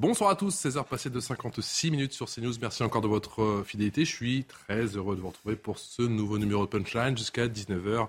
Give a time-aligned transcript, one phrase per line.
[0.00, 2.54] Bonsoir à tous, 16h passées de 56 minutes sur CNews.
[2.62, 4.06] Merci encore de votre euh, fidélité.
[4.06, 8.08] Je suis très heureux de vous retrouver pour ce nouveau numéro de Punchline jusqu'à 19h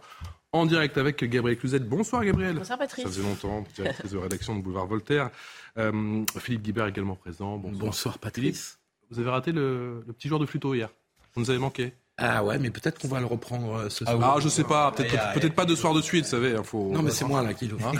[0.54, 1.80] en direct avec Gabriel Cluzet.
[1.80, 2.56] Bonsoir Gabriel.
[2.56, 3.04] Bonsoir Patrice.
[3.04, 5.32] Ça faisait longtemps, directrice de rédaction de Boulevard Voltaire.
[5.78, 7.58] Euh, Philippe Guibert également présent.
[7.58, 8.80] Bonsoir, Bonsoir Patrice.
[9.10, 10.88] Vous avez raté le, le petit joueur de flûteau hier.
[11.36, 11.92] Vous nous avez manqué.
[12.18, 14.36] Ah ouais, mais peut-être qu'on va le reprendre euh, ce soir.
[14.36, 16.52] Ah, je sais pas, peut-être euh, peut-être pas deux soirs de suite, vous savez.
[16.58, 17.94] il Faut, Non, mais c'est moi là qui le Hein,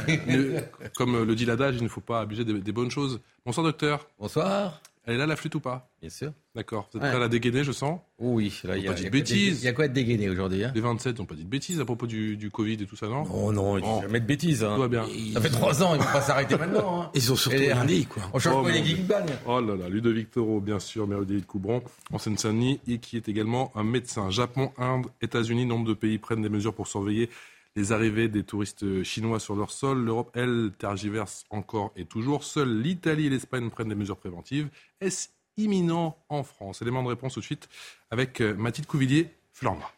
[0.96, 3.20] comme le dit l'adage, il ne faut pas abuser des, des bonnes choses.
[3.46, 4.08] Bonsoir docteur.
[4.20, 4.80] Bonsoir.
[5.06, 6.32] Elle est là la flûte ou pas Bien sûr.
[6.56, 6.88] D'accord.
[6.92, 7.10] Vous êtes Ouais.
[7.10, 9.08] prêt à la dégainer, je sens Oui, là, il y pas a, dit il y
[9.08, 9.62] a de bêtises.
[9.64, 11.80] Il y a quoi de dégainé aujourd'hui hein Les 27 n'ont pas dit de bêtises
[11.80, 13.96] à propos du, du Covid et tout ça, non Non, non, il Oh.
[13.98, 14.64] dit jamais de bêtises.
[14.64, 14.74] Hein.
[14.76, 15.06] Tout va bien.
[15.34, 17.02] Ça fait trois ans, ils vont pas s'arrêter maintenant.
[17.04, 17.12] Hein.
[17.16, 18.22] Ils ont surtout rien dit, quoi.
[18.34, 19.26] On change Oh, pas les gagnent.
[19.48, 23.28] Oh là là, Ludovic Toro, bien sûr, maire de Coubron, en Seine-Saint-Denis, et qui est
[23.28, 24.30] également un médecin.
[24.30, 27.30] Japon, Inde, États-Unis, nombre de pays prennent des mesures pour surveiller
[27.76, 30.04] les arrivées des touristes chinois sur leur sol.
[30.04, 32.44] L'Europe, elle, tergiverse encore et toujours.
[32.44, 34.70] Seuls l'Italie et l'Espagne prennent des mesures préventives.
[35.00, 36.82] Est-ce imminent en France?
[36.82, 37.70] Élément de réponse tout de suite
[38.10, 39.94] avec euh, Mathilde Couvillier, Flandre.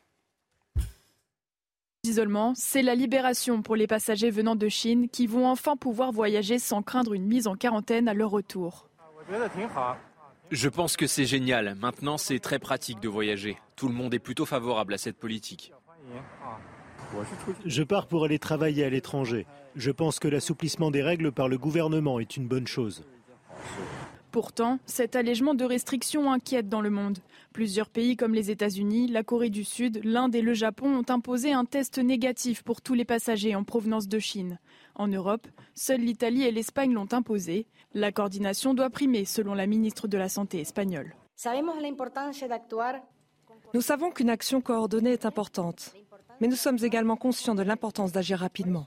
[2.04, 6.60] D'isolement, c'est la libération pour les passagers venant de Chine qui vont enfin pouvoir voyager
[6.60, 8.90] sans craindre une mise en quarantaine à leur retour.
[10.52, 11.76] Je pense que c'est génial.
[11.76, 13.58] Maintenant, c'est très pratique de voyager.
[13.78, 15.72] Tout le monde est plutôt favorable à cette politique.
[17.66, 19.46] Je pars pour aller travailler à l'étranger.
[19.76, 23.04] Je pense que l'assouplissement des règles par le gouvernement est une bonne chose.
[24.32, 27.20] Pourtant, cet allègement de restrictions inquiète dans le monde.
[27.54, 31.54] Plusieurs pays comme les États-Unis, la Corée du Sud, l'Inde et le Japon ont imposé
[31.54, 34.58] un test négatif pour tous les passagers en provenance de Chine.
[34.96, 37.68] En Europe, seules l'Italie et l'Espagne l'ont imposé.
[37.94, 41.16] La coordination doit primer, selon la ministre de la Santé espagnole.
[43.76, 45.96] Nous savons qu'une action coordonnée est importante,
[46.40, 48.86] mais nous sommes également conscients de l'importance d'agir rapidement.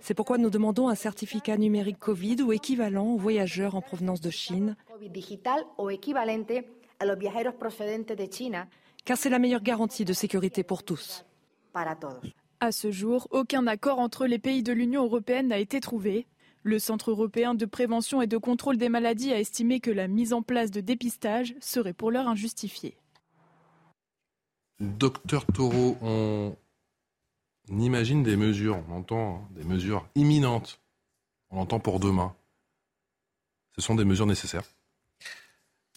[0.00, 4.30] C'est pourquoi nous demandons un certificat numérique Covid ou équivalent aux voyageurs en provenance de
[4.30, 4.76] Chine,
[9.04, 11.24] car c'est la meilleure garantie de sécurité pour tous.
[12.60, 16.26] À ce jour, aucun accord entre les pays de l'Union européenne n'a été trouvé.
[16.62, 20.32] Le Centre européen de prévention et de contrôle des maladies a estimé que la mise
[20.32, 22.96] en place de dépistage serait pour l'heure injustifiée.
[24.80, 26.56] Docteur Taureau, on
[27.68, 30.80] imagine des mesures, on entend des mesures imminentes,
[31.50, 32.34] on entend pour demain.
[33.74, 34.64] Ce sont des mesures nécessaires.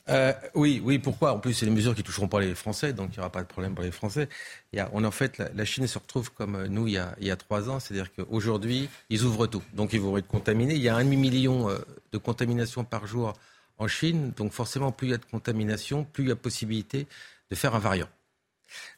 [0.07, 1.33] Euh, oui, oui, pourquoi?
[1.33, 3.31] En plus, c'est des mesures qui ne toucheront pas les Français, donc il n'y aura
[3.31, 4.27] pas de problème pour les Français.
[4.75, 7.31] En fait, la, la Chine se retrouve comme euh, nous il y a, il y
[7.31, 9.61] a trois ans, c'est-à-dire qu'aujourd'hui, ils ouvrent tout.
[9.73, 10.73] Donc ils vont être contaminés.
[10.73, 11.77] Il y a un demi-million euh,
[12.11, 13.33] de contaminations par jour
[13.77, 17.07] en Chine, donc forcément, plus il y a de contamination, plus il y a possibilité
[17.51, 18.09] de faire un variant.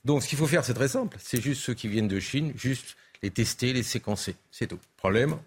[0.05, 1.17] Donc ce qu'il faut faire, c'est très simple.
[1.19, 4.35] C'est juste ceux qui viennent de Chine, juste les tester, les séquencer.
[4.51, 4.79] C'est tout.
[4.97, 5.37] Problème,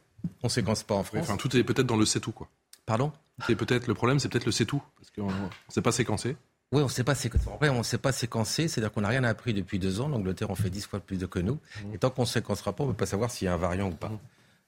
[0.42, 1.22] on ne séquence pas en France.
[1.22, 2.48] Enfin, tout est peut-être dans le c'est tout, quoi.
[2.86, 3.12] Pardon?
[3.48, 6.36] Et peut-être le problème, c'est peut-être le c'est tout, parce qu'on ne sait pas séquencer.
[6.72, 7.48] Oui, on ne sait pas séquencer.
[7.48, 10.08] En vrai, on ne sait pas séquencer, c'est-à-dire qu'on n'a rien appris depuis deux ans.
[10.08, 11.58] L'Angleterre en fait dix fois plus de que nous.
[11.92, 13.58] Et tant qu'on ne séquencera pas, on ne peut pas savoir s'il y a un
[13.58, 14.10] variant ou pas.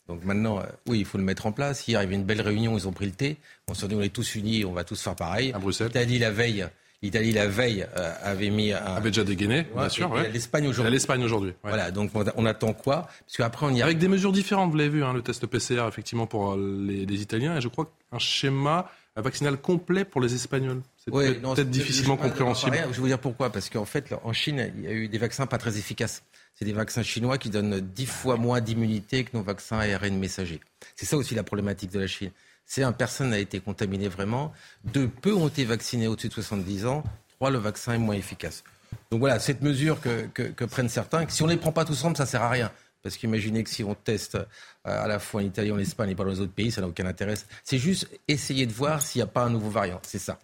[0.08, 1.88] Donc maintenant, euh, oui, il faut le mettre en place.
[1.88, 3.38] Hier, il y avait une belle réunion, ils ont pris le thé.
[3.66, 5.52] On s'est dit, on est tous unis, on va tous faire pareil.
[5.52, 5.88] À Bruxelles.
[5.88, 6.68] L'Italie, la veille,
[7.02, 8.76] l'Italie, la veille, euh, avait mis un...
[8.78, 10.10] Avait déjà dégainé, bien sûr.
[10.10, 10.30] ouais.
[10.30, 10.92] L'Espagne aujourd'hui.
[10.92, 11.50] l'Espagne aujourd'hui.
[11.50, 11.56] ouais.
[11.70, 13.08] Voilà, donc on, on attend quoi?
[13.26, 13.98] Parce qu'après, on y Avec arrive.
[13.98, 17.20] des mesures différentes, vous l'avez vu, hein, le test PCR, effectivement, pour euh, les, les
[17.22, 20.82] Italiens, et je crois qu'un schéma vaccinal complet pour les Espagnols.
[20.98, 22.76] C'est Ouais, peut-être difficilement compréhensible.
[22.82, 23.50] Je vais vous dire pourquoi.
[23.50, 26.22] Parce qu'en fait, en Chine, il y a eu des vaccins pas très efficaces.
[26.54, 30.60] C'est des vaccins chinois qui donnent dix fois moins d'immunité que nos vaccins ARN messagers.
[30.96, 32.30] C'est ça aussi la problématique de la Chine.
[32.66, 34.52] C'est un personne n'a été contaminé vraiment.
[34.84, 37.04] Deux, peu ont été vaccinés au-dessus de 70 ans.
[37.36, 38.64] Trois, le vaccin est moins efficace.
[39.10, 41.92] Donc voilà, cette mesure que, que- prennent certains, si on ne les prend pas tous
[41.92, 42.72] ensemble, ça sert à rien.
[43.02, 44.44] Parce qu'imaginez que si on teste euh,
[44.84, 46.88] à la fois en Italie, en Espagne et pas dans les autres pays, ça n'a
[46.88, 47.34] aucun intérêt.
[47.62, 50.00] C'est juste essayer de voir s'il n'y a pas un nouveau variant.
[50.02, 50.40] C'est ça.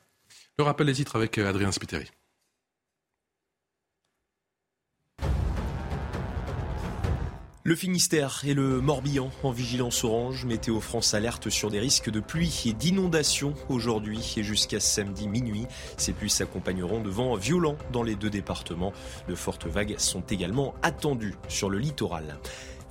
[0.58, 2.08] Le rappel des titres avec euh, Adrien Spiteri.
[7.64, 10.44] Le Finistère et le Morbihan en vigilance orange.
[10.46, 15.66] Météo France alerte sur des risques de pluie et d'inondation aujourd'hui et jusqu'à samedi minuit.
[15.96, 18.92] Ces pluies s'accompagneront de vents violents dans les deux départements.
[19.28, 22.36] De fortes vagues sont également attendues sur le littoral.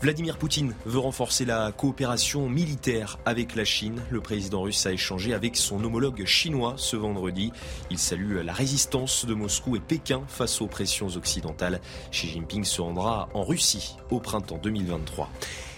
[0.01, 4.01] Vladimir Poutine veut renforcer la coopération militaire avec la Chine.
[4.09, 7.51] Le président russe a échangé avec son homologue chinois ce vendredi.
[7.91, 11.81] Il salue la résistance de Moscou et Pékin face aux pressions occidentales.
[12.09, 15.29] Xi Jinping se rendra en Russie au printemps 2023.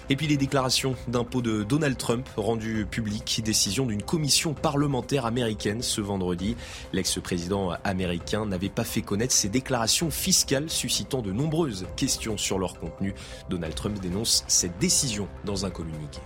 [0.10, 5.82] Et puis les déclarations d'impôts de Donald Trump rendues publiques, décision d'une commission parlementaire américaine
[5.82, 6.56] ce vendredi.
[6.92, 12.80] L'ex-président américain n'avait pas fait connaître ses déclarations fiscales, suscitant de nombreuses questions sur leur
[12.80, 13.14] contenu.
[13.50, 16.20] Donald Trump dénonce cette décision dans un communiqué.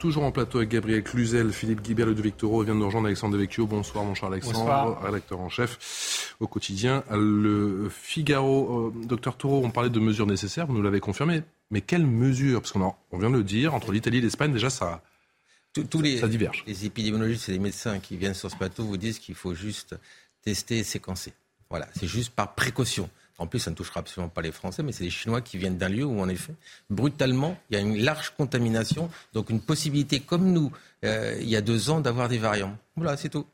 [0.00, 3.34] Toujours en plateau avec Gabriel Cluzel, Philippe Guibert, Ludovic Toro, vient de nous rejoindre Alexandre
[3.34, 3.66] Devecchio.
[3.66, 7.04] Bonsoir mon cher Alexandre, rédacteur en chef au quotidien.
[7.10, 11.42] Le Figaro, euh, docteur Toro, on parlait de mesures nécessaires, vous nous l'avez confirmé.
[11.70, 12.62] Mais quelles mesures?
[12.62, 15.02] Parce qu'on on vient de le dire, entre l'Italie et l'Espagne, déjà ça,
[15.74, 16.64] tous les, ça diverge.
[16.66, 19.96] Les épidémiologistes et les médecins qui viennent sur ce plateau vous disent qu'il faut juste
[20.40, 21.34] tester et séquencer.
[21.68, 23.10] Voilà, c'est juste par précaution.
[23.40, 25.78] En plus, ça ne touchera absolument pas les Français, mais c'est les Chinois qui viennent
[25.78, 26.52] d'un lieu où, en effet,
[26.90, 30.70] brutalement, il y a une large contamination, donc une possibilité, comme nous,
[31.06, 32.76] euh, il y a deux ans, d'avoir des variants.
[32.96, 33.46] Voilà, c'est tout.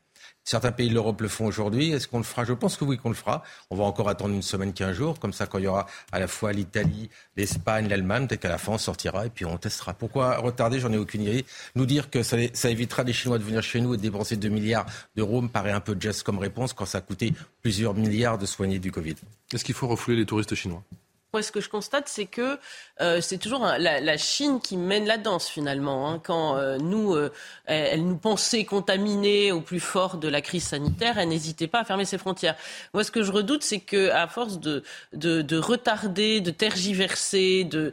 [0.47, 1.91] Certains pays de l'Europe le font aujourd'hui.
[1.91, 2.45] Est-ce qu'on le fera?
[2.45, 3.43] Je pense que oui, qu'on le fera.
[3.69, 5.19] On va encore attendre une semaine, quinze jours.
[5.19, 8.57] Comme ça, quand il y aura à la fois l'Italie, l'Espagne, l'Allemagne, peut-être qu'à la
[8.57, 9.93] fin, on sortira et puis on testera.
[9.93, 10.79] Pourquoi retarder?
[10.79, 11.45] J'en ai aucune idée.
[11.75, 12.39] Nous dire que ça,
[12.71, 15.73] évitera des Chinois de venir chez nous et de dépenser 2 milliards d'euros me paraît
[15.73, 19.17] un peu juste comme réponse quand ça a coûté plusieurs milliards de soigner du Covid.
[19.53, 20.85] Est-ce qu'il faut refouler les touristes chinois?
[21.33, 22.59] Moi, ce que je constate, c'est que
[23.03, 26.09] euh, c'est toujours la, la, Chine qui mène la danse finalement.
[26.09, 26.21] Hein.
[26.25, 27.31] Quand euh, nous, euh,
[27.67, 31.85] elle, nous pensait contaminés au plus fort de la crise sanitaire, elle n'hésitait pas à
[31.85, 32.55] fermer ses frontières.
[32.95, 34.83] Moi, ce que je redoute, c'est que à force de,
[35.13, 37.93] de, de, retarder, de tergiverser, de,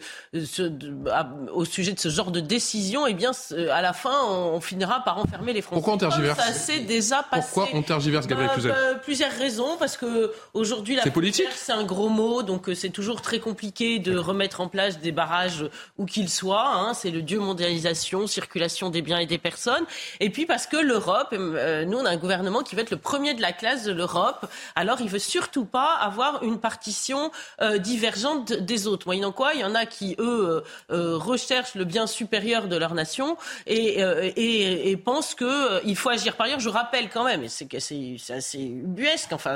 [1.53, 3.31] au sujet de ce genre de décision, eh bien,
[3.71, 5.83] à la fin, on, finira par enfermer les frontières.
[5.83, 7.49] Pourquoi on tergiverse Ça déjà passé.
[7.53, 11.47] Pourquoi on tergiverse, Gabriel bah, Cluzel Plusieurs raisons, parce que aujourd'hui, la politique.
[11.55, 15.65] C'est un gros mot, donc c'est toujours très compliqué de remettre en place des barrages
[15.97, 16.75] où qu'ils soient.
[16.75, 16.93] Hein.
[16.93, 19.85] C'est le dieu mondialisation, circulation des biens et des personnes.
[20.19, 22.97] Et puis parce que l'Europe, euh, nous on a un gouvernement qui veut être le
[22.97, 24.45] premier de la classe de l'Europe.
[24.75, 27.31] Alors il veut surtout pas avoir une partition
[27.61, 29.07] euh, divergente des autres.
[29.07, 32.93] Moyennant quoi, il y en a qui eux euh, recherchent le bien supérieur de leur
[32.93, 34.01] nation et,
[34.35, 36.59] et, et pensent que il faut agir par ailleurs.
[36.59, 39.31] Je rappelle quand même, et c'est assez ubuesque.
[39.31, 39.55] Enfin,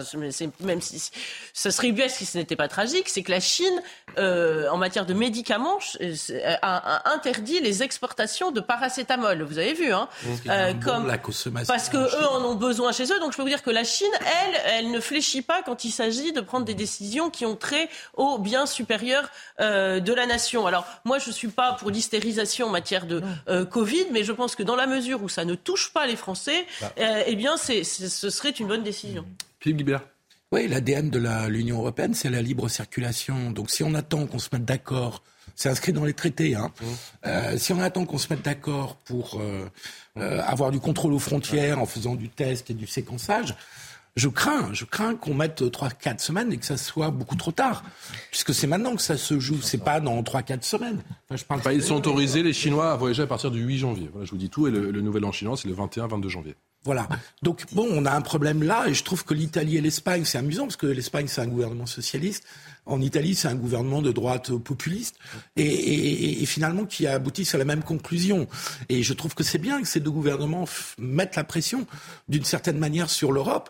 [0.61, 1.11] même si
[1.53, 3.56] ce serait ubuesque si ce n'était pas tragique, c'est que la Chine
[4.17, 6.15] euh, en matière de médicaments, euh,
[6.61, 9.43] a, interdit les exportations de paracétamol.
[9.43, 10.07] Vous avez vu, hein
[10.47, 13.19] euh, comme, la consommation parce que eux en ont besoin chez eux.
[13.19, 15.91] Donc je peux vous dire que la Chine, elle, elle ne fléchit pas quand il
[15.91, 20.65] s'agit de prendre des décisions qui ont trait au bien supérieur de la nation.
[20.65, 23.21] Alors moi, je suis pas pour l'hystérisation en matière de
[23.65, 26.65] Covid, mais je pense que dans la mesure où ça ne touche pas les Français,
[26.81, 26.91] bah.
[27.25, 29.25] eh bien, c'est, ce serait une bonne décision.
[29.59, 30.01] Philippe Guibert.
[30.53, 33.51] Oui, l'ADN de l'Union européenne, c'est la libre circulation.
[33.51, 35.21] Donc si on attend qu'on se mette d'accord,
[35.55, 36.85] c'est inscrit dans les traités, hein, mmh.
[37.25, 39.65] euh, si on attend qu'on se mette d'accord pour euh,
[40.17, 43.55] euh, avoir du contrôle aux frontières en faisant du test et du séquençage,
[44.15, 47.51] je crains, je crains qu'on mette trois, quatre semaines et que ça soit beaucoup trop
[47.51, 47.83] tard,
[48.31, 51.01] puisque c'est maintenant que ça se joue, c'est pas dans trois, quatre semaines.
[51.29, 54.09] je parle ils sont autorisés, les Chinois, à voyager à partir du 8 janvier.
[54.11, 56.55] Voilà, je vous dis tout, et le, le nouvel an chinois, c'est le 21-22 janvier.
[56.87, 57.09] Voilà.
[57.43, 60.37] Donc bon, on a un problème là, et je trouve que l'Italie et l'Espagne, c'est
[60.37, 62.45] amusant parce que l'Espagne c'est un gouvernement socialiste,
[62.85, 65.17] en Italie c'est un gouvernement de droite populiste,
[65.57, 68.47] et, finalement qui aboutissent à la même conclusion.
[68.87, 70.63] Et je trouve que c'est bien que ces deux gouvernements
[70.97, 71.85] mettent la pression
[72.29, 73.69] d'une certaine manière sur l'Europe.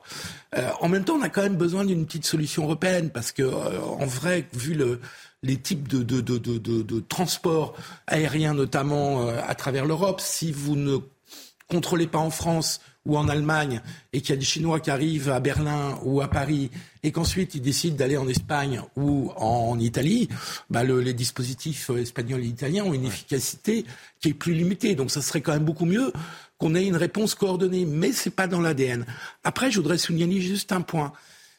[0.55, 3.41] Euh, en même temps, on a quand même besoin d'une petite solution européenne parce que
[3.41, 5.00] euh, en vrai, vu le
[5.41, 7.03] les types de, de, de,
[8.53, 10.97] notamment euh, à travers l'Europe, si vous ne
[11.67, 13.81] contrôlez pas en France ou en Allemagne
[14.13, 16.69] et qu'il y a des Chinois qui arrivent à Berlin ou à Paris
[17.01, 20.27] et qu'ensuite ils décident d'aller en Espagne ou en Italie,
[20.69, 23.85] bah le, les dispositifs euh, espagnols et italiens ont une efficacité
[24.19, 24.93] qui est plus limitée.
[24.93, 26.11] Donc ça serait quand même beaucoup mieux
[26.57, 29.05] qu'on ait une réponse coordonnée, mais c'est pas dans l'ADN.
[29.43, 31.13] Après, je voudrais souligner juste un point.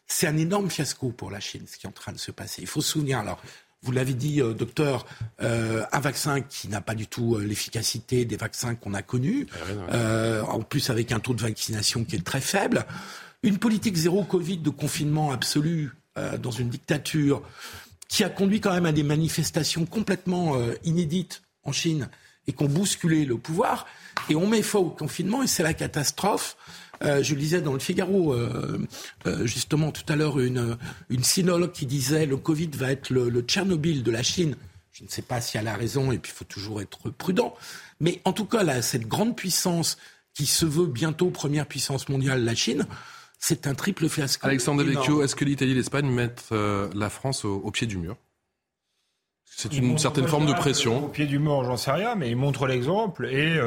[0.06, 2.62] C'est un énorme fiasco pour la Chine, ce qui est en train de se passer.
[2.62, 3.40] Il faut se souvenir, alors,
[3.82, 5.06] vous l'avez dit, euh, docteur,
[5.40, 9.46] euh, un vaccin qui n'a pas du tout euh, l'efficacité des vaccins qu'on a connus,
[9.90, 12.86] ah en plus avec un taux de vaccination qui est très faible,
[13.42, 15.92] une politique zéro Covid de confinement absolu
[16.42, 17.42] dans une dictature
[18.08, 22.08] qui a conduit quand même à des manifestations complètement inédites en Chine
[22.48, 23.86] et qui ont bousculé le pouvoir.
[24.28, 26.56] Et on met fin au confinement et c'est la catastrophe.
[27.04, 28.78] Euh, je lisais dans le Figaro, euh,
[29.26, 30.76] euh, justement tout à l'heure, une,
[31.10, 34.56] une sinologue qui disait le Covid va être le, le Tchernobyl de la Chine.
[34.92, 37.54] Je ne sais pas si elle a raison, et puis il faut toujours être prudent.
[38.00, 39.96] Mais en tout cas, là, cette grande puissance
[40.34, 42.84] qui se veut bientôt première puissance mondiale, la Chine,
[43.38, 44.44] c'est un triple fiasco.
[44.44, 48.16] Alexandre Vecchio, est-ce que l'Italie et l'Espagne mettent la France au, pied du mur?
[49.60, 51.06] C'est une certaine forme de pression.
[51.06, 53.58] Au pied du mort, j'en sais rien, mais il montre l'exemple et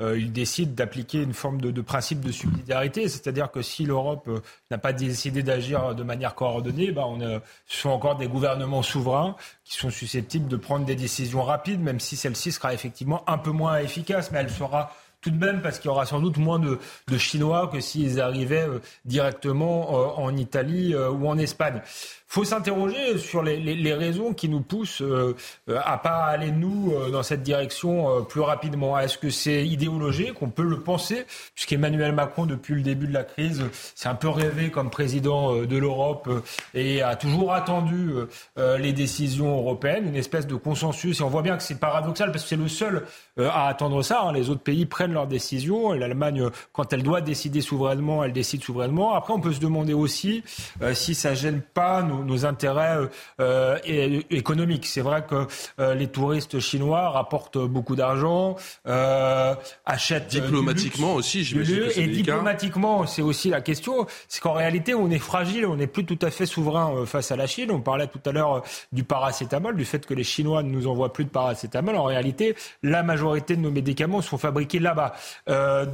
[0.00, 4.38] euh, il décide d'appliquer une forme de, principe de subsidiarité, c'est-à-dire que si l'Europe euh,
[4.70, 9.34] n'a pas décidé d'agir de manière coordonnée, bah on ce sont encore des gouvernements souverains
[9.64, 13.50] qui sont susceptibles de prendre des décisions rapides, même si celle-ci sera effectivement un peu
[13.50, 16.60] moins efficace, mais elle sera tout de même parce qu'il y aura sans doute moins
[16.60, 16.78] de,
[17.18, 21.80] Chinois que s'ils arrivaient euh, directement en Italie ou en Espagne
[22.32, 25.34] faut s'interroger sur les, les, les, raisons qui nous poussent euh,
[25.84, 28.98] à pas aller nous euh, dans cette direction euh, plus rapidement.
[28.98, 30.40] Est-ce que c'est idéologique?
[30.40, 33.62] On peut le penser, puisqu'Emmanuel Macron, depuis le début de la crise,
[33.94, 36.30] s'est un peu rêvé comme président de l'Europe
[36.72, 38.12] et a toujours attendu
[38.56, 41.20] les décisions européennes, une espèce de consensus.
[41.20, 43.04] Et on voit bien que c'est paradoxal parce que c'est le seul
[43.38, 44.22] à attendre ça.
[44.22, 44.32] Hein.
[44.32, 45.92] Les autres pays prennent leurs décisions.
[45.92, 49.14] L'Allemagne, quand elle doit décider souverainement, elle décide souverainement.
[49.14, 50.42] Après, on peut se demander aussi
[50.94, 52.98] si ça gêne pas nos nos, intérêts
[53.40, 53.78] euh,
[54.30, 54.86] économiques.
[54.86, 55.46] C'est vrai que
[55.78, 59.54] euh, les touristes chinois rapportent beaucoup d'argent, euh,
[59.86, 61.84] achètent diplomatiquement aussi, j'imagine.
[61.96, 64.06] Et diplomatiquement, c'est aussi la question.
[64.28, 67.36] C'est qu'en réalité, on est fragile, on n'est plus tout à fait souverain face à
[67.36, 67.70] la Chine.
[67.70, 68.62] On parlait tout à l'heure
[68.92, 71.96] du paracétamol, du fait que les Chinois ne nous envoient plus de paracétamol.
[71.96, 75.14] En réalité, la majorité de nos médicaments sont fabriqués là-bas.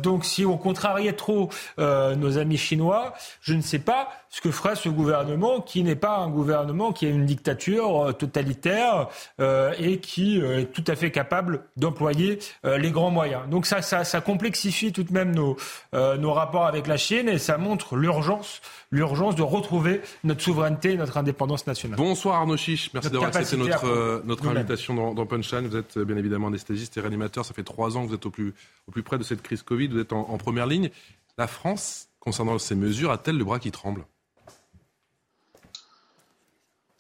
[0.03, 4.77] donc, si on contrariait trop nos amis chinois, je ne sais pas ce que ferait
[4.77, 9.09] ce gouvernement qui n'est pas un gouvernement qui a une dictature euh, totalitaire
[9.41, 13.43] euh, et qui euh, est tout à fait capable d'employer les grands moyens.
[13.49, 15.57] Donc ça, ça, ça, complexifie tout de même nos,
[15.93, 20.97] nos rapports avec la Chine et ça montre l'urgence l'urgence de retrouver notre souveraineté et
[20.97, 21.99] notre indépendance nationale.
[21.99, 25.67] Bonsoir Arnaud Chiche, merci d'avoir accepté notre, notre invitation dans, dans, Punchline.
[25.67, 28.31] Vous êtes bien évidemment anesthésiste et réanimateur, ça fait trois ans que vous êtes au
[28.31, 28.55] plus,
[28.87, 30.91] au plus près de cette crise Covid, vous êtes en, en première ligne.
[31.37, 34.05] La France, concernant ces mesures, a-t-elle le bras qui tremble?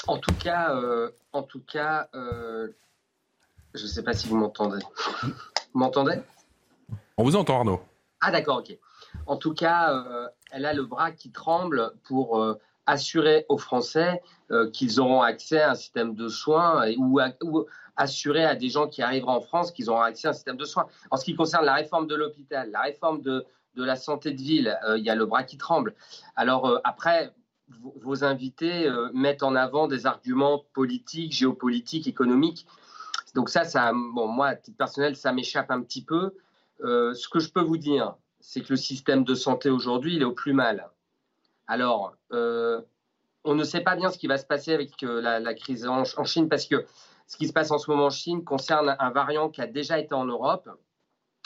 [0.09, 2.69] En tout cas, euh, en tout cas, euh,
[3.75, 4.83] je ne sais pas si vous m'entendez.
[5.23, 6.15] Vous m'entendez?
[7.19, 7.81] On vous entend, Arnaud.
[8.21, 8.77] Ah d'accord, ok.
[9.27, 12.43] En tout cas, euh, elle a le bras qui tremble pour
[12.87, 14.23] assurer aux Français
[14.73, 17.21] qu'ils auront accès à un système de soins ou,
[17.97, 20.65] assurer à des gens qui arriveront en France qu'ils auront accès à un système de
[20.65, 20.87] soins.
[21.11, 24.41] En ce qui concerne la réforme de l'hôpital, la réforme de, de la santé de
[24.41, 25.95] ville, il y a le bras qui tremble.
[26.35, 27.33] Alors après,
[28.03, 32.67] vos invités euh, mettent en avant des arguments politiques, géopolitiques, économiques.
[33.35, 36.35] Donc ça, bon, moi, à titre personnel, ça m'échappe un petit peu.
[36.83, 40.23] Euh, ce que je peux vous dire, c'est que le système de santé aujourd'hui, il
[40.23, 40.89] est au plus mal.
[41.67, 42.81] Alors, euh,
[43.45, 46.49] on ne sait pas bien ce qui va se passer avec la, crise en, Chine
[46.49, 46.87] parce que
[47.27, 49.99] ce qui se passe en ce moment en Chine concerne un variant qui a déjà
[49.99, 50.69] été en Europe.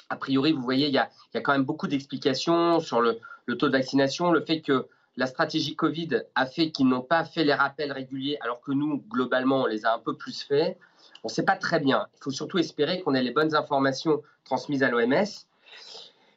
[0.08, 3.18] A priori, vous voyez, il y a, quand même beaucoup d'explications sur le,
[3.58, 7.44] taux de vaccination, le fait que la stratégie Covid a fait qu'ils n'ont pas fait
[7.44, 10.78] les rappels réguliers, alors que nous, globalement, on les a un peu plus faits.
[11.24, 12.06] On ne sait pas très bien.
[12.14, 15.24] Il faut surtout espérer qu'on ait les bonnes informations transmises à l'OMS.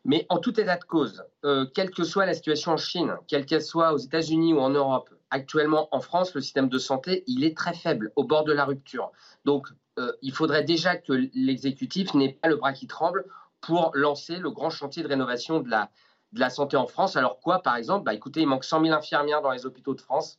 [0.03, 3.46] Mais en tout état de cause, euh, quelle que soit la situation en Chine, quelle
[3.46, 7.44] qu'elle soit aux États-Unis ou en Europe, actuellement en France, le système de santé, il
[7.44, 9.12] est très faible, au bord de la rupture.
[9.46, 9.67] Donc,
[9.98, 13.25] euh, il faudrait déjà que l'exécutif n'ait pas le bras qui tremble
[13.62, 15.89] pour lancer le grand chantier de rénovation de la,
[16.34, 17.15] de la santé en France.
[17.15, 18.05] Alors quoi, par exemple?
[18.05, 20.38] Bah, Écoutez, il manque 100 000 infirmières dans les hôpitaux de France.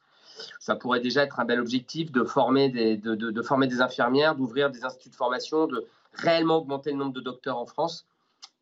[0.61, 4.71] Ça pourrait déjà être un bel objectif de former des, de, former des infirmières, d'ouvrir
[4.71, 8.07] des instituts de formation, de réellement augmenter le nombre de docteurs en France.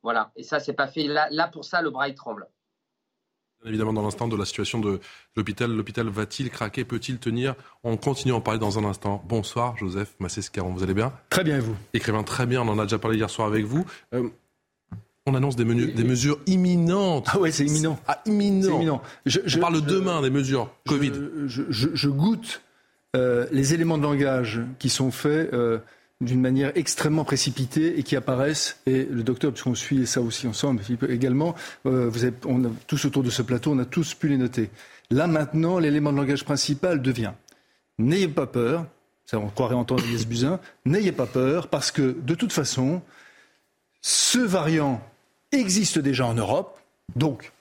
[0.03, 1.05] Voilà, et ça, c'est pas fait.
[1.05, 2.47] Là, là, pour ça, le bras, il tremble.
[3.65, 5.01] Évidemment, dans l'instant de la situation de
[5.37, 6.85] l'hôpital, l'hôpital va-t-il craquer?
[6.85, 7.55] Peut-il tenir?
[7.83, 9.23] On continue à en parler dans un instant.
[9.27, 11.15] Bonsoir, Joseph Massescaron, vous allez bien?
[11.31, 11.75] Très bien, et vous?
[11.95, 13.87] Écrivain très bien, on en a déjà parlé hier soir avec vous.
[14.13, 14.29] Euh,
[15.27, 17.29] on annonce des, des, mesures imminentes.
[17.31, 17.99] Ah ouais, c'est imminent.
[18.07, 19.03] Ah, imminent.
[19.25, 21.13] Je, on parle demain des mesures Covid.
[21.47, 22.63] Je, goûte
[23.17, 25.79] euh, les éléments de langage qui sont faits euh,
[26.21, 28.81] d'une manière extrêmement précipitée et qui apparaissent.
[28.87, 31.55] Et le docteur, puisqu'on suit ça aussi ensemble, Philippe également,
[31.87, 34.37] euh, vous avez, on a, tous autour de ce plateau, on a tous pu les
[34.37, 34.69] noter.
[35.11, 37.33] Là maintenant, l'élément de langage principal devient
[37.99, 38.87] n'ayez pas peur.
[39.27, 40.61] Ça, on croirait entendre Agnès Buzyn.
[40.85, 43.01] N'ayez pas peur parce que de toute façon,
[44.03, 45.03] ce variant
[45.61, 46.79] existe déjà en Europe,
[47.17, 47.53] donc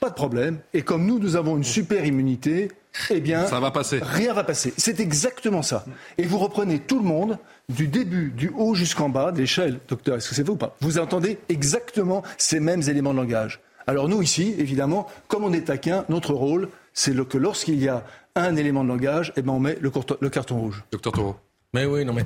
[0.00, 0.58] pas de problème.
[0.74, 2.70] Et comme nous, nous avons une super immunité,
[3.10, 4.00] eh bien, ça va passer.
[4.02, 4.72] Rien va passer.
[4.76, 5.84] C'est exactement ça.
[6.18, 9.80] Et vous reprenez tout le monde du début, du haut jusqu'en bas de l'échelle.
[9.88, 10.76] Docteur, est-ce que c'est vous ou pas?
[10.80, 13.60] Vous entendez exactement ces mêmes éléments de langage.
[13.86, 18.04] Alors nous ici, évidemment, comme on est taquin, notre rôle, c'est que lorsqu'il y a
[18.34, 19.90] un élément de langage, eh ben on met le,
[20.20, 20.84] le carton rouge.
[20.90, 21.36] Docteur Taureau.
[21.72, 22.24] Mais oui, non mais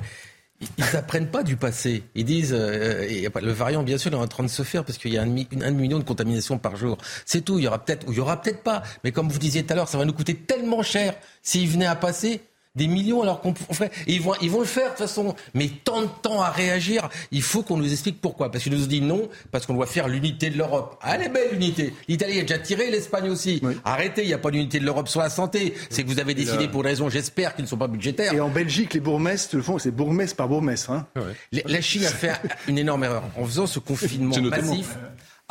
[0.77, 2.03] ils n'apprennent pas du passé.
[2.15, 5.13] Ils disent, euh, le variant, bien sûr, est en train de se faire parce qu'il
[5.13, 6.97] y a un, million de contaminations par jour.
[7.25, 7.57] C'est tout.
[7.57, 8.83] Il y aura peut-être, ou il y aura peut-être pas.
[9.03, 11.87] Mais comme vous disiez tout à l'heure, ça va nous coûter tellement cher s'il venait
[11.87, 12.41] à passer.
[12.75, 13.91] Des millions alors qu'on ferait.
[14.07, 15.35] Et ils vont, ils vont le faire de toute façon.
[15.53, 18.51] Mais tant de temps à réagir, il faut qu'on nous explique pourquoi.
[18.51, 20.97] Parce qu'ils nous disent non, parce qu'on doit faire l'unité de l'Europe.
[21.01, 21.93] Ah, elle est belle l'unité.
[22.07, 23.61] L'Italie a déjà tiré, l'Espagne aussi.
[23.83, 25.73] Arrêtez, il n'y a pas d'unité de l'Europe sur la santé.
[25.89, 28.33] C'est que vous avez décidé pour des raisons, j'espère, qui ne sont pas budgétaires.
[28.33, 30.91] Et en Belgique, les bourgmestres le font, c'est bourgmestre par bourgmestre.
[30.91, 31.07] Hein.
[31.51, 32.33] La Chine a fait
[32.67, 34.97] une énorme erreur en faisant ce confinement massif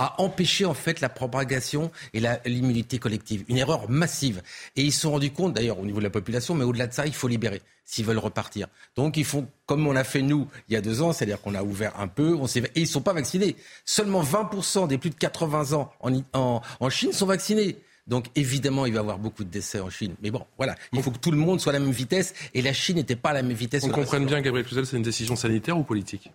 [0.01, 3.45] à empêcher en fait la propagation et l'immunité collective.
[3.49, 4.43] Une erreur massive.
[4.75, 6.95] Et ils se sont rendus compte, d'ailleurs, au niveau de la population, mais au-delà de
[6.95, 8.69] ça, il faut libérer s'ils veulent repartir.
[8.97, 11.57] Donc ils font comme on a fait nous il y a deux ans, c'est-à-dire qu'on
[11.57, 13.57] a ouvert un peu, on et ils ne sont pas vaccinés.
[13.85, 17.77] Seulement 20% des plus de 80 ans en, en, en Chine sont vaccinés.
[18.07, 20.15] Donc évidemment, il va y avoir beaucoup de décès en Chine.
[20.23, 22.33] Mais bon, voilà, il faut que tout le monde soit à la même vitesse.
[22.55, 23.85] Et la Chine n'était pas à la même vitesse.
[23.85, 26.31] On comprenne bien, Gabriel Cluzel, c'est une décision sanitaire ou politique?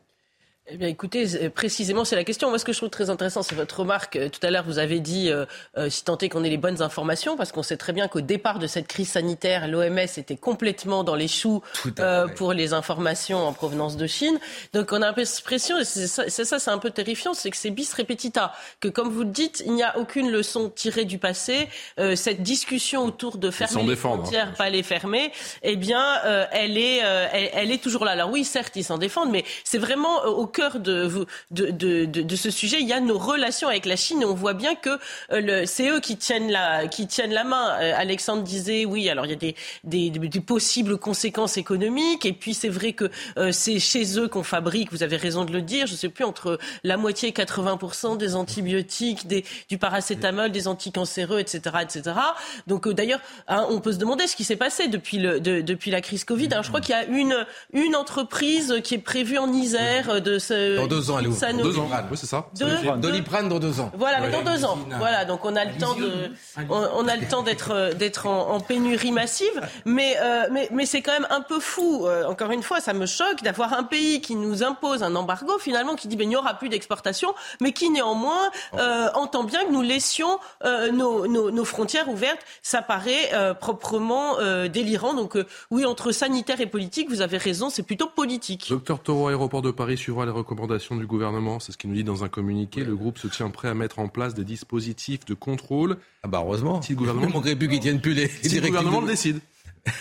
[0.67, 2.49] Eh bien, écoutez, euh, précisément, c'est la question.
[2.49, 4.15] Moi, ce que je trouve très intéressant, c'est votre remarque.
[4.15, 5.45] Euh, tout à l'heure, vous avez dit, euh,
[5.77, 8.21] euh, si tant est qu'on ait les bonnes informations, parce qu'on sait très bien qu'au
[8.21, 11.61] départ de cette crise sanitaire, l'OMS était complètement dans les choux
[11.99, 14.39] euh, pour les informations en provenance de Chine.
[14.73, 17.93] Donc, on a l'impression, et c'est ça, c'est un peu terrifiant, c'est que c'est bis
[17.93, 21.69] repetita, que comme vous le dites, il n'y a aucune leçon tirée du passé.
[22.15, 23.95] Cette discussion autour de fermer les hein.
[23.95, 25.31] frontières, pas les fermer,
[25.61, 26.03] eh bien,
[26.51, 28.11] elle est, elle, elle, est toujours là.
[28.11, 32.35] Alors oui, certes, ils s'en défendent, mais c'est vraiment au cœur de, de, de, de,
[32.35, 34.97] ce sujet, il y a nos relations avec la Chine et on voit bien que
[35.31, 37.77] euh, c'est eux qui tiennent la, qui tiennent la main.
[37.81, 42.31] Euh, Alexandre disait, oui, alors il y a des, des, des possibles conséquences économiques et
[42.31, 45.61] puis c'est vrai que euh, c'est chez eux qu'on fabrique, vous avez raison de le
[45.61, 50.51] dire, je ne sais plus, entre la moitié et 80% des antibiotiques, des, du paracétamol,
[50.51, 51.75] des anticancéreux, etc.
[51.81, 52.15] etc.
[52.67, 53.19] Donc d'ailleurs,
[53.49, 56.47] hein, on peut se demander ce qui s'est passé depuis, le, depuis la crise Covid.
[56.51, 60.39] Alors, je crois qu'il y a une, une entreprise qui est prévue en Isère de
[60.47, 61.63] ce, dans deux ans, elle ouvre.
[61.63, 62.47] Deux ans, oui, c'est ça.
[62.97, 63.91] Doliprane dans deux ans.
[63.97, 64.77] Voilà, mais dans deux ans.
[64.97, 66.31] Voilà, donc on a le temps de,
[66.69, 71.11] on, a le temps d'être, d'être en, pénurie massive, mais, euh, mais, mais c'est quand
[71.11, 72.05] même un peu fou.
[72.05, 75.57] Euh, encore une fois, ça me choque d'avoir un pays qui nous impose un embargo
[75.59, 79.65] finalement, qui dit ben il n'y aura plus d'exportation, mais qui néanmoins euh, entend bien
[79.65, 82.39] que nous laissions nos, nos, nos, frontières ouvertes.
[82.61, 85.13] Ça paraît proprement délirant.
[85.13, 85.37] Donc
[85.71, 88.67] oui, entre sanitaire et politique, vous avez raison, c'est plutôt politique.
[88.69, 91.59] Docteur Taureau, aéroport de Paris suivra les recommandations du gouvernement.
[91.59, 92.83] C'est ce qu'il nous dit dans un communiqué.
[92.83, 95.97] Le groupe se tient prêt à mettre en place des dispositifs de contrôle.
[96.23, 96.81] Ah bah heureusement.
[96.81, 99.39] Si le gouvernement, plus qu'ils tiennent plus les, si le gouvernement le décide.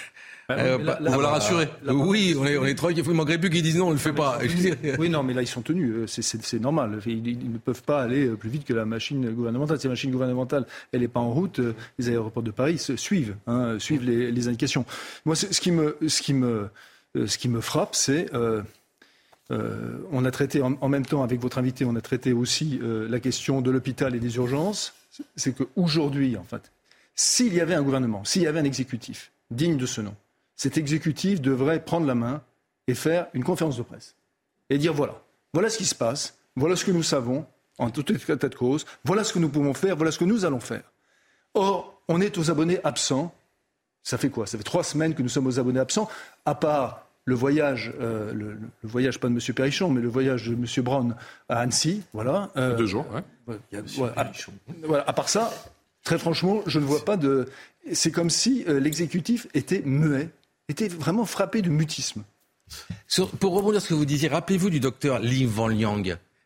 [0.50, 1.66] Euh, on va la rassurer.
[1.88, 3.02] oui, on est, on est tranquille.
[3.02, 4.38] Il ne manquerait plus qu'ils disent non, on ne le fait pas.
[4.98, 5.90] oui, non, mais là, ils sont tenus.
[5.90, 7.00] Euh, c'est normal.
[7.06, 9.80] Ils, ne peuvent pas aller euh, plus vite que la machine gouvernementale.
[9.80, 11.62] Si la machine gouvernementale, elle n'est pas en route,
[11.98, 14.84] les aéroports de Paris suivent, hein, suivent les, les, indications.
[15.24, 16.68] Moi, ce qui me, ce qui me,
[17.14, 18.62] ce qui me frappe, c'est euh,
[19.50, 23.20] on a traité en, même temps avec votre invité, on a traité aussi euh, la
[23.20, 24.94] question de l'hôpital et des urgences.
[25.36, 26.72] C'est qu'aujourd'hui, en fait,
[27.14, 30.14] s'il y avait un gouvernement, s'il y avait un exécutif digne de ce nom,
[30.56, 32.42] cet exécutif devrait prendre la main
[32.86, 34.14] et faire une conférence de presse
[34.70, 37.46] et dire voilà, voilà ce qui se passe, voilà ce que nous savons
[37.78, 40.44] en tout état de cause, voilà ce que nous pouvons faire, voilà ce que nous
[40.44, 40.82] allons faire.
[41.54, 43.34] Or, on est aux abonnés absents.
[44.02, 44.46] Ça fait quoi?
[44.46, 46.08] Ça fait trois semaines que nous sommes aux abonnés absents,
[46.44, 49.54] à part le voyage, euh, le, voyage pas de M.
[49.54, 50.66] Perrichon, mais le voyage de M.
[50.84, 51.16] Brown
[51.48, 52.50] à Annecy, voilà.
[52.56, 53.82] Euh, Deux jours, ouais.
[54.84, 55.50] voilà, à, part ça,
[56.02, 57.48] très franchement, je ne vois pas de.
[57.92, 60.28] C'est comme si euh, l'exécutif était muet,
[60.68, 62.24] était vraiment frappé de mutisme.
[63.40, 66.02] pour rebondir sur ce que vous disiez, rappelez-vous du docteur Li Van Liang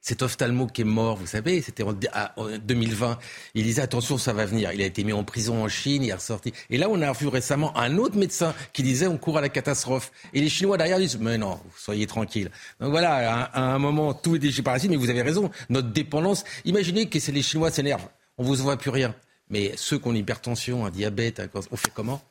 [0.09, 3.19] cet ophtalmo qui est mort, vous savez, c'était en, 2020.
[3.55, 4.73] Il disait attention, ça va venir.
[4.73, 6.55] Il a été mis en prison en Chine, il est ressorti.
[6.71, 9.51] Et là, on a vu récemment un autre médecin qui disait on court à la
[9.51, 10.11] catastrophe.
[10.33, 12.51] Et les Chinois derrière disent mais non, soyez tranquilles.
[12.81, 15.51] Donc voilà, à, un moment, tout est déchiré par la Chine, mais vous avez raison.
[15.69, 18.09] Notre dépendance, imaginez que les Chinois s'énervent.
[18.39, 19.15] On vous voit plus rien.
[19.51, 22.23] Mais ceux qui ont l'hypertension, un diabète, on fait comment?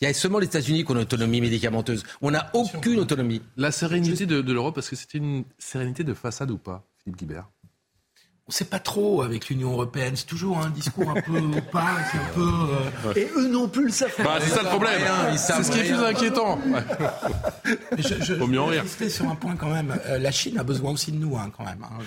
[0.00, 2.02] Il y a seulement les États-Unis qui ont une autonomie médicamenteuse.
[2.20, 3.40] On n'a aucune autonomie.
[3.56, 7.57] La sérénité de, de l'Europe, est-ce que c'était une sérénité de façade ou pas, Philippe
[8.48, 10.14] on ne sait pas trop avec l'Union européenne.
[10.16, 12.50] C'est toujours un discours un peu opaque, un peu.
[13.08, 14.10] Euh, et eux non plus le savent.
[14.24, 15.02] Bah, c'est ça le problème.
[15.36, 16.58] C'est ce qui est plus inquiétant.
[17.98, 18.84] je, je, Faut mieux en rire.
[19.10, 19.94] sur un point quand même.
[20.06, 21.82] Euh, la Chine a besoin aussi de nous, hein, quand même.
[21.82, 22.02] Hein.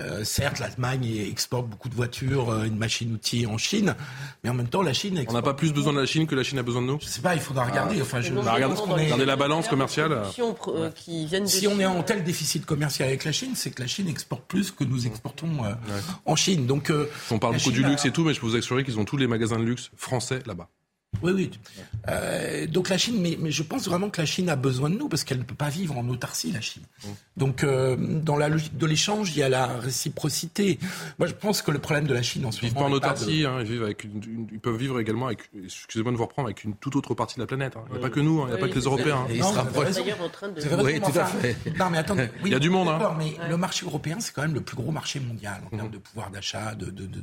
[0.00, 3.94] Euh, certes, l'Allemagne exporte beaucoup de voitures, euh, une machine-outil en Chine,
[4.42, 5.18] mais en même temps, la Chine.
[5.18, 5.34] Exporte...
[5.36, 6.98] On n'a pas plus besoin de la Chine que la Chine a besoin de nous.
[7.02, 7.34] Je sais pas.
[7.34, 8.00] Il faudra regarder.
[8.00, 8.32] Enfin, je.
[8.32, 10.22] Bah, regardez, la balance commerciale.
[10.96, 14.08] Qui si on est en tel déficit commercial avec la Chine, c'est que la Chine
[14.08, 16.66] exporte plus que nous exportons euh, en Chine.
[16.66, 16.92] Donc,
[17.30, 19.16] on parle beaucoup du luxe et tout, mais je peux vous assurer qu'ils ont tous
[19.16, 20.68] les magasins de luxe français là-bas.
[21.22, 21.50] Oui, oui.
[22.08, 24.96] Euh, donc la Chine, mais, mais, je pense vraiment que la Chine a besoin de
[24.96, 26.82] nous parce qu'elle ne peut pas vivre en autarcie, la Chine.
[26.82, 27.08] Mmh.
[27.36, 30.78] Donc euh, dans la logique de l'échange, il y a la réciprocité.
[31.18, 32.88] Moi, je pense que le problème de la Chine en ce moment, ils vivent pas
[32.88, 33.44] en autarcie.
[33.46, 36.64] Hein, ils, vivent avec une, ils peuvent vivre également avec, excusez-moi de vous reprendre, avec
[36.64, 37.76] une toute autre partie de la planète.
[37.76, 37.84] Hein.
[37.88, 38.46] Il n'y a pas que nous, hein.
[38.48, 39.26] il n'y a pas que les Européens.
[39.30, 39.96] ils se rapprochent.
[40.84, 41.56] Oui, tout à fait.
[41.78, 42.28] Non, mais attendez.
[42.44, 42.88] il y a du monde.
[42.88, 43.14] Hein.
[43.18, 45.98] Mais le marché européen, c'est quand même le plus gros marché mondial en termes de
[45.98, 47.22] pouvoir d'achat, de, de, de,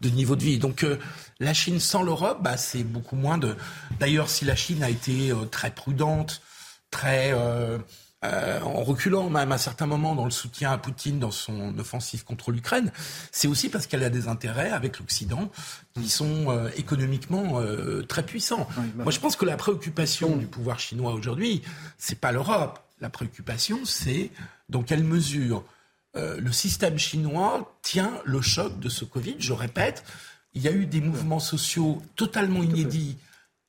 [0.00, 0.58] de, niveau de vie.
[0.58, 0.98] Donc euh,
[1.38, 3.56] la Chine sans l'Europe, bah, c'est beaucoup moins de.
[3.98, 6.42] D'ailleurs, si la Chine a été euh, très prudente,
[6.90, 7.78] très euh,
[8.24, 12.24] euh, en reculant même à certains moments dans le soutien à Poutine dans son offensive
[12.24, 12.92] contre l'Ukraine,
[13.32, 15.50] c'est aussi parce qu'elle a des intérêts avec l'Occident
[15.94, 17.62] qui sont économiquement
[18.08, 18.68] très puissants.
[18.76, 21.62] Bah Moi, je pense que la préoccupation du pouvoir chinois aujourd'hui,
[21.96, 22.80] c'est pas l'Europe.
[23.00, 24.30] La préoccupation, c'est
[24.68, 25.64] dans quelle mesure
[26.14, 29.36] le système chinois tient le choc de ce Covid.
[29.38, 30.04] Je répète,
[30.54, 33.16] il y a eu des mouvements sociaux totalement inédits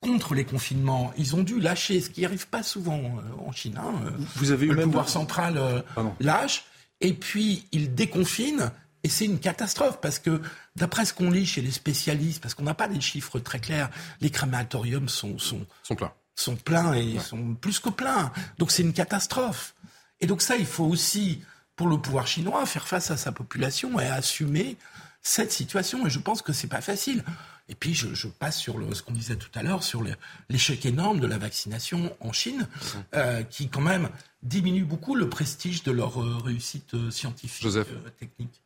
[0.02, 1.14] contre les confinements.
[1.18, 3.78] Ils ont dû lâcher, ce qui n'arrive pas souvent euh, en Chine.
[3.78, 3.94] Hein.
[4.36, 5.82] Vous avez eu le pouvoir central euh,
[6.20, 6.66] lâche,
[7.00, 8.72] et puis ils déconfinent.
[9.04, 10.42] Et c'est une catastrophe parce que,
[10.76, 13.90] d'après ce qu'on lit chez les spécialistes, parce qu'on n'a pas des chiffres très clairs,
[14.22, 16.14] les crématoriums sont, sont, sont pleins.
[16.36, 18.32] Sont pleins et sont plus que pleins.
[18.58, 19.76] Donc c'est une catastrophe.
[20.20, 21.42] Et donc ça, il faut aussi,
[21.76, 24.78] pour le pouvoir chinois, faire face à sa population et assumer
[25.22, 26.06] cette situation.
[26.06, 27.24] Et je pense que c'est pas facile.
[27.70, 30.04] Et puis je, passe sur le, ce qu'on disait tout à l'heure, sur
[30.50, 32.68] l'échec énorme de la vaccination en Chine,
[33.16, 34.10] euh, qui quand même
[34.44, 37.88] diminue beaucoup le prestige de leur euh, réussite euh, scientifique, Joseph.
[38.20, 38.62] technique.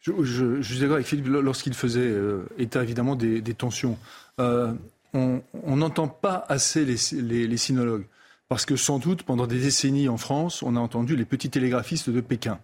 [0.00, 2.14] Je, je, suis d'accord avec Philippe lorsqu'il faisait
[2.58, 3.98] état évidemment des, tensions.
[4.38, 5.42] on
[5.76, 8.06] n'entend pas assez les, les, sinologues.
[8.48, 12.08] Parce que sans doute, pendant des décennies en France, on a entendu les petits télégraphistes
[12.10, 12.60] de Pékin.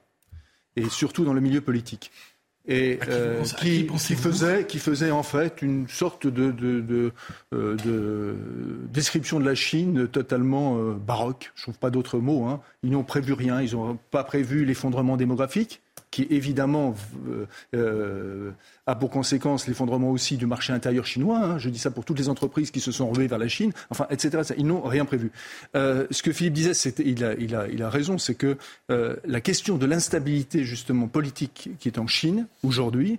[0.76, 2.12] Et surtout dans le milieu politique
[2.66, 7.12] et euh, qui, qui, faisait, qui faisait en fait une sorte de, de, de,
[7.52, 8.36] euh, de
[8.92, 11.52] description de la Chine totalement euh, baroque.
[11.56, 12.44] Je trouve pas d'autres mots.
[12.44, 12.60] Hein.
[12.84, 13.60] Ils n'ont prévu rien.
[13.60, 16.94] Ils n'ont pas prévu l'effondrement démographique qui évidemment
[17.26, 18.50] euh, euh,
[18.86, 21.38] a pour conséquence l'effondrement aussi du marché intérieur chinois.
[21.38, 21.58] Hein.
[21.58, 24.06] Je dis ça pour toutes les entreprises qui se sont relevées vers la Chine, enfin,
[24.10, 24.54] etc.
[24.56, 25.32] Ils n'ont rien prévu.
[25.74, 26.72] Euh, ce que Philippe disait,
[27.04, 28.56] il a, il, a, il a raison, c'est que
[28.88, 33.18] la question de l'instabilité justement politique qui est en Chine aujourd'hui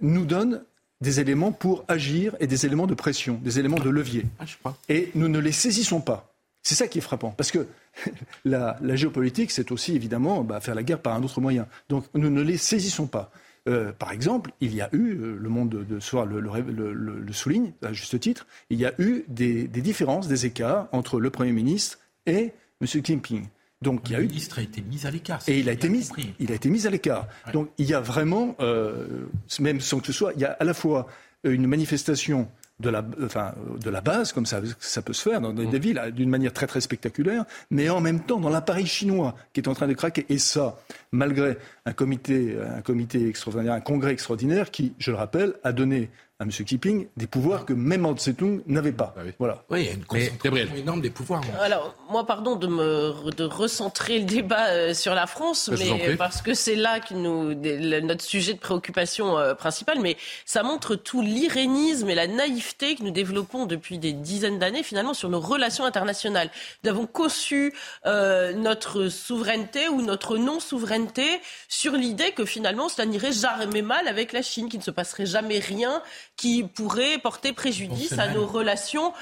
[0.00, 0.62] nous donne
[1.00, 4.24] des éléments pour agir et des éléments de pression, des éléments de levier.
[4.38, 6.29] Ah, et nous ne les saisissons pas.
[6.62, 7.30] C'est ça qui est frappant.
[7.30, 7.66] Parce que
[8.44, 11.66] la, géopolitique, c'est aussi évidemment bah, faire la guerre par un autre moyen.
[11.88, 13.30] Donc nous ne les saisissons pas.
[13.68, 17.72] Euh, par exemple, il y a eu, euh, le monde de, soir le, le, souligne
[17.82, 21.98] à juste titre, il y a eu des, différences, des écarts entre le Premier ministre
[22.26, 23.04] et M.
[23.04, 23.46] Jinping.
[23.82, 24.26] Donc, il y a eu...
[24.26, 25.42] ministre a été mis à l'écart.
[25.46, 27.28] Et il a été mis, il a été mis à l'écart.
[27.52, 29.26] Donc, il y a vraiment, euh,
[29.58, 31.06] même sans que ce soit, il y a à la fois
[31.44, 32.48] une manifestation
[32.80, 35.76] de la, enfin, de la base, comme ça, ça peut se faire dans des, mm.
[35.76, 39.68] villes, d'une manière très très spectaculaire, mais en même temps dans l'appareil chinois qui est
[39.68, 40.26] en train de craquer.
[40.28, 40.76] Et ça,
[41.12, 46.10] malgré un comité, un comité extraordinaire, un congrès extraordinaire qui, je le rappelle, a donné
[46.40, 46.50] à M.
[46.50, 49.14] Keeping des pouvoirs que même Mao Tse-tung n'avait pas.
[49.16, 49.32] Ah oui.
[49.38, 49.62] Voilà.
[49.68, 51.42] Oui, il y a une concentration énorme des pouvoirs.
[51.60, 56.40] Alors, moi, pardon de me de recentrer le débat euh, sur la France, mais parce
[56.40, 57.54] que c'est là que nous
[58.00, 63.02] notre sujet de préoccupation euh, principal, mais ça montre tout l'irénisme et la naïveté que
[63.02, 66.50] nous développons depuis des dizaines d'années finalement sur nos relations internationales.
[66.84, 67.74] Nous avons conçu
[68.06, 71.26] euh, notre souveraineté ou notre non-souveraineté
[71.68, 75.26] sur l'idée que finalement cela n'irait jamais mal avec la Chine, qu'il ne se passerait
[75.26, 76.02] jamais rien
[76.36, 79.12] qui pourrait porter préjudice à nos relations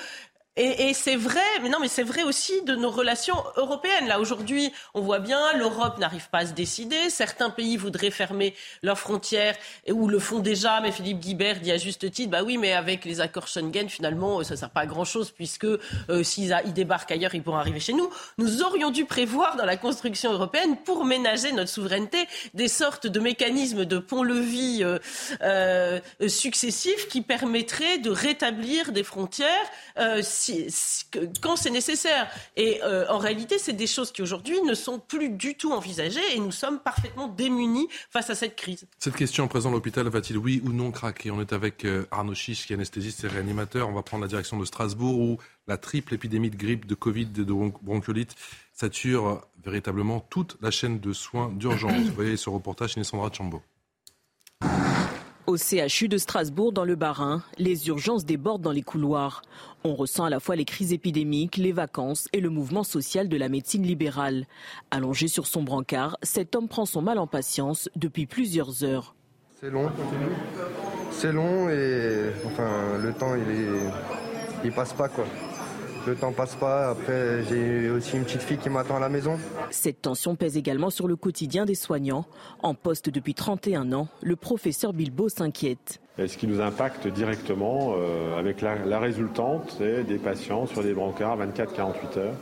[0.58, 4.08] et, c'est vrai, mais non, mais c'est vrai aussi de nos relations européennes.
[4.08, 7.10] Là, aujourd'hui, on voit bien, l'Europe n'arrive pas à se décider.
[7.10, 9.54] Certains pays voudraient fermer leurs frontières
[9.88, 10.80] ou le font déjà.
[10.80, 14.42] Mais Philippe Guibert dit à juste titre, bah oui, mais avec les accords Schengen, finalement,
[14.42, 17.58] ça ne sert pas à grand chose puisque euh, s'ils ils débarquent ailleurs, ils pourront
[17.58, 18.10] arriver chez nous.
[18.38, 23.20] Nous aurions dû prévoir dans la construction européenne, pour ménager notre souveraineté, des sortes de
[23.20, 24.98] mécanismes de pont-levis euh,
[25.42, 29.48] euh, successifs qui permettraient de rétablir des frontières.
[30.50, 32.28] Euh, quand c'est nécessaire.
[32.56, 36.34] Et euh, en réalité, c'est des choses qui aujourd'hui ne sont plus du tout envisagées
[36.34, 38.87] et nous sommes parfaitement démunis face à cette crise.
[38.98, 41.30] Cette question en présent, l'hôpital va-t-il oui ou non craquer?
[41.30, 43.88] On est avec euh, Arnaud Chiche, qui est anesthésiste et réanimateur.
[43.88, 47.26] On va prendre la direction de Strasbourg où la triple épidémie de grippe, de Covid,
[47.26, 48.34] de bronchiolite
[48.72, 52.06] sature véritablement toute la chaîne de soins d'urgence.
[52.06, 53.62] Vous voyez ce reportage Sandra Chambaud.
[55.48, 59.40] Au CHU de Strasbourg, dans le Bas-Rhin, les urgences débordent dans les couloirs.
[59.82, 63.37] On ressent à la fois les crises épidémiques, les vacances et le mouvement social de
[63.38, 64.44] la médecine libérale.
[64.90, 69.14] Allongé sur son brancard, cet homme prend son mal en patience depuis plusieurs heures.
[69.58, 69.90] C'est long,
[71.12, 72.30] c'est long et
[73.02, 73.34] le temps
[74.62, 75.24] il passe pas quoi.
[76.08, 76.88] Le temps passe pas.
[76.88, 79.38] Après, j'ai aussi une petite fille qui m'attend à la maison.
[79.70, 82.24] Cette tension pèse également sur le quotidien des soignants.
[82.62, 86.00] En poste depuis 31 ans, le professeur Bilbo s'inquiète.
[86.16, 90.94] Ce qui nous impacte directement euh, avec la, la résultante, c'est des patients sur des
[90.94, 92.34] brancards 24-48 heures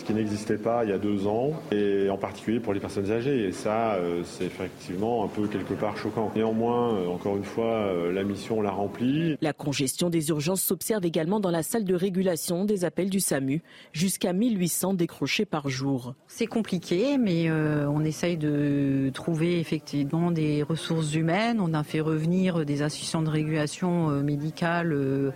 [0.00, 3.10] ce qui n'existait pas il y a deux ans, et en particulier pour les personnes
[3.10, 3.44] âgées.
[3.46, 6.32] Et ça, euh, c'est effectivement un peu quelque part choquant.
[6.34, 9.36] Néanmoins, euh, encore une fois, euh, la mission l'a remplie.
[9.42, 13.62] La congestion des urgences s'observe également dans la salle de régulation des appels du SAMU,
[13.92, 16.14] jusqu'à 1800 décrochés par jour.
[16.28, 21.60] C'est compliqué, mais on essaye de trouver effectivement des ressources humaines.
[21.60, 25.32] On a fait revenir des assistants de régulation médicale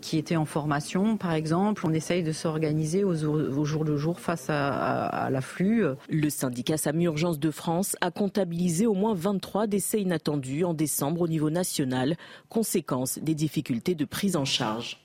[0.00, 1.86] qui étaient en formation, par exemple.
[1.86, 3.14] On essaye de s'organiser au,
[3.64, 5.84] jour de jour face à, l'afflux.
[6.08, 11.22] Le syndicat SAMU Urgence de France a comptabilisé au moins 23 décès inattendus en décembre
[11.22, 12.16] au niveau national,
[12.48, 14.98] conséquence des difficultés de prise en charge.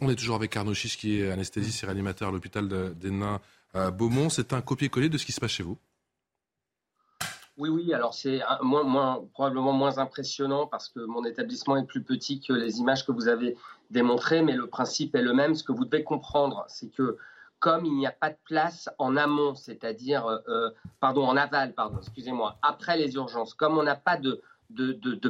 [0.00, 3.40] On est toujours avec Arnaud Chiche qui est anesthésiste et réanimateur à l'hôpital des Nains
[3.74, 4.30] à Beaumont.
[4.30, 5.76] C'est un copier-coller de ce qui se passe chez vous
[7.60, 8.40] oui, oui, alors c'est
[9.34, 13.28] probablement moins impressionnant parce que mon établissement est plus petit que les images que vous
[13.28, 13.54] avez
[13.90, 15.54] démontrées, mais le principe est le même.
[15.54, 17.18] Ce que vous devez comprendre, c'est que
[17.58, 20.70] comme il n'y a pas de place en amont, c'est-à-dire, euh, euh,
[21.00, 24.40] pardon, en aval, pardon, excusez-moi, après les urgences, comme on n'a pas de,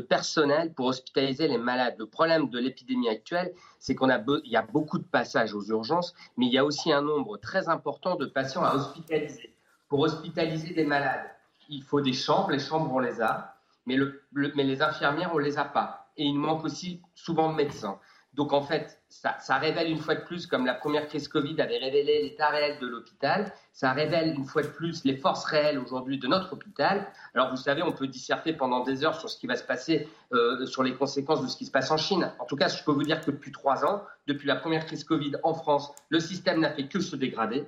[0.08, 1.96] personnel pour hospitaliser les malades.
[1.98, 5.64] Le problème de l'épidémie actuelle, c'est qu'on a, il y a beaucoup de passages aux
[5.64, 9.52] urgences, mais il y a aussi un nombre très important de patients à hospitaliser.
[9.88, 11.26] Pour hospitaliser des malades,
[11.70, 13.56] il faut des chambres, les chambres on les a,
[13.86, 16.10] mais, le, mais les infirmières on les a pas.
[16.16, 17.98] Et il manque aussi souvent de médecins.
[18.34, 21.78] Donc en fait, ça, révèle une fois de plus, comme la première crise Covid avait
[21.78, 26.18] révélé l'état réel de l'hôpital, ça révèle une fois de plus les forces réelles aujourd'hui
[26.18, 27.10] de notre hôpital.
[27.34, 30.08] Alors vous savez, on peut disserter pendant des heures sur ce qui va se passer,
[30.32, 32.32] euh, sur les conséquences de ce qui se passe en Chine.
[32.38, 35.02] En tout cas, je peux vous dire que depuis trois ans, depuis la première crise
[35.02, 37.66] Covid en France, le système n'a fait que se dégrader.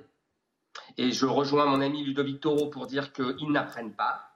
[0.97, 4.29] Et je rejoins mon ami Ludovic Toro pour dire qu'ils n'apprennent pas.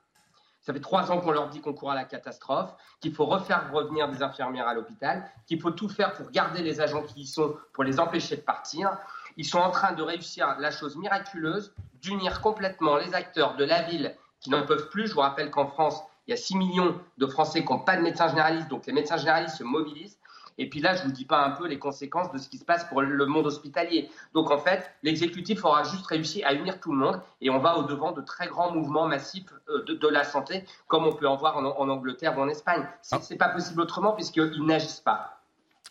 [0.67, 3.71] Ça fait trois ans qu'on leur dit qu'on court à la catastrophe, qu'il faut refaire
[3.71, 7.25] revenir des infirmières à l'hôpital, qu'il faut tout faire pour garder les agents qui y
[7.25, 8.97] sont, pour les empêcher de partir.
[9.37, 13.83] Ils sont en train de réussir la chose miraculeuse d'unir complètement les acteurs de la
[13.83, 15.07] ville qui n'en peuvent plus.
[15.07, 17.95] Je vous rappelle qu'en France, il y a 6 millions de Français qui n'ont pas
[17.95, 20.19] de médecin généraliste, donc les médecins généralistes se mobilisent.
[20.57, 22.57] Et puis là, je ne vous dis pas un peu les conséquences de ce qui
[22.57, 24.09] se passe pour le monde hospitalier.
[24.33, 27.77] Donc en fait, l'exécutif aura juste réussi à unir tout le monde et on va
[27.77, 31.57] au-devant de très grands mouvements massifs euh, de, la santé, comme on peut en voir
[31.57, 32.87] en, Angleterre ou en Espagne.
[33.01, 33.35] Ce n'est ah.
[33.37, 35.41] pas possible autrement puisqu'ils n'agissent pas.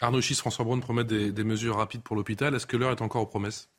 [0.00, 2.54] Arnaud Schiss, François Braun promet des, des mesures rapides pour l'hôpital.
[2.54, 3.70] Est-ce que l'heure est encore aux promesses?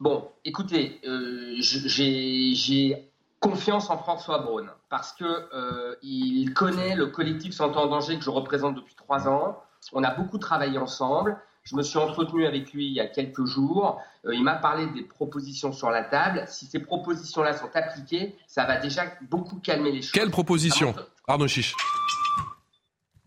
[0.00, 3.09] Bon, écoutez, euh, j'ai
[3.40, 8.24] confiance en François Braun parce que euh, il connaît le collectif Santé en danger que
[8.24, 9.58] je représente depuis trois ans.
[9.92, 11.38] On a beaucoup travaillé ensemble.
[11.64, 13.98] Je me suis entretenu avec lui il y a quelques jours.
[14.26, 16.44] Euh, il m'a parlé des propositions sur la table.
[16.48, 20.12] Si ces propositions-là sont appliquées, ça va déjà beaucoup calmer les choses.
[20.12, 20.94] Quelles propositions
[21.26, 21.74] Arnaud Chiche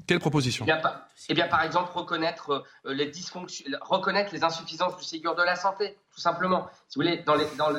[0.07, 0.73] quelle proposition eh,
[1.29, 3.11] eh bien, par exemple, reconnaître euh,
[3.81, 6.67] reconnaître les insuffisances du Ségur de la santé, tout simplement.
[6.87, 7.35] Si vous voulez, dans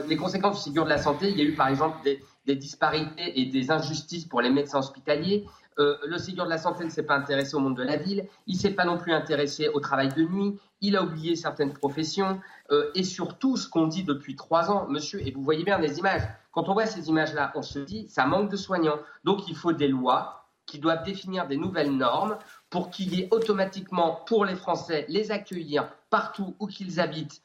[0.06, 3.40] les, conséquences du Ségur de la santé, il y a eu par exemple des, disparités
[3.40, 5.44] et des injustices pour les médecins hospitaliers.
[5.78, 8.28] Euh, le Ségur de la santé ne s'est pas intéressé au monde de la ville,
[8.46, 11.72] il ne s'est pas non plus intéressé au travail de nuit, il a oublié certaines
[11.72, 15.78] professions, euh, et surtout ce qu'on dit depuis trois ans, monsieur, et vous voyez bien
[15.78, 19.00] les images, quand on voit ces images-là, on se dit, ça manque de soignants.
[19.24, 22.38] Donc il faut des lois, qui doivent définir des nouvelles normes
[22.70, 27.42] pour qu'il y ait automatiquement pour les Français les accueillir partout où qu'ils habitent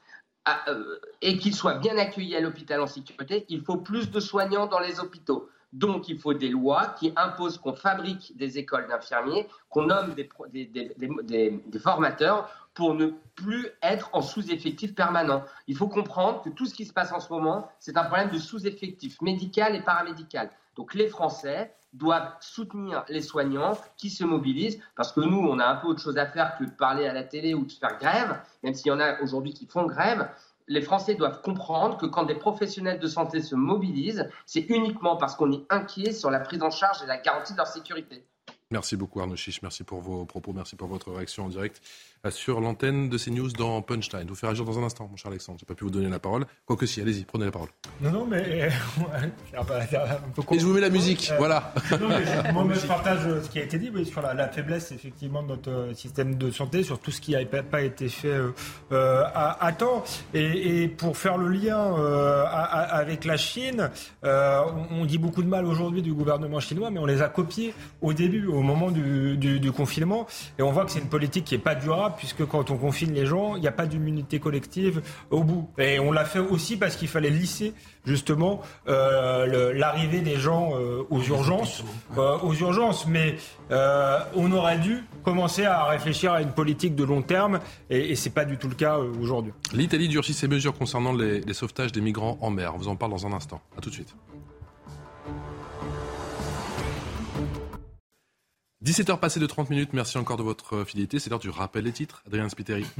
[0.67, 3.45] euh, et qu'ils soient bien accueillis à l'hôpital en sécurité.
[3.49, 5.49] Il faut plus de soignants dans les hôpitaux.
[5.73, 10.65] Donc, il faut des lois qui imposent qu'on fabrique des écoles d'infirmiers, qu'on nomme des,
[10.65, 15.43] des, formateurs pour ne plus être en sous-effectif permanent.
[15.67, 18.31] Il faut comprendre que tout ce qui se passe en ce moment, c'est un problème
[18.31, 20.49] de sous-effectif médical et paramédical.
[20.79, 25.65] Donc, les Français, doivent soutenir les soignants qui se mobilisent, parce que nous, on a
[25.65, 27.97] un peu autre chose à faire que de parler à la télé ou de faire
[27.99, 30.29] grève, même s'il y en a aujourd'hui qui font grève.
[30.67, 35.35] Les Français doivent comprendre que quand des professionnels de santé se mobilisent, c'est uniquement parce
[35.35, 38.25] qu'on est inquiet sur la prise en charge et la garantie de leur sécurité.
[38.71, 41.81] Merci beaucoup Arnaud Chiche, merci pour vos propos, merci pour votre réaction en direct
[42.25, 44.23] euh, sur l'antenne de CNews dans Punchline.
[44.25, 45.57] Je vous faire agir dans un instant, mon cher Alexandre.
[45.57, 46.45] Je n'ai pas pu vous donner la parole.
[46.65, 47.69] Quoique si, allez-y, prenez la parole.
[48.01, 48.69] Non, non, mais.
[50.35, 51.73] peu Et je vous mets la musique, voilà.
[51.91, 55.47] Non, mais moi, je partage ce qui a été dit sur la, faiblesse, effectivement, de
[55.47, 58.37] notre système de santé, sur tout ce qui n'a pas été fait
[58.91, 60.03] euh, à, temps.
[60.33, 63.91] Et, pour faire le lien euh, avec la Chine,
[64.25, 67.73] euh, on, dit beaucoup de mal aujourd'hui du gouvernement chinois, mais on les a copiés
[68.01, 70.25] au début, au moment du, confinement.
[70.57, 73.13] Et on voit que c'est une politique qui n'est pas durable, puisque quand on confine
[73.13, 75.69] les gens, il n'y a pas d'immunité collective au bout.
[75.77, 77.73] Et on l'a fait aussi parce qu'il fallait lisser
[78.05, 81.83] justement euh, l'arrivée des gens euh, aux urgences,
[82.17, 83.05] euh, aux urgences.
[83.07, 83.35] Mais
[84.35, 88.31] on aurait dû commencer à réfléchir à une politique de long terme, et, et c'est
[88.31, 89.53] pas du tout le cas aujourd'hui.
[89.73, 92.73] L'Italie durcit ses mesures concernant les, les sauvetages des migrants en mer.
[92.75, 93.61] On vous en parle dans un instant.
[93.77, 94.15] À tout de suite.
[98.85, 101.19] 17h passées de 30 minutes, merci encore de votre fidélité.
[101.19, 102.23] C'est l'heure du rappel des titres.
[102.25, 102.85] Adrien Spiteri.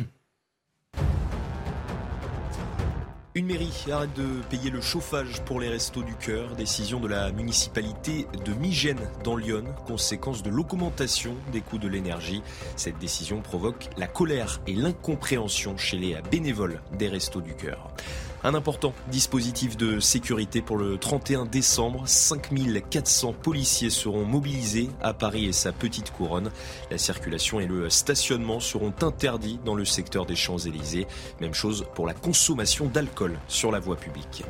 [3.35, 6.57] Une mairie arrête de payer le chauffage pour les restos du cœur.
[6.57, 12.41] Décision de la municipalité de Migène dans Lyon, conséquence de l'augmentation des coûts de l'énergie.
[12.75, 17.93] Cette décision provoque la colère et l'incompréhension chez les bénévoles des restos du cœur.
[18.41, 22.03] Un important dispositif de sécurité pour le 31 décembre.
[22.05, 26.49] 5400 policiers seront mobilisés à Paris et sa petite couronne.
[26.89, 31.05] La circulation et le stationnement seront interdits dans le secteur des Champs-Élysées.
[31.41, 34.45] Même chose pour la consommation d'alcool sur la voie publique.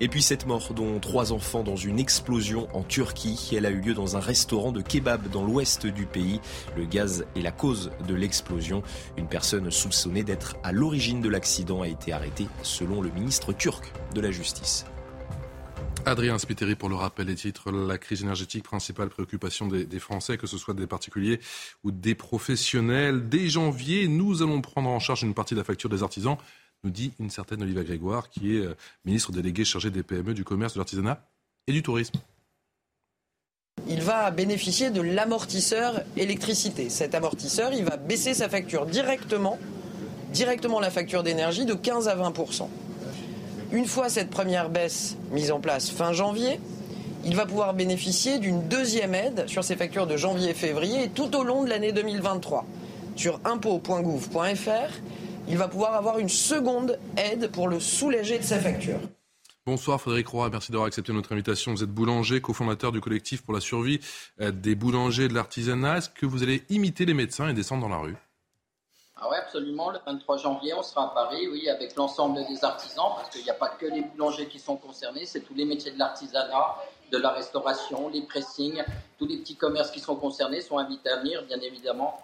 [0.00, 3.50] Et puis cette mort, dont trois enfants dans une explosion en Turquie.
[3.56, 6.40] Elle a eu lieu dans un restaurant de kebab dans l'ouest du pays.
[6.76, 8.82] Le gaz est la cause de l'explosion.
[9.16, 13.90] Une personne soupçonnée d'être à l'origine de l'accident a été arrêtée, selon le ministre turc
[14.14, 14.84] de la Justice.
[16.04, 17.72] Adrien Spiteri pour le rappel des titres.
[17.72, 21.40] La crise énergétique, principale préoccupation des, des, Français, que ce soit des particuliers
[21.82, 23.28] ou des professionnels.
[23.28, 26.36] Dès janvier, nous allons prendre en charge une partie de la facture des artisans
[26.86, 30.44] nous dit une certaine Olivia Grégoire, qui est euh, ministre déléguée chargée des PME, du
[30.44, 31.20] commerce, de l'artisanat
[31.66, 32.20] et du tourisme.
[33.88, 36.88] Il va bénéficier de l'amortisseur électricité.
[36.88, 39.58] Cet amortisseur, il va baisser sa facture directement,
[40.32, 42.68] directement la facture d'énergie de 15 à 20%
[43.72, 46.60] Une fois cette première baisse mise en place fin janvier,
[47.24, 51.08] il va pouvoir bénéficier d'une deuxième aide sur ses factures de janvier et février et
[51.08, 52.64] tout au long de l'année 2023.
[53.16, 54.92] Sur impôt.gouv.fr,
[55.48, 58.98] il va pouvoir avoir une seconde aide pour le soulager de sa facture.
[59.64, 61.72] Bonsoir Frédéric Roy, merci d'avoir accepté notre invitation.
[61.72, 63.98] Vous êtes boulanger, cofondateur du collectif pour la survie
[64.40, 65.98] euh, des boulangers de l'artisanat.
[65.98, 68.16] Est-ce que vous allez imiter les médecins et descendre dans la rue?
[69.16, 69.90] Ah oui, absolument.
[69.90, 73.50] Le 23 janvier, on sera à Paris, oui, avec l'ensemble des artisans, parce qu'il n'y
[73.50, 76.76] a pas que les boulangers qui sont concernés, c'est tous les métiers de l'artisanat,
[77.10, 78.84] de la restauration, les pressings,
[79.18, 82.20] tous les petits commerces qui sont concernés sont invités à venir, bien évidemment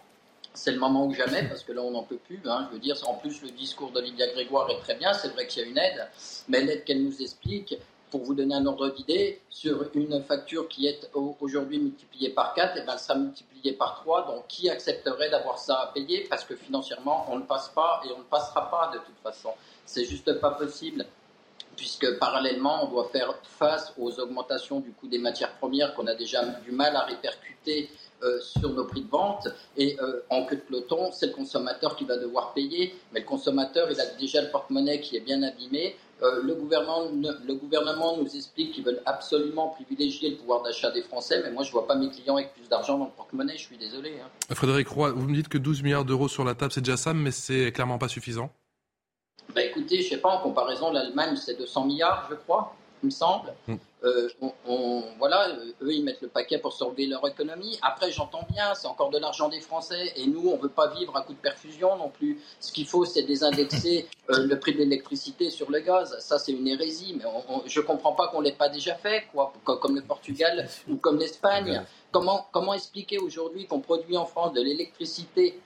[0.55, 2.41] c'est le moment ou jamais, parce que là, on n'en peut plus.
[2.45, 2.67] Hein.
[2.69, 5.13] je veux dire, en plus, le discours d'Olivia Grégoire est très bien.
[5.15, 6.09] C'est vrai qu'il y a une aide,
[6.49, 7.77] mais l'aide qu'elle nous explique,
[8.11, 11.11] pour vous donner un ordre d'idée, sur une facture qui est
[11.41, 14.27] aujourd'hui multipliée par 4, et eh ben, elle sera multipliée par 3.
[14.27, 16.27] Donc, qui accepterait d'avoir ça à payer?
[16.29, 19.51] Parce que financièrement, on ne passe pas et on ne passera pas de toute façon.
[19.87, 21.07] C'est juste pas possible
[21.77, 26.15] puisque parallèlement, on doit faire face aux augmentations du coût des matières premières qu'on a
[26.15, 27.91] déjà du mal à répercuter
[28.23, 29.49] euh, sur nos prix de vente.
[29.77, 32.95] Et euh, en queue de peloton, c'est le consommateur qui va devoir payer.
[33.13, 35.97] Mais le consommateur, il a déjà le porte-monnaie qui est bien abîmé.
[36.23, 41.03] Euh, le, gouvernement, le gouvernement nous explique qu'ils veulent absolument privilégier le pouvoir d'achat des
[41.03, 43.57] Français, mais moi je ne vois pas mes clients avec plus d'argent dans le porte-monnaie,
[43.57, 44.15] je suis désolé.
[44.23, 44.55] Hein.
[44.55, 47.13] Frédéric Roy, vous me dites que 12 milliards d'euros sur la table, c'est déjà ça,
[47.13, 48.51] mais c'est clairement pas suffisant
[49.55, 52.75] bah écoutez, je sais pas, en comparaison, l'Allemagne c'est 200 milliards, je crois
[53.07, 53.53] me semble.
[53.67, 53.77] Mm.
[54.05, 54.29] Euh,
[54.67, 55.49] on, voilà,
[55.81, 57.79] eux, ils mettent le paquet pour sauver leur économie.
[57.83, 60.13] Après, j'entends bien, c'est encore de l'argent des Français.
[60.17, 62.41] Et nous, on ne veut pas vivre à coup de perfusion non plus.
[62.59, 66.17] Ce qu'il faut, c'est désindexer euh, le prix de l'électricité sur le gaz.
[66.19, 67.15] Ça, c'est une hérésie.
[67.17, 67.25] Mais
[67.67, 70.97] je ne comprends pas qu'on ne l'ait pas déjà fait, quoi, comme le Portugal ou
[70.97, 71.83] comme l'Espagne.
[72.11, 75.61] Comment, comment expliquer aujourd'hui qu'on produit en France de l'électricité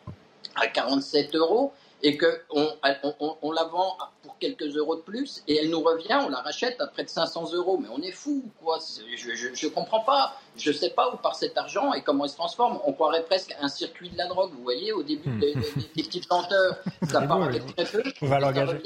[0.55, 1.73] à 47 euros
[2.03, 6.19] et qu'on on, on, la vend pour quelques euros de plus et elle nous revient,
[6.25, 7.79] on la rachète à près de 500 euros.
[7.81, 8.79] Mais on est fou, quoi.
[8.81, 10.39] Je ne comprends pas.
[10.57, 12.79] Je ne sais pas où part cet argent et comment il se transforme.
[12.85, 14.53] On croirait presque un circuit de la drogue.
[14.57, 15.55] Vous voyez, au début, des,
[15.95, 16.79] petits chanteurs,
[17.09, 18.03] ça part avec très peu.
[18.23, 18.83] On va l'engager.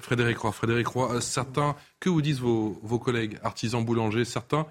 [0.00, 4.66] Frédéric Roy, Frédéric Roy, euh, certains, que vous disent vos, vos collègues artisans boulangers Certains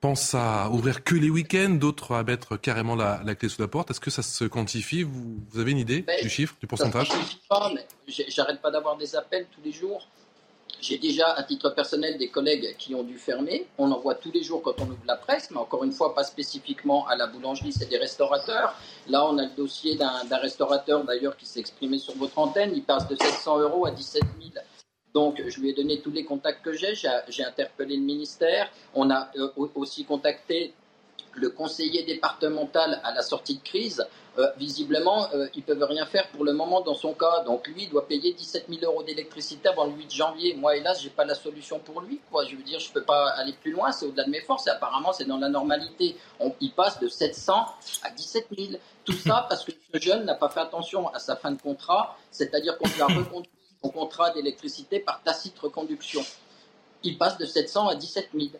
[0.00, 3.90] pensent à ouvrir que les week-ends, d'autres à mettre carrément la, clé sous la porte.
[3.90, 5.02] Est-ce que ça se quantifie?
[5.02, 7.08] Vous, avez une idée ben, du chiffre, du pourcentage?
[8.28, 10.06] J'arrête pas d'avoir des appels tous les jours.
[10.80, 13.66] J'ai déjà, à titre personnel, des collègues qui ont dû fermer.
[13.78, 16.14] On en voit tous les jours quand on ouvre la presse, mais encore une fois,
[16.14, 18.78] pas spécifiquement à la boulangerie, c'est des restaurateurs.
[19.08, 22.72] Là, on a le dossier d'un restaurateur, d'ailleurs, qui s'est exprimé sur votre antenne.
[22.74, 24.52] Il passe de 700 euros à 17 000.
[25.16, 26.92] Donc, je lui ai donné tous les contacts que j'ai.
[26.94, 28.70] J'ai interpellé le ministère.
[28.94, 30.74] On a euh, aussi contacté
[31.32, 34.06] le conseiller départemental à la sortie de crise,
[34.38, 37.42] euh, visiblement, euh, ils ne peuvent rien faire pour le moment dans son cas.
[37.44, 40.54] Donc lui, il doit payer 17 000 euros d'électricité avant le 8 janvier.
[40.54, 42.20] Moi, hélas, je n'ai pas la solution pour lui.
[42.30, 42.44] Quoi.
[42.44, 44.66] Je veux dire, je ne peux pas aller plus loin, c'est au-delà de mes forces.
[44.66, 46.16] Et apparemment, c'est dans la normalité.
[46.40, 47.54] On, il passe de 700
[48.02, 48.72] à 17 000.
[49.06, 52.18] Tout ça parce que ce jeune n'a pas fait attention à sa fin de contrat,
[52.30, 53.50] c'est-à-dire qu'on lui a reconduit
[53.82, 56.24] son contrat d'électricité par tacite reconduction
[57.06, 58.50] il passe de 700 à 17 000.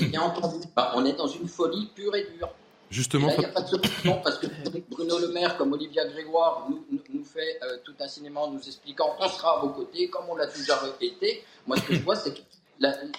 [0.00, 2.50] Et bien entendu, bah, on est dans une folie pure et dure.
[2.90, 3.28] Justement.
[3.30, 4.48] il n'y a pas de solution parce que
[4.90, 9.14] Bruno Le Maire, comme Olivia Grégoire, nous, fait euh, tout un cinéma en nous expliquant
[9.16, 11.44] qu'on sera à vos côtés, comme on l'a déjà répété.
[11.68, 12.40] Moi, ce que je vois, c'est que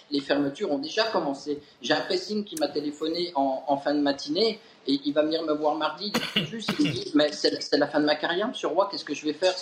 [0.10, 1.62] les fermetures ont déjà commencé.
[1.82, 5.54] J'ai un pressing qui m'a téléphoné en, fin de matinée et il va venir me
[5.54, 6.12] voir mardi.
[6.36, 9.26] Juste, il dit Mais c'est la fin de ma carrière, monsieur Roy, qu'est-ce que je
[9.26, 9.54] vais faire?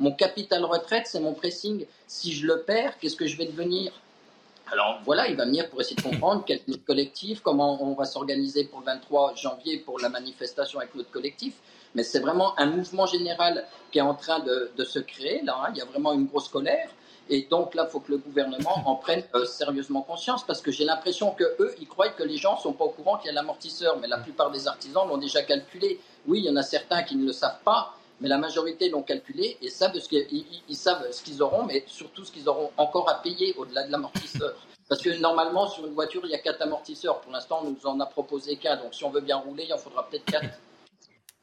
[0.00, 1.86] Mon capital retraite, c'est mon pressing.
[2.06, 3.92] Si je le perds, qu'est-ce que je vais devenir?
[4.72, 7.94] Alors voilà, il va venir pour essayer de comprendre quel est le collectif, comment on
[7.94, 11.54] va s'organiser pour le 23 janvier pour la manifestation avec notre collectif.
[11.94, 15.42] Mais c'est vraiment un mouvement général qui est en train de, se créer.
[15.42, 15.70] Là, hein.
[15.72, 16.88] il y a vraiment une grosse colère.
[17.30, 20.70] Et donc là, il faut que le gouvernement en prenne euh, sérieusement conscience parce que
[20.70, 23.30] j'ai l'impression que eux, ils croient que les gens sont pas au courant qu'il y
[23.30, 23.98] a l'amortisseur.
[23.98, 26.00] Mais la plupart des artisans l'ont déjà calculé.
[26.26, 29.02] Oui, il y en a certains qui ne le savent pas mais la majorité l'ont
[29.02, 32.70] calculé et savent ce qu'ils, ils savent ce qu'ils auront, mais surtout ce qu'ils auront
[32.76, 34.54] encore à payer au-delà de l'amortisseur.
[34.88, 37.20] Parce que normalement, sur une voiture, il y a quatre amortisseurs.
[37.20, 38.76] Pour l'instant, on nous en a proposé qu'un.
[38.76, 40.60] Donc, si on veut bien rouler, il en faudra peut-être quatre.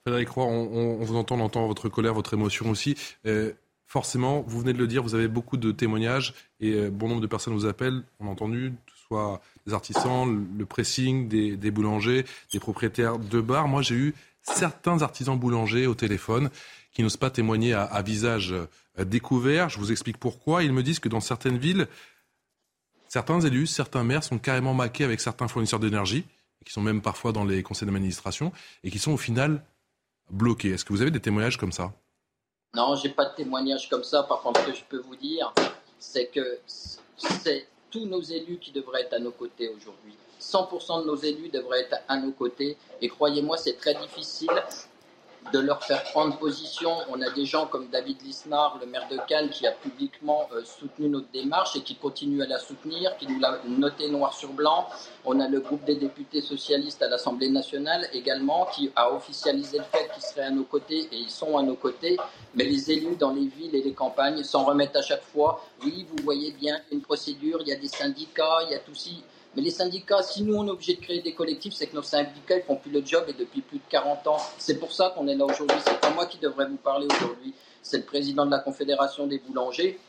[0.06, 2.96] Frédéric Roy, on, vous entend, on entend votre colère, votre émotion aussi.
[3.26, 3.54] Euh,
[3.88, 7.22] forcément, vous venez de le dire, vous avez beaucoup de témoignages et euh, bon nombre
[7.22, 8.04] de personnes vous appellent.
[8.20, 8.74] On a entendu,
[9.08, 13.68] soit des artisans, le pressing, des, des boulangers, des propriétaires de bars.
[13.68, 16.50] Moi, j'ai eu certains artisans boulangers au téléphone
[16.94, 19.70] qui n'osent pas témoigner à, visage euh, découvert.
[19.70, 20.64] Je vous explique pourquoi.
[20.64, 21.88] Ils me disent que dans certaines villes,
[23.08, 26.26] certains élus, certains maires sont carrément maqués avec certains fournisseurs d'énergie,
[26.66, 28.52] qui sont même parfois dans les conseils d'administration,
[28.84, 29.64] et qui sont au final
[30.30, 30.72] bloqués.
[30.72, 31.94] Est-ce que vous avez des témoignages comme ça?
[32.74, 34.24] Non, j'ai pas de témoignages comme ça.
[34.24, 35.54] Par contre, ce que je peux vous dire,
[36.00, 36.60] c'est que
[37.18, 40.16] c'est tous nos élus qui devraient être à nos côtés aujourd'hui.
[40.42, 42.78] 100% de nos élus devraient être à nos côtés.
[43.02, 44.50] Et croyez-moi, c'est très difficile
[45.52, 46.92] de leur faire prendre position.
[47.10, 50.64] On a des gens comme David Lisnard, le maire de Cannes, qui a publiquement euh,
[50.64, 54.50] soutenu notre démarche et qui continue à la soutenir, qui nous l'a noté noir sur
[54.50, 54.88] blanc.
[55.26, 59.84] On a le groupe des députés socialistes à l'Assemblée nationale également, qui a officialisé le
[59.84, 62.18] fait qu'ils seraient à nos côtés et ils sont à nos côtés.
[62.56, 65.66] Mais les élus dans les villes et les campagnes s'en remettent à chaque fois.
[65.84, 68.96] Oui, vous voyez bien, une procédure, il y a des syndicats, il y a tout
[68.96, 69.24] ci.
[69.56, 72.04] Mais les syndicats, si nous on est obligé de créer des collectifs, c'est que nos
[72.04, 74.38] syndicats ils font plus le job et depuis plus de 40 ans.
[74.58, 75.78] C'est pour ça qu'on est là aujourd'hui.
[75.86, 77.54] C'est pas moi qui devrais vous parler aujourd'hui.
[77.82, 80.00] C'est le président de la Confédération des boulangers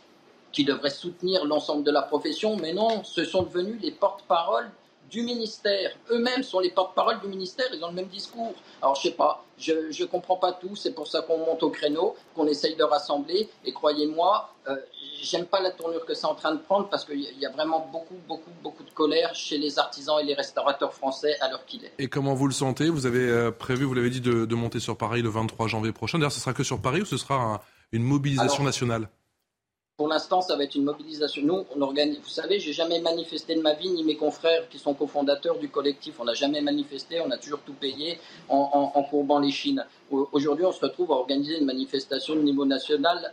[0.53, 2.57] qui devrait soutenir l'ensemble de la profession.
[2.57, 4.71] Mais non, ce sont devenus les porte-parole
[5.13, 5.91] du ministère.
[6.11, 8.55] Eux-mêmes sont les porte-parole du ministère, ils ont le même discours.
[8.81, 11.71] Alors je sais pas, je ne comprends pas tout, c'est pour ça qu'on monte au
[11.71, 13.49] créneau, qu'on essaye de rassembler.
[13.67, 14.77] Et croyez-moi, euh,
[15.21, 17.87] j'aime pas la tournure que c'est en train de prendre parce qu'il y a vraiment
[17.93, 21.85] beaucoup, beaucoup, beaucoup de colère chez les artisans et les restaurateurs français à l'heure qu'il
[21.85, 21.93] est.
[21.99, 22.89] Et comment vous le sentez?
[22.89, 26.19] Vous avez euh, prévu, vous l'avez dit, de, monter sur Paris le 23 janvier prochain.
[26.19, 29.09] D'ailleurs, ce sera que sur Paris ou ce sera une mobilisation nationale?
[30.03, 31.43] Pour l'instant, ça va être une mobilisation.
[31.45, 32.19] Nous, on organise.
[32.19, 35.69] Vous savez, j'ai jamais manifesté de ma vie, ni mes confrères qui sont cofondateurs du
[35.69, 36.19] collectif.
[36.19, 39.87] On n'a jamais manifesté, on a toujours tout payé en, courbant les chines.
[40.11, 43.33] Aujourd'hui, on se retrouve à organiser une manifestation de niveau national,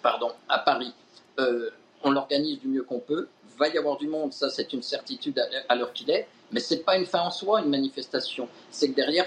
[0.00, 0.94] pardon, à Paris.
[1.40, 1.70] Euh,
[2.04, 3.26] on l'organise du mieux qu'on peut.
[3.58, 6.28] Va y avoir du monde, ça, c'est une certitude à l'heure qu'il est.
[6.52, 8.48] Mais c'est pas une fin en soi, une manifestation.
[8.70, 9.26] C'est que derrière,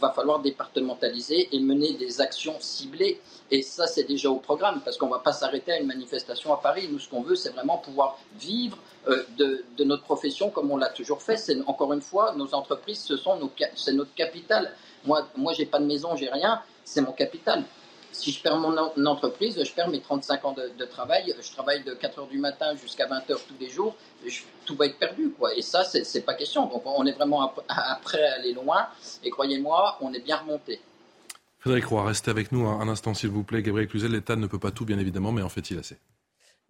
[0.00, 3.20] va falloir départementaliser et mener des actions ciblées.
[3.50, 6.52] Et ça, c'est déjà au programme, parce qu'on ne va pas s'arrêter à une manifestation
[6.52, 6.88] à Paris.
[6.90, 8.78] Nous, ce qu'on veut, c'est vraiment pouvoir vivre
[9.08, 11.36] euh, de, notre profession comme on l'a toujours fait.
[11.36, 13.10] C'est encore une fois, nos entreprises,
[13.74, 14.72] c'est notre capital.
[15.04, 16.62] Moi, moi, j'ai pas de maison, j'ai rien.
[16.84, 17.64] C'est mon capital
[18.12, 21.94] si je perds mon entreprise, je perds mes 35 ans de, travail, je travaille de
[21.94, 23.96] 4 heures du matin jusqu'à 20 heures tous les jours,
[24.64, 25.30] tout va être perdu.
[25.30, 25.54] Quoi.
[25.54, 26.66] Et ça, c'est pas question.
[26.66, 28.86] Donc on est vraiment après à aller loin.
[29.24, 30.80] Et croyez-moi, on est bien remonté.
[31.60, 33.62] Frédéric Roy, restez avec nous un, instant, s'il vous plaît.
[33.62, 35.98] Gabriel Cluzel, l'État ne peut pas tout, bien évidemment, mais en fait, il assez.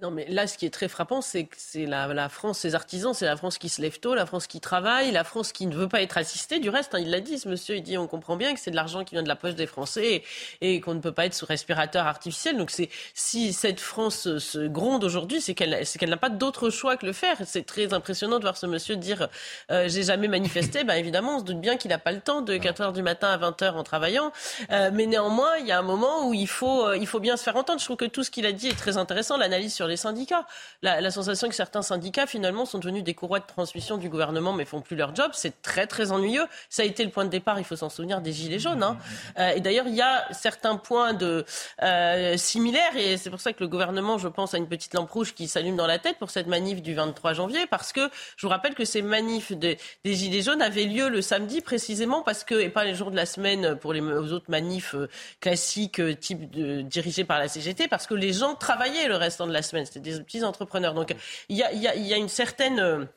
[0.02, 3.12] Non, mais là, ce qui est très frappant, c'est que c'est la, France, ses artisans,
[3.12, 5.74] c'est la France qui se lève tôt, la France qui travaille, la France qui ne
[5.74, 6.58] veut pas être assistée.
[6.58, 8.70] Du reste, hein, il l'a dit, ce monsieur, il dit, on comprend bien que c'est
[8.70, 10.22] de l'argent qui vient de la poche des Français
[10.62, 12.56] et, qu'on ne peut pas être sous respirateur artificiel.
[12.56, 17.04] Donc, c'est si cette France se gronde aujourd'hui, c'est qu'elle, n'a pas d'autre choix que
[17.04, 17.36] le faire.
[17.44, 19.28] C'est très impressionnant de voir ce monsieur dire,
[19.70, 20.82] euh, j'ai jamais manifesté.
[20.84, 23.02] ben évidemment, on se doute bien qu'il n'a pas le temps de 4 heures du
[23.02, 24.32] matin à 20 heures en travaillant.
[24.70, 27.36] Euh, mais néanmoins, il y a un moment où il faut, euh, il faut bien
[27.36, 27.80] se faire entendre.
[27.80, 29.36] Je trouve que tout ce qu'il a dit est très intéressant.
[29.36, 30.46] L'analyse sur les syndicats.
[30.82, 34.64] La, sensation que certains syndicats, finalement, sont devenus des courroies de transmission du gouvernement, mais
[34.64, 36.46] font plus leur job, c'est très, très ennuyeux.
[36.68, 38.82] Ça a été le point de départ, il faut s'en souvenir, des Gilets jaunes.
[38.82, 38.96] Hein.
[39.38, 41.44] Euh, et d'ailleurs, il y a certains points de,
[41.82, 45.10] euh, similaires, et c'est pour ça que le gouvernement, je pense, a une petite lampe
[45.10, 48.46] rouge qui s'allume dans la tête pour cette manif du 23 janvier, parce que je
[48.46, 52.54] vous rappelle que ces manifs des Gilets jaunes avaient lieu le samedi précisément parce que,
[52.54, 55.08] et pas les jours de la semaine pour les autres manifs euh,
[55.40, 59.62] classiques type dirigés par la CGT, parce que les gens travaillaient le restant de la
[59.62, 59.79] semaine.
[59.86, 60.94] C'était des petits entrepreneurs.
[60.94, 61.14] Donc
[61.48, 63.08] il y a, y, a, y a, une certaine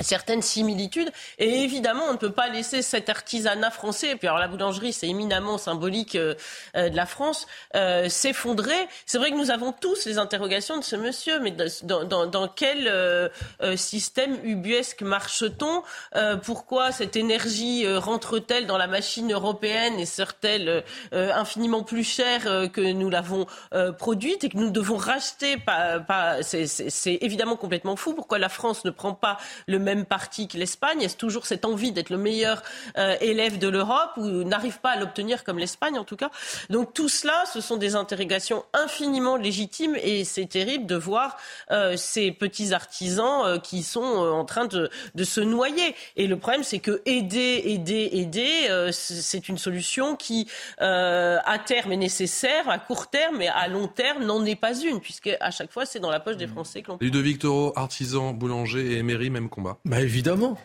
[0.00, 1.10] certaines similitudes.
[1.38, 5.08] Et évidemment, on ne peut pas laisser cet artisanat français, puis alors la boulangerie, c'est
[5.08, 6.34] éminemment symbolique euh,
[6.76, 8.88] euh, de la France, euh, s'effondrer.
[9.06, 11.50] C'est vrai que nous avons tous les interrogations de ce monsieur, mais
[11.82, 12.90] dans, dans, dans quel
[13.76, 15.82] système ubuesque marche-t-on?
[16.42, 23.10] Pourquoi cette énergie rentre-t-elle dans la machine européenne et sert-elle infiniment plus cher que nous
[23.10, 23.46] l'avons
[23.98, 25.56] produite et que nous devons racheter?
[25.58, 28.14] Pas, C'est évidemment complètement fou.
[28.14, 31.92] Pourquoi la France ne prend pas le même parti que l'Espagne Est-ce toujours cette envie
[31.92, 32.62] d'être le meilleur
[32.96, 36.30] euh, élève de l'Europe ou n'arrive pas à l'obtenir comme l'Espagne en tout cas?
[36.70, 41.36] Donc tout cela, ce sont des interrogations infiniment légitimes et c'est terrible de voir
[41.70, 45.94] euh, ces petits artisans euh, qui sont en train de, de, se noyer.
[46.16, 50.48] Et le problème, c'est que aider, aider, aider, c'est une solution qui,
[50.78, 55.00] à terme, est nécessaire, à court terme et à long terme, n'en est pas une,
[55.00, 56.98] puisque à chaque fois, c'est dans la poche des Français que l'on.
[57.00, 59.67] Ludovic Toro, artisan, boulanger et émeri, même combat.
[59.84, 60.58] Bah évidemment.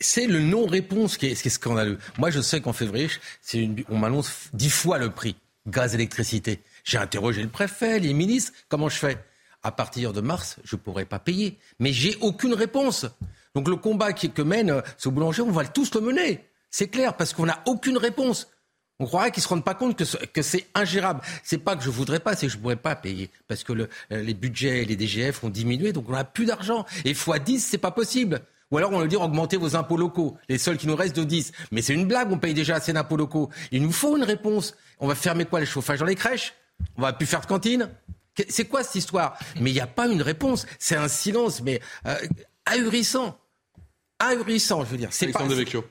[0.00, 1.98] C'est le non-réponse qui, qui est, scandaleux.
[2.18, 3.08] Moi, je sais qu'en février,
[3.54, 5.36] une, on m'annonce dix fois le prix
[5.68, 6.60] gaz, électricité.
[6.84, 8.52] J'ai interrogé le préfet, les ministres.
[8.68, 9.18] Comment je fais?
[9.62, 11.58] À partir de mars, je ne pourrai pas payer.
[11.78, 13.06] Mais j'ai aucune réponse.
[13.54, 16.44] Donc le combat qui, que mène euh, ce boulanger, on va tous le mener.
[16.70, 18.48] C'est clair, parce qu'on n'a aucune réponse.
[19.00, 21.20] On croirait qu'ils se rendent pas compte que, que c'est ingérable.
[21.44, 23.88] C'est pas que je voudrais pas, c'est que je pourrais pas payer parce que le,
[24.12, 26.84] euh, les budgets et les DGF ont diminué, donc on n'a plus d'argent.
[27.04, 28.40] Et fois 10, c'est pas possible.
[28.70, 31.24] Ou alors on veut dire augmenter vos impôts locaux, les seuls qui nous restent de
[31.24, 31.52] 10.
[31.70, 33.50] Mais c'est une blague, on paye déjà assez d'impôts locaux.
[33.70, 34.74] Il nous faut une réponse.
[34.98, 36.54] On va fermer quoi, les chauffages dans les crèches?
[36.96, 37.90] On va plus faire de cantine
[38.48, 39.38] C'est quoi cette histoire?
[39.60, 40.66] Mais il n'y a pas une réponse.
[40.78, 42.16] C'est un silence, mais euh,
[42.66, 43.38] ahurissant.
[44.18, 45.08] Ahurissant, je veux dire.
[45.12, 45.44] C'est pas...
[45.44, 45.84] Vecchio.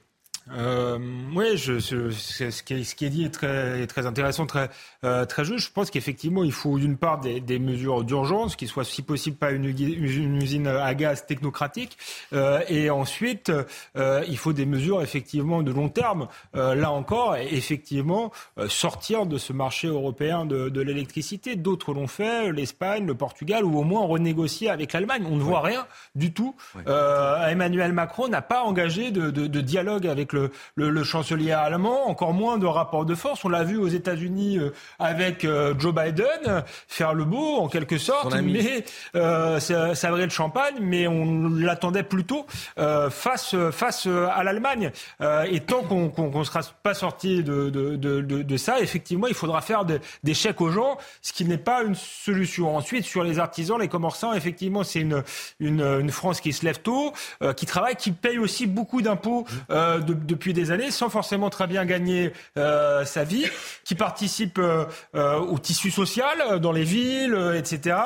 [0.56, 0.98] Euh,
[1.36, 4.46] oui, je, je, ce, qui est, ce qui est dit est très, est très intéressant,
[4.46, 4.70] très,
[5.04, 5.68] euh, très juste.
[5.68, 9.38] Je pense qu'effectivement, il faut d'une part des, des mesures d'urgence, qui soient si possible
[9.38, 11.98] pas une, une usine à gaz technocratique,
[12.34, 13.52] euh, et ensuite,
[13.98, 16.28] euh, il faut des mesures effectivement de long terme.
[16.56, 21.56] Euh, là encore, effectivement, euh, sortir de ce marché européen de, de l'électricité.
[21.56, 25.24] D'autres l'ont fait, l'Espagne, le Portugal, ou au moins renégocier avec l'Allemagne.
[25.30, 25.86] On ne voit rien
[26.16, 26.56] du tout.
[26.86, 31.52] Emmanuel Macron n'a pas engagé de, de, de dialogue avec le le, le, le, chancelier
[31.52, 33.44] allemand, encore moins de rapport de force.
[33.46, 37.98] On l'a vu aux États-Unis euh, avec euh, Joe Biden faire le beau en quelque
[37.98, 38.84] sorte, mais
[39.16, 42.46] euh, ça le champagne, mais on l'attendait plutôt
[42.80, 44.92] euh, face face à l'Allemagne.
[45.22, 49.34] Euh, et tant qu'on qu'on sera pas sorti de, de, de, de, ça, effectivement, il
[49.34, 52.76] faudra faire des chèques aux gens, ce qui n'est pas une solution.
[52.76, 55.24] Ensuite, sur les artisans, les commerçants, effectivement, c'est une,
[55.60, 59.46] une, une France qui se lève tôt, euh, qui travaille, qui paye aussi beaucoup d'impôts
[59.70, 63.46] euh, de, depuis des années sans forcément très bien gagner euh, sa vie,
[63.84, 67.98] qui participe euh, euh au tissu social euh, dans les villes, etc.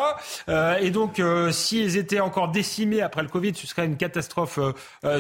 [0.82, 4.60] et donc, s'ils étaient encore décimés après le Covid, ce serait une catastrophe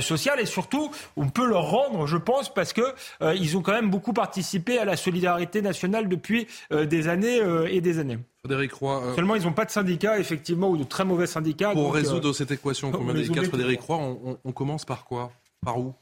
[0.02, 0.40] sociale.
[0.40, 2.82] Et surtout, on peut leur rendre, je pense, parce que
[3.22, 8.00] ils ont quand même beaucoup participé à la solidarité nationale depuis des années et des
[8.00, 8.20] années.
[8.44, 9.04] Frédéric Roy.
[9.04, 9.16] Euh...
[9.16, 11.72] Seulement, ils n'ont pas de syndicats, effectivement, ou de très mauvais syndicats.
[11.74, 15.06] Pour donc, résoudre euh, cette équation, comme dit Frédéric Roy, on, on, on commence par
[15.06, 15.32] quoi?
[15.64, 15.94] Par où?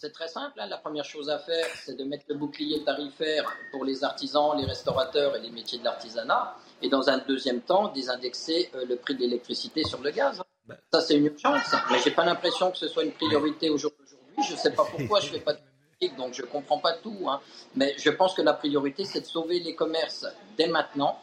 [0.00, 0.60] C'est très simple.
[0.60, 0.66] Hein.
[0.66, 4.64] La première chose à faire, c'est de mettre le bouclier tarifaire pour les artisans, les
[4.64, 6.56] restaurateurs et les métiers de l'artisanat.
[6.82, 10.40] Et dans un deuxième temps, désindexer euh, le prix de l'électricité sur le gaz.
[10.66, 10.76] Ben.
[10.92, 11.74] Ça, c'est une urgence.
[11.90, 13.98] Mais j'ai pas l'impression que ce soit une priorité aujourd'hui.
[14.46, 17.28] Je ne sais pas pourquoi je fais pas de politique, donc je comprends pas tout.
[17.28, 17.40] Hein.
[17.74, 20.26] Mais je pense que la priorité, c'est de sauver les commerces
[20.56, 21.18] dès maintenant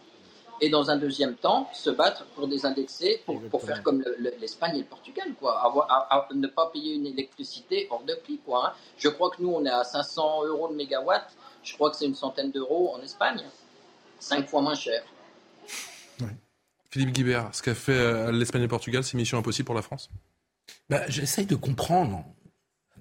[0.61, 4.03] et dans un deuxième temps, se battre pour désindexer, pour, pour faire comme
[4.39, 5.61] l'Espagne le, le, et le Portugal, quoi.
[5.61, 8.67] Avoir, à, à, ne pas payer une électricité hors de prix, quoi.
[8.67, 8.73] Hein.
[8.97, 11.25] Je crois que nous, on est à 500 euros le mégawatt.
[11.63, 13.41] Je crois que c'est une centaine d'euros en Espagne.
[14.19, 15.03] Cinq fois moins cher.
[16.21, 16.35] Ouais.
[16.89, 19.81] Philippe Guibert, ce qu'a fait euh, l'Espagne et le Portugal, c'est mission impossible pour la
[19.81, 20.09] France?
[20.89, 22.23] Ben, J'essaye de comprendre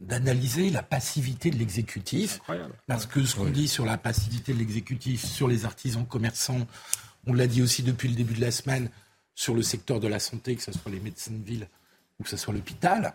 [0.01, 2.41] d'analyser la passivité de l'exécutif.
[2.87, 3.53] Parce que ce qu'on oui.
[3.53, 6.67] dit sur la passivité de l'exécutif, sur les artisans commerçants,
[7.27, 8.91] on l'a dit aussi depuis le début de la semaine
[9.35, 11.69] sur le secteur de la santé, que ce soit les médecins de ville
[12.19, 13.15] ou que ce soit l'hôpital.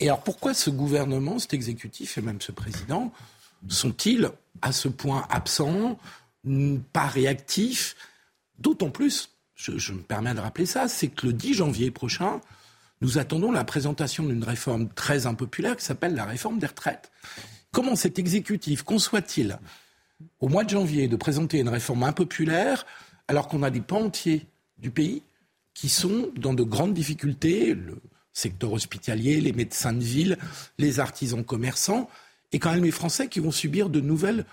[0.00, 3.12] Et alors pourquoi ce gouvernement, cet exécutif et même ce président
[3.68, 4.30] sont-ils
[4.62, 5.98] à ce point absents,
[6.92, 7.96] pas réactifs?
[8.58, 12.40] D'autant plus, je, me permets de rappeler ça, c'est que le 10 janvier prochain,
[13.00, 17.10] nous attendons la présentation d'une réforme très impopulaire qui s'appelle la réforme des retraites.
[17.72, 19.58] Comment cet exécutif conçoit-il,
[20.40, 22.86] au mois de janvier, de présenter une réforme impopulaire
[23.28, 24.46] alors qu'on a des pans entiers
[24.78, 25.22] du pays
[25.74, 28.00] qui sont dans de grandes difficultés, le
[28.32, 30.38] secteur hospitalier, les médecins de ville,
[30.78, 32.08] les artisans commerçants,
[32.52, 34.44] et quand même les Français qui vont subir de nouvelles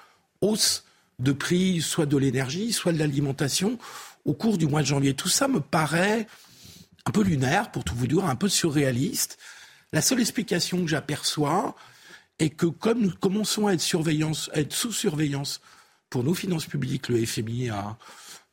[0.41, 0.85] hausses
[1.19, 3.77] de prix, soit de l'énergie, soit de l'alimentation,
[4.25, 5.13] au cours du mois de janvier.
[5.13, 6.27] Tout ça me paraît
[7.05, 9.37] un peu lunaire, pour tout vous dire, un peu surréaliste.
[9.93, 11.75] La seule explication que j'aperçois
[12.39, 15.61] est que comme nous commençons à être, surveillance, à être sous surveillance
[16.09, 17.97] pour nos finances publiques, le FMI a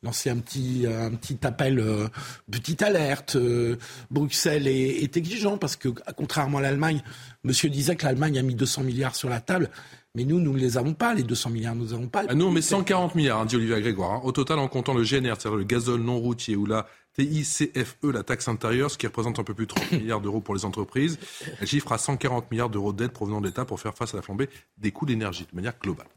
[0.03, 2.07] lancé un petit, un petit appel, euh,
[2.49, 3.35] petite alerte.
[3.35, 3.77] Euh,
[4.09, 7.01] Bruxelles est, est, exigeant parce que, contrairement à l'Allemagne,
[7.43, 9.69] Monsieur disait que l'Allemagne a mis 200 milliards sur la table.
[10.15, 12.23] Mais nous, nous ne les avons pas, les 200 milliards, nous n'avons pas.
[12.27, 14.11] Ah, nous, on met 140 milliards, hein, dit Olivier Grégoire.
[14.13, 14.21] Hein.
[14.23, 18.23] Au total, en comptant le GNR, c'est-à-dire le gazole non routier ou la TICFE, la
[18.23, 21.19] taxe intérieure, ce qui représente un peu plus de 30 milliards d'euros pour les entreprises,
[21.61, 24.23] elle chiffre à 140 milliards d'euros d'aide provenant de l'État pour faire face à la
[24.23, 26.07] flambée des coûts d'énergie de manière globale.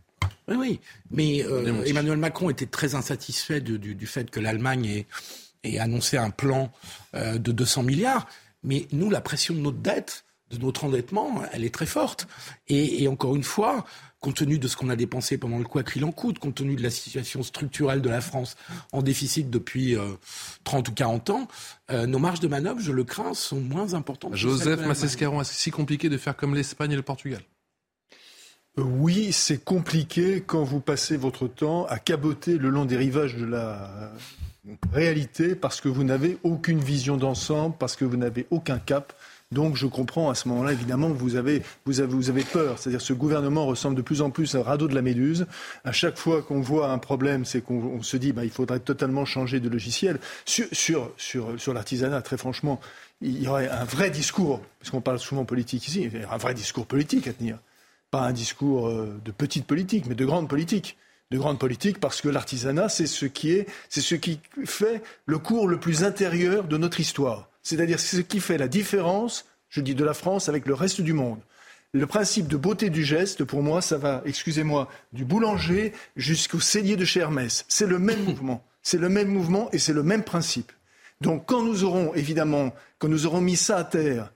[0.49, 0.81] Oui, oui.
[1.11, 5.07] Mais euh, Emmanuel Macron était très insatisfait du, du, fait que l'Allemagne ait,
[5.65, 6.73] ait, annoncé un plan
[7.15, 8.27] euh, de 200 milliards.
[8.63, 12.29] Mais nous, la pression de notre dette, de notre endettement, elle est très forte.
[12.69, 13.85] Et, et encore une fois,
[14.23, 16.77] compte tenu de ce qu'on a dépensé pendant le quoi qu'il en coûte, compte tenu
[16.77, 18.57] de la situation structurelle de la France
[18.93, 20.13] en déficit depuis euh,
[20.65, 21.49] 30 ou 40 ans,
[21.91, 24.35] euh, nos marges de manœuvre, je le crains, sont moins importantes.
[24.37, 27.43] Joseph Massescaron, est-ce si compliqué de faire comme l'Espagne et le Portugal?
[28.79, 33.45] Oui, c'est compliqué quand vous passez votre temps à caboter le long des rivages de
[33.45, 34.13] la
[34.93, 39.13] réalité parce que vous n'avez aucune vision d'ensemble, parce que vous n'avez aucun cap.
[39.51, 42.79] Donc je comprends à ce moment-là, évidemment, vous avez, vous avez, vous avez peur.
[42.79, 45.47] C'est-à-dire ce gouvernement ressemble de plus en plus à un radeau de la méduse.
[45.85, 49.27] À chaque fois qu'on voit un problème, c'est qu'on se dit bah, il faudrait totalement
[49.27, 50.19] changer de logiciel.
[50.47, 51.13] Sur, sur,
[51.59, 52.81] sur, l'artisanat, très franchement,
[53.21, 56.35] il y aurait un vrai discours, parce qu'on parle souvent politique ici, il y aurait
[56.35, 57.59] un vrai discours politique à tenir.
[58.13, 60.97] Pas un discours de petite politique, mais de grande politique
[61.33, 65.39] de grande politique parce que l'artisanat, c'est ce qui est, c'est ce qui fait le
[65.39, 67.49] cours le plus intérieur de notre histoire.
[67.63, 71.15] C'est-à-dire ce qui fait la différence, je dis de la France, avec le reste du
[71.15, 71.41] monde.
[71.93, 76.97] Le principe de beauté du geste, pour moi, ça va, excusez-moi, du boulanger jusqu'au cellier
[76.97, 77.65] de chez Hermès.
[77.69, 78.65] C'est le même mouvement.
[78.83, 80.73] C'est le même mouvement et c'est le même principe.
[81.21, 84.33] Donc quand nous aurons, évidemment, quand nous aurons mis ça à terre,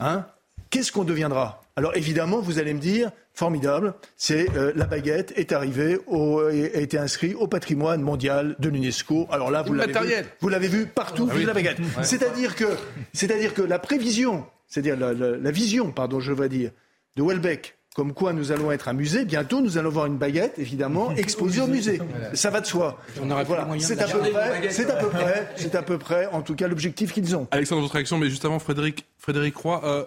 [0.00, 0.26] hein,
[0.70, 1.61] qu'est-ce qu'on deviendra?
[1.76, 6.52] Alors évidemment, vous allez me dire, formidable, c'est euh, la baguette est arrivée, au, a
[6.52, 9.26] été inscrite au patrimoine mondial de l'UNESCO.
[9.30, 11.44] Alors là, vous l'avez vu, vous l'avez vu partout, ah oui.
[11.44, 11.78] la baguette.
[11.78, 12.02] Ouais.
[12.02, 12.66] C'est-à-dire que,
[13.14, 16.72] c'est-à-dire que la prévision, c'est-à-dire la, la, la, vision, pardon, je veux dire,
[17.16, 19.24] de Welbeck, comme quoi nous allons être un musée.
[19.24, 22.00] Bientôt, nous allons voir une baguette, évidemment, exposée au musée.
[22.34, 22.98] Ça va de soi.
[23.16, 23.66] Voilà.
[23.78, 26.68] C'est à, peu près, c'est à peu près, c'est à peu près, en tout cas,
[26.68, 27.46] l'objectif qu'ils ont.
[27.50, 30.04] Alexandre, votre réaction, mais juste avant, Frédéric, Frédéric Roy, euh,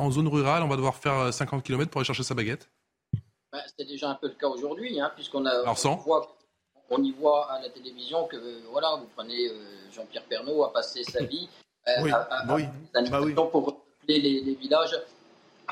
[0.00, 2.68] en zone rurale, on va devoir faire 50 km pour aller chercher sa baguette
[3.52, 6.36] bah, C'est déjà un peu le cas aujourd'hui, hein, puisqu'on a, Alors, on, voit,
[6.90, 8.36] on y voit à la télévision que
[8.70, 11.48] voilà, vous prenez euh, Jean-Pierre Pernaud a passé sa vie
[11.88, 12.64] euh, oui, à, à, oui.
[12.94, 13.34] à bah oui.
[13.34, 14.96] pour les, les, villages,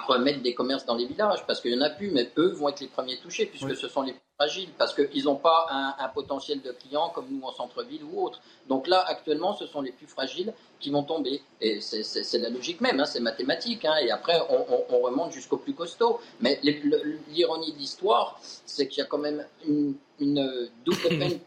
[0.07, 2.69] remettre des commerces dans les villages, parce qu'il n'y en a plus, mais eux vont
[2.69, 3.77] être les premiers touchés, puisque oui.
[3.77, 7.27] ce sont les plus fragiles, parce qu'ils n'ont pas un, un, potentiel de clients comme
[7.31, 8.41] nous en centre-ville ou autre.
[8.69, 11.43] Donc là, actuellement, ce sont les plus fragiles qui vont tomber.
[11.61, 13.85] Et c'est la logique même, hein, c'est mathématique.
[13.85, 16.21] Hein, et après, on, on, on remonte jusqu'au plus costaud.
[16.41, 21.41] Mais l'ironie de l'histoire, c'est qu'il y a quand même une, une double peine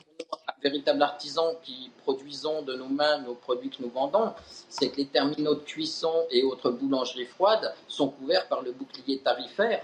[0.62, 4.34] pour un véritable artisan qui produisons de nos mains nos produits que nous vendons,
[4.70, 9.20] c'est que les terminaux de cuisson et autres boulangeries froides sont couverts par le bouclier
[9.20, 9.84] tarifaire.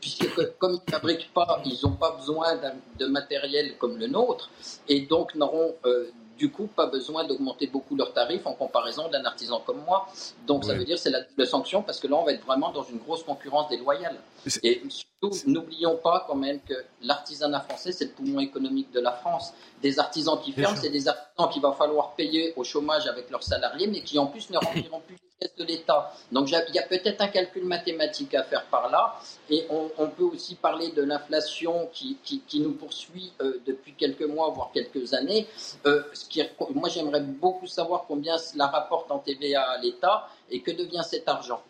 [0.00, 2.60] Puisque comme ils ne fabriquent pas, ils n'ont pas besoin
[2.98, 4.50] de matériel comme le nôtre,
[4.86, 9.24] et donc n'auront euh, du coup pas besoin d'augmenter beaucoup leurs tarifs en comparaison d'un
[9.24, 10.06] artisan comme moi.
[10.46, 10.68] Donc ouais.
[10.68, 12.98] ça veut dire c'est la sanction parce que là on va être vraiment dans une
[12.98, 14.16] grosse concurrence déloyale.
[14.62, 19.12] Et surtout n'oublions pas quand même que l'artisanat français c'est le poumon économique de la
[19.12, 19.52] France.
[19.82, 23.42] Des artisans qui ferment, c'est des artisans qu'il va falloir payer au chômage avec leurs
[23.42, 25.16] salariés, mais qui en plus ne rempliront plus
[25.58, 26.12] de l'État.
[26.32, 29.18] Donc il y a peut-être un calcul mathématique à faire par là,
[29.50, 32.18] et on, peut aussi parler de l'inflation qui,
[32.54, 35.46] nous poursuit euh, depuis quelques mois, voire quelques années.
[35.86, 36.42] Euh, ce qui,
[36.74, 41.28] moi j'aimerais beaucoup savoir combien cela rapporte en TVA à l'État et que devient cet
[41.28, 41.62] argent.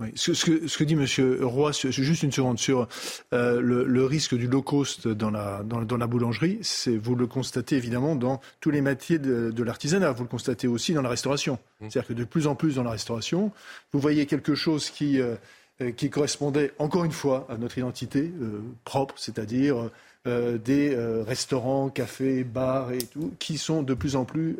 [0.00, 0.12] Oui.
[0.14, 1.42] Ce, ce, que, ce, que, dit M.
[1.42, 2.86] Roy, juste une seconde, sur
[3.32, 7.16] euh, le, le, risque du low cost dans la, dans, dans la boulangerie, c'est vous
[7.16, 11.02] le constatez évidemment dans tous les métiers de, de l'artisanat, vous le constatez aussi dans
[11.02, 11.54] la restauration.
[11.80, 11.90] Mmh.
[11.90, 13.50] C'est-à-dire que de plus en plus dans la restauration,
[13.92, 15.34] vous voyez quelque chose qui, euh,
[15.96, 19.90] qui correspondait encore une fois à notre identité euh, propre, c'est-à-dire
[20.28, 24.56] euh, des euh, restaurants, cafés, bars et tout, qui sont de plus en plus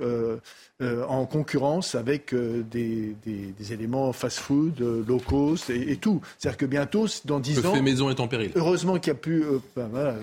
[0.81, 6.21] en concurrence avec des, des, éléments fast-food, low cost et, tout.
[6.39, 7.71] C'est-à-dire que bientôt, dans 10 ans...
[7.71, 8.53] Le fait maison est en péril.
[8.55, 9.45] Heureusement qu'il y a pu...
[9.75, 10.15] Ben, voilà,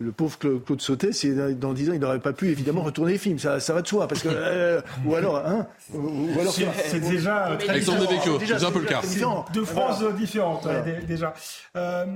[0.00, 3.18] le pauvre Claude Sautet, si dans 10 ans, il n'aurait pas pu évidemment retourner les
[3.18, 3.38] films.
[3.38, 4.08] Ça, ça va de soi.
[4.08, 8.80] Parce que, euh, ou alors, hein, ou alors c'est déjà très Alexandre c'est un peu
[8.80, 9.02] le cas.
[9.52, 10.66] Deux phrases différentes,
[11.06, 11.34] déjà.
[11.76, 12.06] Euh,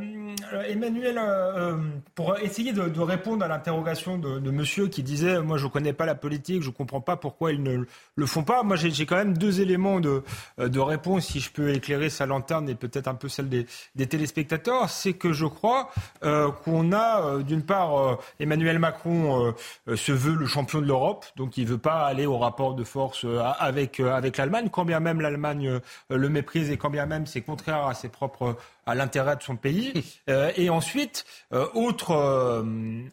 [0.67, 1.77] Emmanuel, euh,
[2.15, 5.93] pour essayer de, répondre à l'interrogation de, de, monsieur qui disait Moi, je ne connais
[5.93, 7.85] pas la politique, je ne comprends pas pourquoi ils ne
[8.17, 8.63] le font pas.
[8.63, 10.23] Moi, j'ai quand même deux éléments de,
[10.59, 14.07] de réponse, si je peux éclairer sa lanterne et peut-être un peu celle des, des
[14.07, 14.89] téléspectateurs.
[14.89, 15.91] C'est que je crois
[16.23, 19.53] qu'on a, d'une part, euh, Emmanuel Macron euh,
[19.89, 22.75] euh, se veut le champion de l'Europe, donc il ne veut pas aller au rapport
[22.75, 23.27] de force
[23.59, 27.87] avec, avec l'Allemagne, quand bien même l'Allemagne le méprise et quand bien même c'est contraire
[27.87, 28.57] à ses propres
[28.87, 30.05] à l'intérêt de son pays.
[30.57, 31.25] et ensuite,
[31.75, 32.65] autre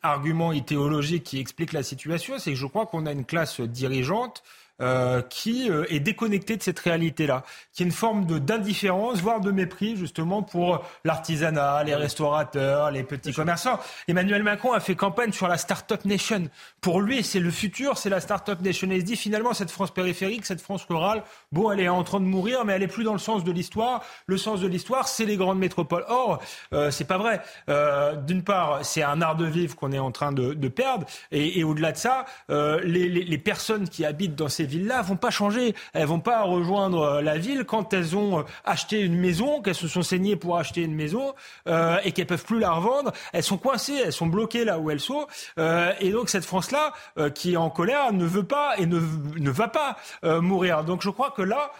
[0.01, 4.43] argument idéologique qui explique la situation, c'est que je crois qu'on a une classe dirigeante
[4.81, 9.51] euh, qui euh, est déconnecté de cette réalité-là, qui est une forme d'indifférence, voire de
[9.51, 13.79] mépris justement pour l'artisanat, les restaurateurs, les petits commerçants.
[14.07, 16.43] Emmanuel Macron a fait campagne sur la Startup Nation.
[16.81, 18.89] Pour lui, c'est le futur, c'est la Startup Nation.
[18.91, 22.03] Et il se dit finalement, cette France périphérique, cette France rurale, bon, elle est en
[22.03, 24.03] train de mourir, mais elle est plus dans le sens de l'histoire.
[24.25, 26.05] Le sens de l'histoire, c'est les grandes métropoles.
[26.07, 26.41] Or,
[26.73, 27.41] euh, c'est pas vrai.
[27.69, 31.05] Euh, D'une part, c'est un art de vivre qu'on est en train de, de perdre,
[31.31, 35.01] et, et au-delà de ça, euh, les, les, les personnes qui habitent dans ces villes-là
[35.01, 35.75] vont pas changer.
[35.93, 39.75] Elles vont pas rejoindre euh, la ville quand elles ont euh, acheté une maison, qu'elles
[39.75, 41.33] se sont saignées pour acheter une maison
[41.67, 43.11] euh, et qu'elles peuvent plus la revendre.
[43.33, 45.27] Elles sont coincées, elles sont bloquées là où elles sont.
[45.99, 46.93] Et donc cette France-là,
[47.35, 50.83] qui est en colère, ne veut pas et ne, ne va pas mourir.
[50.83, 51.71] Donc je crois que là,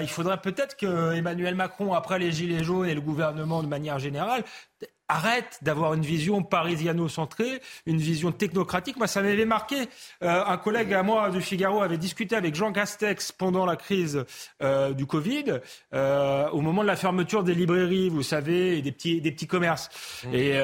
[0.00, 3.98] il faudrait peut-être que Emmanuel Macron, après les Gilets jaunes et le gouvernement de manière
[3.98, 4.44] générale,
[5.08, 8.96] arrête d'avoir une vision parisiano-centrée, une vision technocratique.
[8.96, 9.88] Moi, ça m'avait marqué.
[10.22, 14.24] Euh, un collègue à moi du Figaro avait discuté avec Jean Castex pendant la crise
[14.62, 15.60] euh, du Covid,
[15.94, 19.46] euh, au moment de la fermeture des librairies, vous savez, et des petits, des petits
[19.46, 19.88] commerces.
[20.24, 20.34] Mmh.
[20.34, 20.58] Et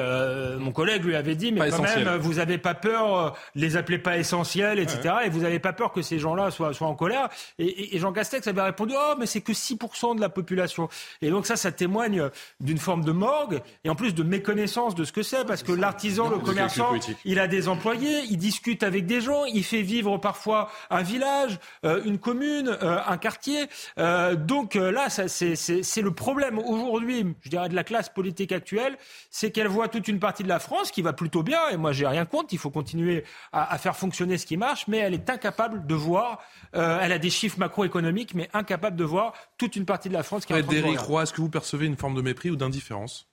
[0.59, 4.17] mon collègue lui avait dit, mais quand même, vous n'avez pas peur, les appelez pas
[4.17, 5.15] essentiels, etc.
[5.25, 7.29] Et vous n'avez pas peur que ces gens-là soient, soient en colère.
[7.57, 10.89] Et, et, Jean Castex avait répondu, oh, mais c'est que 6% de la population.
[11.21, 12.29] Et donc ça, ça témoigne
[12.59, 15.71] d'une forme de morgue, et en plus de méconnaissance de ce que c'est, parce que
[15.71, 16.91] l'artisan, le commerçant,
[17.23, 21.59] il a des employés, il discute avec des gens, il fait vivre parfois un village,
[21.85, 23.67] euh, une commune, euh, un quartier.
[23.97, 28.97] Euh, donc là, c'est le problème aujourd'hui, je dirais, de la classe politique actuelle,
[29.29, 31.91] c'est qu'elle voit toute une partie de la France qui va plutôt bien, et moi
[31.91, 35.13] j'ai rien contre, il faut continuer à, à, faire fonctionner ce qui marche, mais elle
[35.13, 36.39] est incapable de voir,
[36.73, 40.45] elle a des chiffres macroéconomiques, mais incapable de voir toute une partie de la France
[40.45, 42.55] qui est en train de Roy, est-ce que vous percevez une forme de mépris ou
[42.55, 43.27] d'indifférence?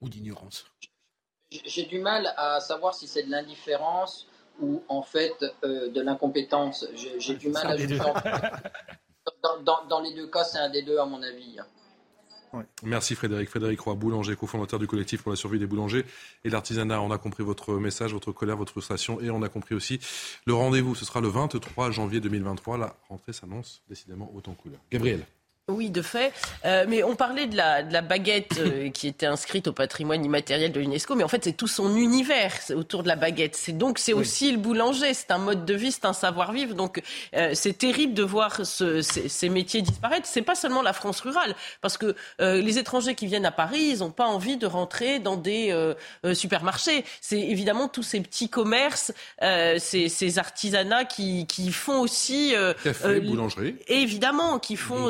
[0.00, 0.66] Ou d'ignorance
[1.50, 4.26] J'ai du mal à savoir si c'est de l'indifférence
[4.60, 6.86] ou en fait euh, de l'incompétence.
[6.94, 7.98] J'ai du mal à juger.
[9.64, 11.58] Dans, dans, les deux cas, c'est un des deux à mon avis.
[12.82, 13.48] Merci Frédéric.
[13.48, 16.04] Frédéric Roy, boulanger, cofondateur du collectif pour la survie des boulangers
[16.44, 17.00] et l'artisanat.
[17.00, 20.00] On a compris votre message, votre colère, votre frustration et on a compris aussi
[20.46, 20.94] le rendez-vous.
[20.94, 22.78] Ce sera le 23 janvier 2023.
[22.78, 24.80] La rentrée s'annonce décidément autant couleur.
[24.90, 25.24] Gabriel.
[25.70, 26.32] Oui, de fait.
[26.64, 30.24] Euh, mais on parlait de la, de la baguette euh, qui était inscrite au patrimoine
[30.24, 33.56] immatériel de l'UNESCO, mais en fait, c'est tout son univers autour de la baguette.
[33.56, 35.14] C'est donc c'est aussi le boulanger.
[35.14, 36.74] C'est un mode de vie, c'est un savoir-vivre.
[36.74, 37.02] Donc
[37.34, 40.26] euh, c'est terrible de voir ce, ces, ces, métiers disparaître.
[40.26, 43.90] C'est pas seulement la France rurale, parce que euh, les étrangers qui viennent à Paris,
[43.92, 45.94] ils n'ont pas envie de rentrer dans des euh,
[46.34, 47.04] supermarchés.
[47.20, 52.54] C'est évidemment tous ces petits commerces, ces, ces, artisanats qui, qui font aussi
[52.84, 55.08] café, boulangerie, évidemment, qui font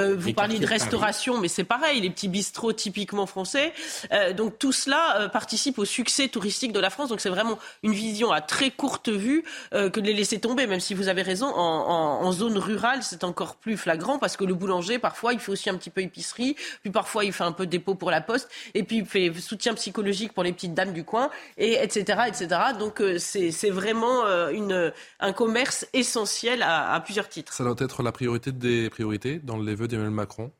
[0.00, 3.72] euh, vous parliez de restauration, mais c'est pareil, les petits bistrots typiquement français.
[4.12, 7.08] Euh, donc tout cela euh, participe au succès touristique de la France.
[7.08, 10.80] Donc c'est vraiment une vision à très courte vue que de les laisser tomber, même
[10.80, 14.44] si vous avez raison, en, en, en zone rurale, c'est encore plus flagrant parce que
[14.44, 17.52] le boulanger, parfois, il fait aussi un petit peu épicerie, puis parfois, il fait un
[17.52, 20.92] peu dépôt pour la poste, et puis il fait soutien psychologique pour les petites dames
[20.92, 22.22] du coin, et etc.
[22.28, 22.48] etc.
[22.78, 27.52] Donc c'est vraiment une, un commerce essentiel à, à plusieurs titres.
[27.52, 30.52] Ça doit être la priorité des priorités dans les vœux d'Emmanuel Macron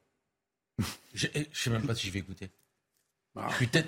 [1.14, 2.50] Je ne sais même pas si je vais écouter.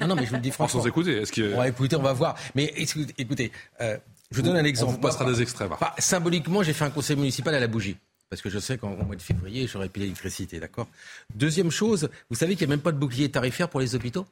[0.00, 0.80] Non, non, mais je vous le dis franchement.
[0.80, 1.54] Sans écouter, est-ce que...
[1.54, 2.36] On va écouter, on va voir.
[2.54, 2.72] Mais
[3.18, 3.98] écoutez, euh,
[4.30, 4.90] je vous donne un exemple.
[4.90, 5.70] On vous passera des extraits.
[5.98, 7.96] symboliquement, j'ai fait un conseil municipal à la bougie.
[8.30, 10.88] Parce que je sais qu'en mois de février, j'aurais plus l'électricité, d'accord
[11.34, 14.24] Deuxième chose, vous savez qu'il n'y a même pas de bouclier tarifaire pour les hôpitaux?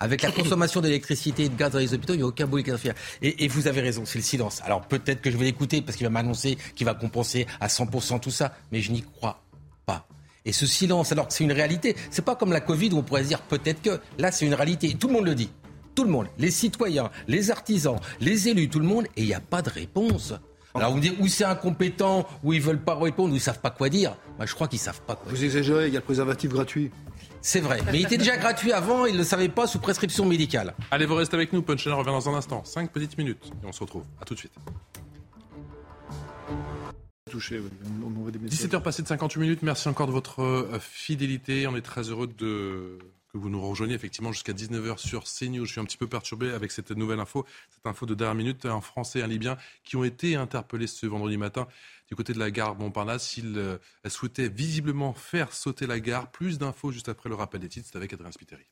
[0.00, 2.64] Avec la consommation d'électricité et de gaz dans les hôpitaux, il n'y a aucun bouclier
[2.64, 2.94] tarifaire.
[3.20, 4.62] Et, et vous avez raison, c'est le silence.
[4.62, 8.20] Alors peut-être que je vais l'écouter parce qu'il va m'annoncer qu'il va compenser à 100%
[8.20, 9.42] tout ça, mais je n'y crois
[10.44, 13.02] et ce silence, alors que c'est une réalité, c'est pas comme la Covid où on
[13.02, 14.00] pourrait se dire peut-être que.
[14.18, 14.96] Là, c'est une réalité.
[14.98, 15.50] Tout le monde le dit.
[15.94, 19.34] tout le monde, les citoyens, les artisans, les élus, tout le monde, et il n'y
[19.34, 20.32] a pas de réponse.
[20.74, 23.58] Alors vous me dites, ou c'est incompétent, ou ils veulent pas répondre, ou ils savent
[23.58, 24.16] pas quoi dire.
[24.36, 26.92] Moi, je crois qu'ils savent pas quoi Vous exagérez, il y a le préservatif gratuit.
[27.40, 30.24] C'est vrai, mais il était déjà gratuit avant, ils ne le savaient pas sous prescription
[30.24, 30.74] médicale.
[30.92, 32.62] Allez, vous restez avec nous, Punchline revient dans un instant.
[32.64, 34.04] Cinq petites minutes, et on se retrouve.
[34.22, 34.52] À tout de suite.
[37.28, 37.68] Touché, oui.
[38.04, 41.66] on, on des 17h passées de 58 minutes, merci encore de votre euh, fidélité.
[41.66, 42.98] On est très heureux de
[43.32, 45.66] que vous nous rejoigniez effectivement jusqu'à 19h sur CNews.
[45.66, 48.64] Je suis un petit peu perturbé avec cette nouvelle info, cette info de dernière minute,
[48.66, 51.68] un Français et un Libyen qui ont été interpellés ce vendredi matin
[52.08, 53.36] du côté de la gare Montparnasse.
[53.36, 56.30] Ils euh, souhaitaient visiblement faire sauter la gare.
[56.30, 58.64] Plus d'infos juste après le rappel des titres, c'est avec Adrien Spiteri.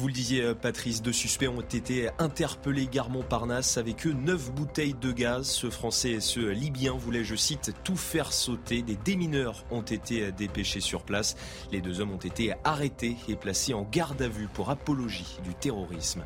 [0.00, 4.50] Vous le disiez, euh, Patrice, deux suspects ont été interpellés gare Montparnasse avec eux neuf
[4.50, 5.46] bouteilles de gaz.
[5.46, 8.80] Ce Français et ce Libyen voulaient, je cite, tout faire sauter.
[8.80, 11.36] Des démineurs ont été dépêchés sur place.
[11.70, 15.54] Les deux hommes ont été arrêtés et placés en garde à vue pour apologie du
[15.54, 16.24] terrorisme.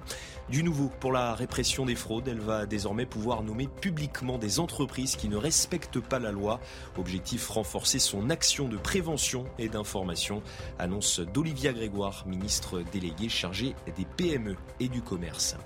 [0.50, 5.16] Du nouveau pour la répression des fraudes, elle va désormais pouvoir nommer publiquement des entreprises
[5.16, 6.60] qui ne respectent pas la loi.
[6.98, 10.42] Objectif renforcer son action de prévention et d'information,
[10.78, 15.56] annonce d'Olivia Grégoire, ministre déléguée chargée des PME et du commerce.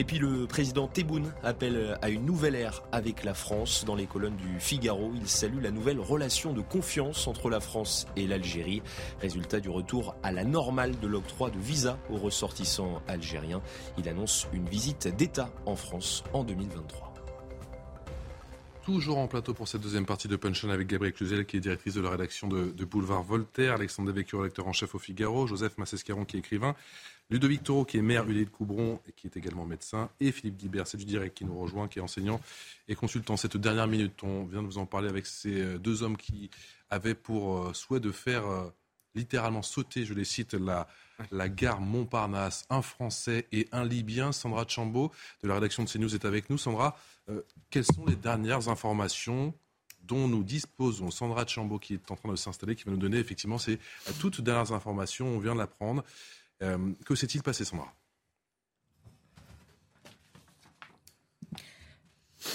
[0.00, 3.84] Et puis le président Tebboune appelle à une nouvelle ère avec la France.
[3.84, 8.06] Dans les colonnes du Figaro, il salue la nouvelle relation de confiance entre la France
[8.14, 8.80] et l'Algérie.
[9.20, 13.60] Résultat du retour à la normale de l'octroi de visa aux ressortissants algériens.
[13.98, 17.08] Il annonce une visite d'État en France en 2023
[18.88, 21.92] toujours en plateau pour cette deuxième partie de Punchline avec Gabriel Cluzel, qui est directrice
[21.92, 26.24] de la rédaction de, Boulevard Voltaire, Alexandre Devecchio, lecteur en chef au Figaro, Joseph Massescaron,
[26.24, 26.74] qui est écrivain,
[27.30, 30.56] Ludovic Taureau, qui est maire Ulé de Coubron et qui est également médecin, et Philippe
[30.56, 32.40] Guibert, c'est du direct qui nous rejoint, qui est enseignant
[32.88, 33.36] et consultant.
[33.36, 36.50] Cette dernière minute, on vient de vous en parler avec ces euh, deux hommes qui
[36.88, 38.70] avaient pour euh, souhait de faire euh,
[39.14, 40.88] littéralement sauter, je les cite, la,
[41.30, 44.32] la gare Montparnasse, un Français et un Libyen.
[44.32, 45.12] Sandra Chambaud
[45.42, 46.56] de la rédaction de CNews est avec nous.
[46.56, 46.96] Sandra,
[47.70, 49.52] quelles sont les dernières informations
[50.02, 51.10] dont nous disposons?
[51.10, 53.80] Sandra Chambaud qui est en train de s'installer, qui va nous donner effectivement ces
[54.20, 55.26] toutes dernières informations.
[55.26, 56.04] On vient de l'apprendre.
[56.62, 57.92] Euh, que s'est-il passé, Sandra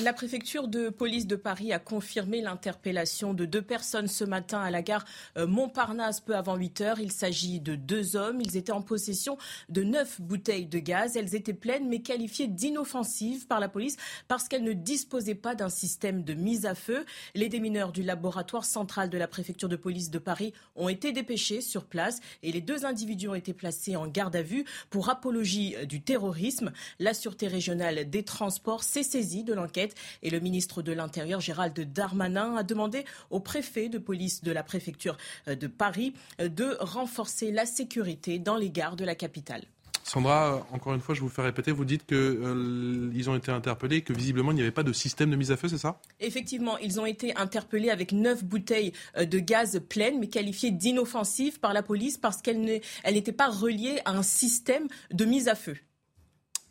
[0.01, 4.71] La préfecture de police de Paris a confirmé l'interpellation de deux personnes ce matin à
[4.71, 5.05] la gare
[5.37, 6.99] euh, Montparnasse peu avant 8 heures.
[6.99, 8.41] Il s'agit de deux hommes.
[8.41, 9.37] Ils étaient en possession
[9.69, 11.15] de neuf bouteilles de gaz.
[11.15, 15.69] Elles étaient pleines mais qualifiées d'inoffensives par la police parce qu'elles ne disposaient pas d'un
[15.69, 17.05] système de mise à feu.
[17.35, 21.61] Les démineurs du laboratoire central de la préfecture de police de Paris ont été dépêchés
[21.61, 25.75] sur place et les deux individus ont été placés en garde à vue pour apologie
[25.85, 26.71] du terrorisme.
[26.97, 29.82] La sûreté régionale des transports s'est saisie de l'enquête
[30.21, 34.63] et le ministre de l'Intérieur, Gérald Darmanin, a demandé au préfet de police de la
[34.63, 35.17] préfecture
[35.47, 39.63] euh, de Paris euh, de renforcer la sécurité dans les gares de la capitale.
[40.03, 44.01] Sandra, euh, encore une fois, je vous fais répéter, vous dites qu'ils ont été interpellés,
[44.01, 46.01] que visiblement il n'y avait pas de système de mise à feu, c'est ça?
[46.19, 51.73] Effectivement, ils ont été interpellés avec neuf bouteilles de gaz pleines, mais qualifiées d'inoffensives par
[51.73, 55.77] la police parce qu'elles n'étaient pas reliées à un système de mise à feu.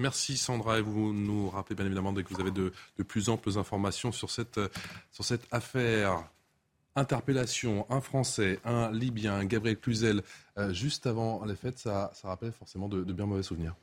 [0.03, 2.73] Merci Sandra et vous nous rappelez bien évidemment dès que vous avez de,
[3.05, 4.59] plus amples informations sur cette,
[5.13, 6.25] sur cette affaire.
[6.97, 10.23] Interpellation, un Français, un Libyen, Gabriel Cluzel,
[10.59, 13.77] euh, juste avant les fêtes, ça, ça rappelle forcément de, bien mauvais souvenirs.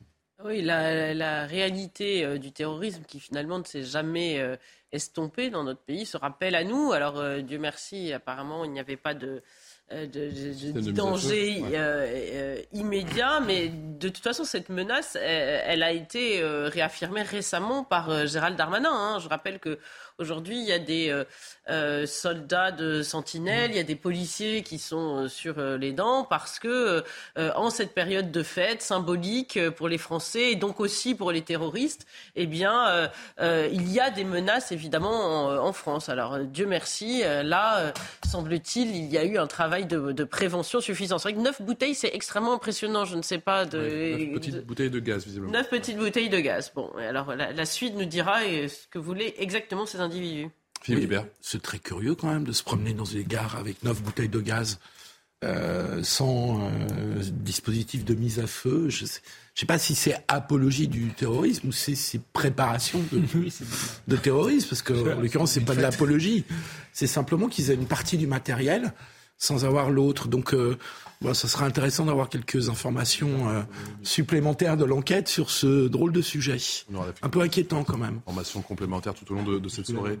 [0.44, 4.56] Oui, la, réalité euh, du terrorisme qui finalement ne s'est jamais euh,
[4.92, 6.92] estompée dans notre pays se rappelle à nous.
[6.92, 9.42] Alors Dieu merci, apparemment il n'y avait pas de,
[9.92, 16.40] euh, de, danger euh, euh, immédiat, mais de toute façon, cette menace, elle, a été
[16.44, 18.92] réaffirmée récemment par Gérald Darmanin.
[18.92, 19.18] Hein.
[19.18, 19.80] Je rappelle que
[20.20, 21.24] Aujourd'hui, il y a des euh,
[21.70, 26.24] euh, soldats de sentinelle, il y a des policiers qui sont euh, sur les dents
[26.24, 27.02] parce que
[27.36, 32.06] en cette période de fête symbolique pour les Français et donc aussi pour les terroristes,
[32.36, 33.10] eh bien,
[33.40, 36.08] il y a des menaces évidemment en, France.
[36.08, 37.92] Alors Dieu merci, là,
[38.28, 41.18] semble-t-il, il y a eu un travail de, prévention suffisant.
[41.18, 43.04] C'est vrai que neuf bouteilles, c'est extrêmement impressionnant.
[43.04, 43.78] Je ne sais pas de.
[43.78, 45.52] neuf petites bouteilles de gaz, visiblement.
[45.52, 46.72] Neuf petites bouteilles de gaz.
[46.74, 50.00] Bon, alors la, suite nous dira ce que voulaient exactement ces
[51.40, 54.40] c'est très curieux quand même de se promener dans des gares avec neuf bouteilles de
[54.40, 54.78] gaz.
[55.42, 58.90] Euh, sans euh, dispositif de mise à feu.
[58.90, 59.08] Je ne
[59.54, 63.22] sais, pas si c'est apologie du terrorisme ou c'est préparation de,
[64.06, 66.44] de terrorisme, parce que en l'occurrence c'est pas de l'apologie.
[66.92, 68.92] C'est simplement qu'ils aient une partie du matériel
[69.40, 70.28] sans avoir l'autre.
[70.28, 70.78] Donc, euh,
[71.20, 73.62] bon, ça sera intéressant d'avoir quelques informations euh,
[74.02, 76.58] supplémentaires de l'enquête sur ce drôle de sujet.
[77.22, 78.18] Un peu inquiétant quand même.
[78.18, 80.18] Informations complémentaires tout au long de, cette soirée.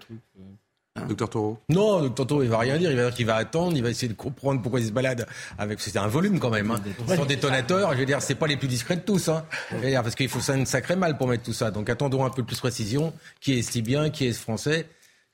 [0.96, 2.90] Hein Docteur Taureau Non, Docteur Taureau, il va rien dire.
[2.90, 5.26] Il va dire qu'il va attendre, il va essayer de comprendre pourquoi il se balade
[5.58, 5.80] avec.
[5.80, 6.70] C'est un volume quand même.
[6.70, 6.80] Hein.
[7.14, 9.28] Son détonateur, je veux dire, c'est pas les plus discrets de tous.
[9.28, 9.44] Hein.
[9.70, 11.70] Parce qu'il faut ça une sacrée mal pour mettre tout ça.
[11.70, 13.12] Donc attendons un peu plus de précision.
[13.40, 14.86] Qui est ce Libyen Qui est ce Français?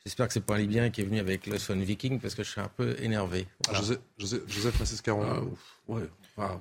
[0.06, 2.44] J'espère que c'est pas un Libyen qui est venu avec le Son Viking parce que
[2.44, 3.48] je suis un peu énervé.
[3.72, 5.02] Joseph, Joseph, Joseph.
[5.08, 5.40] Ah,
[5.88, 6.02] ouais.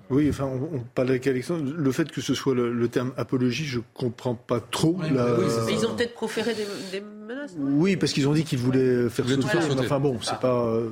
[0.10, 1.74] Oui, enfin, on, parle avec Alexandre.
[1.76, 4.98] Le fait que ce soit le, terme apologie, je comprends pas trop.
[5.02, 5.36] la...
[5.70, 6.54] ils ont peut-être proféré
[6.92, 7.56] des, menaces.
[7.58, 9.48] Oui, parce qu'ils ont dit qu'ils voulaient faire sauter.
[9.80, 10.64] Enfin bon, c'est pas.
[10.66, 10.90] Euh,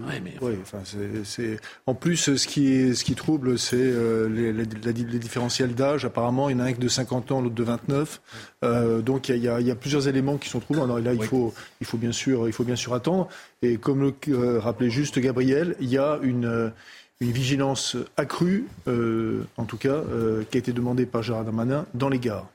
[0.61, 0.79] enfin,
[1.23, 1.59] c'est.
[1.87, 6.03] En plus, ce qui est, ce qui trouble, c'est euh, les, les, les, différentiels d'âge.
[6.03, 8.21] Apparemment, il y en a un de 50 ans, l'autre de 29.
[8.65, 10.83] Euh, donc il y, a, il y, a, plusieurs éléments qui sont troublants.
[10.83, 13.29] Alors là, il faut, il faut bien sûr, il faut bien sûr attendre.
[13.61, 16.73] Et comme le rappelait juste Gabriel, il y a une
[17.23, 21.85] une vigilance accrue, euh, en tout cas, euh, qui a été demandée par Gérard Darmanin
[21.93, 22.49] dans les gares.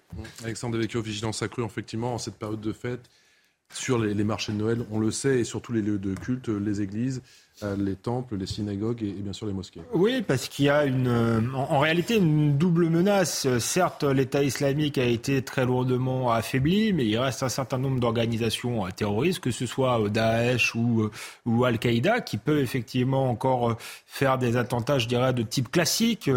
[0.44, 3.08] Alexandre Devecchio, vigilance accrue, effectivement, en cette période de fête,
[3.72, 6.14] sur les, les, marchés de Noël, on le sait, et sur tous les lieux de
[6.14, 7.22] culte, les églises.
[7.64, 9.80] Euh, les temples, les synagogues et, bien sûr les mosquées.
[9.92, 13.48] Oui, parce qu'il y a une, euh, en, réalité une double menace.
[13.58, 18.86] Certes, l'État islamique a été très lourdement affaibli, mais il reste un certain nombre d'organisations
[18.86, 21.10] euh, terroristes, que ce soit Daesh ou,
[21.46, 26.30] ou Al-Qaïda, qui peuvent effectivement encore faire des attentats, je dirais, de type classique,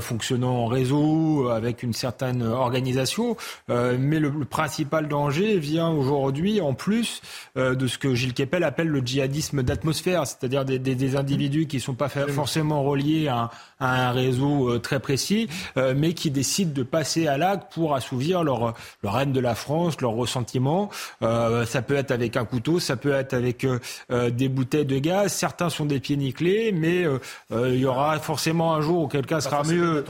[0.00, 3.36] fonctionnant en réseau, avec une certaine organisation.
[3.68, 7.22] mais le, principal danger vient aujourd'hui, en plus
[7.56, 11.94] de ce que Gilles Kepel appelle le djihadisme d'atmosphère, c'est-à-dire des, individus qui ne sont
[11.94, 17.26] pas forcément reliés à, un réseau euh, très précis, euh, mais qui décident de passer
[17.26, 20.90] à l'acte pour assouvir leur, leur haine de la France, leur ressentiment.
[21.22, 23.66] Euh, ça peut être avec un couteau, ça peut être avec
[24.10, 25.32] des bouteilles de gaz.
[25.32, 27.04] Certains sont des pieds nickelés, mais
[27.50, 30.04] il y aura forcément un jour où quelqu'un sera mieux,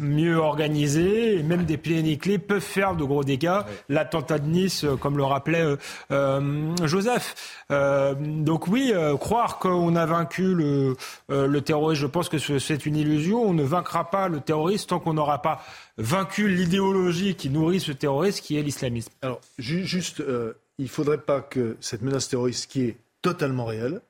[0.00, 1.38] mieux organisé.
[1.38, 3.60] Et même des pieds nickelés peuvent faire de gros dégâts.
[3.88, 5.76] L'attentat de Nice, comme le rappelait
[6.84, 7.34] Joseph.
[7.70, 10.96] donc oui, croire que on a vaincu le,
[11.30, 12.02] euh, le terrorisme.
[12.02, 13.42] Je pense que c'est une illusion.
[13.42, 15.62] On ne vaincra pas le terrorisme tant qu'on n'aura pas
[15.98, 19.12] vaincu l'idéologie qui nourrit ce terrorisme, qui est l'islamisme.
[19.22, 24.00] Alors, juste, euh, il ne faudrait pas que cette menace terroriste, qui est totalement réelle,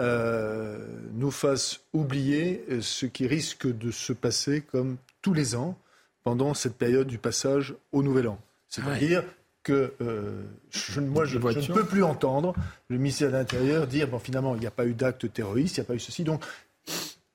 [0.00, 0.78] euh,
[1.12, 5.76] nous fasse oublier ce qui risque de se passer comme tous les ans
[6.22, 8.38] pendant cette période du passage au Nouvel An.
[8.68, 9.24] C'est-à-dire
[9.62, 12.54] que euh, je, moi, je, ne peux plus entendre
[12.88, 15.80] le ministère de l'Intérieur dire bon, finalement, il n'y a pas eu d'acte terroriste, il
[15.80, 16.24] n'y a pas eu ceci.
[16.24, 16.42] Donc,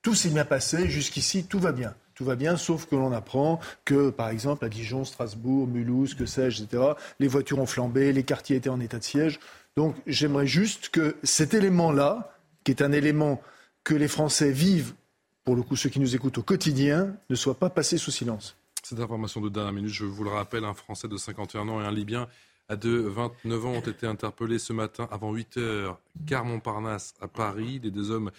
[0.02, 1.94] tout s'est bien passé, jusqu'ici, tout va bien.
[2.14, 6.26] Tout va bien, sauf que l'on apprend que, par exemple, à Dijon, Strasbourg, Mulhouse, que
[6.26, 6.84] sais-je, etc.,
[7.20, 9.40] les voitures ont flambé, les quartiers étaient en état de siège.
[9.76, 12.32] Donc, j'aimerais juste que cet élément-là,
[12.64, 13.42] qui est un élément
[13.84, 14.94] que les Français vivent,
[15.44, 18.56] pour le coup, ceux qui nous écoutent au quotidien, ne soit pas passé sous silence.
[18.88, 21.86] Cette information de dernière minute, je vous le rappelle, un Français de 51 ans et
[21.86, 22.28] un Libyen
[22.70, 27.80] de 29 ans ont été interpellés ce matin avant 8 heures, car Montparnasse à Paris.
[27.82, 28.30] Les deux hommes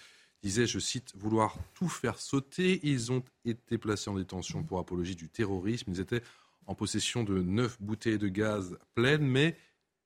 [0.41, 2.79] disaient, je cite, vouloir tout faire sauter.
[2.83, 5.91] Ils ont été placés en détention pour apologie du terrorisme.
[5.91, 6.23] Ils étaient
[6.65, 9.57] en possession de neuf bouteilles de gaz pleines, mais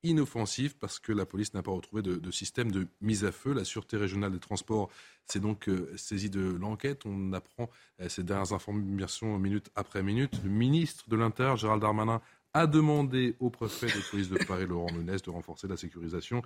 [0.04, 3.54] inoffensif parce que la police n'a pas retrouvé de, système de mise à feu.
[3.54, 4.89] La Sûreté régionale des transports
[5.28, 7.06] s'est donc euh, saisie de l'enquête.
[7.06, 10.34] On apprend euh, ces dernières informations minute après minute.
[10.43, 12.22] Le ministre de l'Intérieur, Gérald Darmanin,
[12.54, 16.41] a demandé au préfet de police de Paris, Laurent Nunez, de renforcer la sécurisation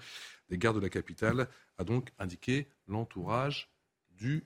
[0.49, 1.47] des gardes de la capitale,
[1.80, 3.72] a donc indiqué l'entourage
[4.12, 4.45] du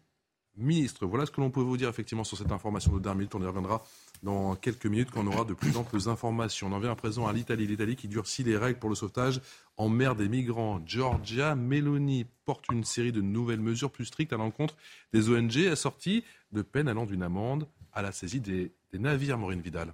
[0.56, 1.06] ministre.
[1.06, 3.36] Voilà ce que l'on peut vous dire effectivement sur cette information de dernière minute.
[3.36, 3.84] On y reviendra
[4.24, 6.68] dans quelques minutes quand on aura de plus amples informations.
[6.68, 7.68] On en vient à présent à l'Italie.
[7.68, 9.42] L'Italie qui durcit les règles pour le sauvetage
[9.78, 10.82] en mer des migrants.
[10.86, 14.76] Georgia Meloni porte une série de nouvelles mesures plus strictes à l'encontre
[15.14, 19.38] des ONG assorties de peines allant d'une amende à la saisie des, des navires.
[19.38, 19.94] Maureen Vidal.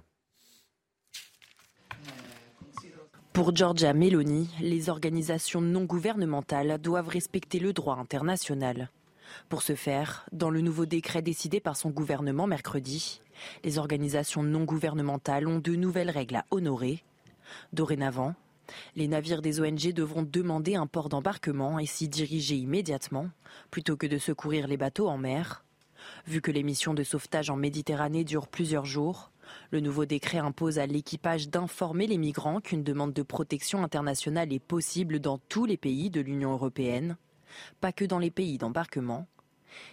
[3.32, 8.90] Pour Georgia Meloni, les organisations non gouvernementales doivent respecter le droit international.
[9.50, 13.20] Pour ce faire, dans le nouveau décret décidé par son gouvernement mercredi,
[13.64, 17.02] les organisations non gouvernementales ont de nouvelles règles à honorer.
[17.72, 18.34] Dorénavant,
[18.96, 23.28] les navires des ONG devront demander un port d'embarquement et s'y diriger immédiatement,
[23.70, 25.64] plutôt que de secourir les bateaux en mer.
[26.26, 29.30] Vu que les missions de sauvetage en Méditerranée durent plusieurs jours,
[29.70, 34.58] le nouveau décret impose à l'équipage d'informer les migrants qu'une demande de protection internationale est
[34.58, 37.16] possible dans tous les pays de l'Union européenne,
[37.80, 39.26] pas que dans les pays d'embarquement.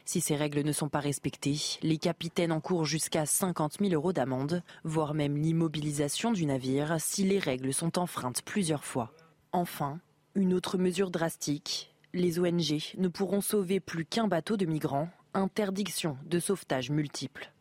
[0.05, 4.63] Si ces règles ne sont pas respectées, les capitaines encourent jusqu'à 50 000 euros d'amende,
[4.83, 9.13] voire même l'immobilisation du navire si les règles sont enfreintes plusieurs fois.
[9.51, 9.99] Enfin,
[10.35, 16.17] une autre mesure drastique, les ONG ne pourront sauver plus qu'un bateau de migrants, interdiction
[16.25, 17.51] de sauvetage multiple.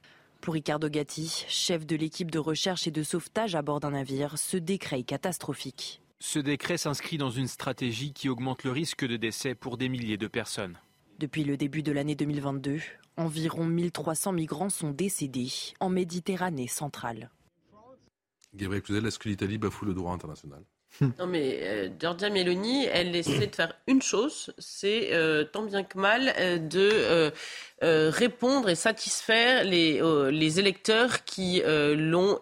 [0.40, 4.38] Pour Riccardo Gatti, chef de l'équipe de recherche et de sauvetage à bord d'un navire,
[4.38, 6.02] ce décret est catastrophique.
[6.18, 10.16] Ce décret s'inscrit dans une stratégie qui augmente le risque de décès pour des milliers
[10.16, 10.78] de personnes.
[11.18, 12.80] Depuis le début de l'année 2022,
[13.16, 15.50] environ 1300 migrants sont décédés
[15.80, 17.30] en Méditerranée centrale.
[18.54, 20.62] Gabriel Cluzel, est-ce que l'Italie bafoue le droit international?
[21.18, 25.84] Non mais euh, Giorgia Meloni, elle essaie de faire une chose, c'est euh, tant bien
[25.84, 27.32] que mal euh, de
[28.10, 30.00] répondre et satisfaire les,
[30.30, 32.38] les électeurs qui l'ont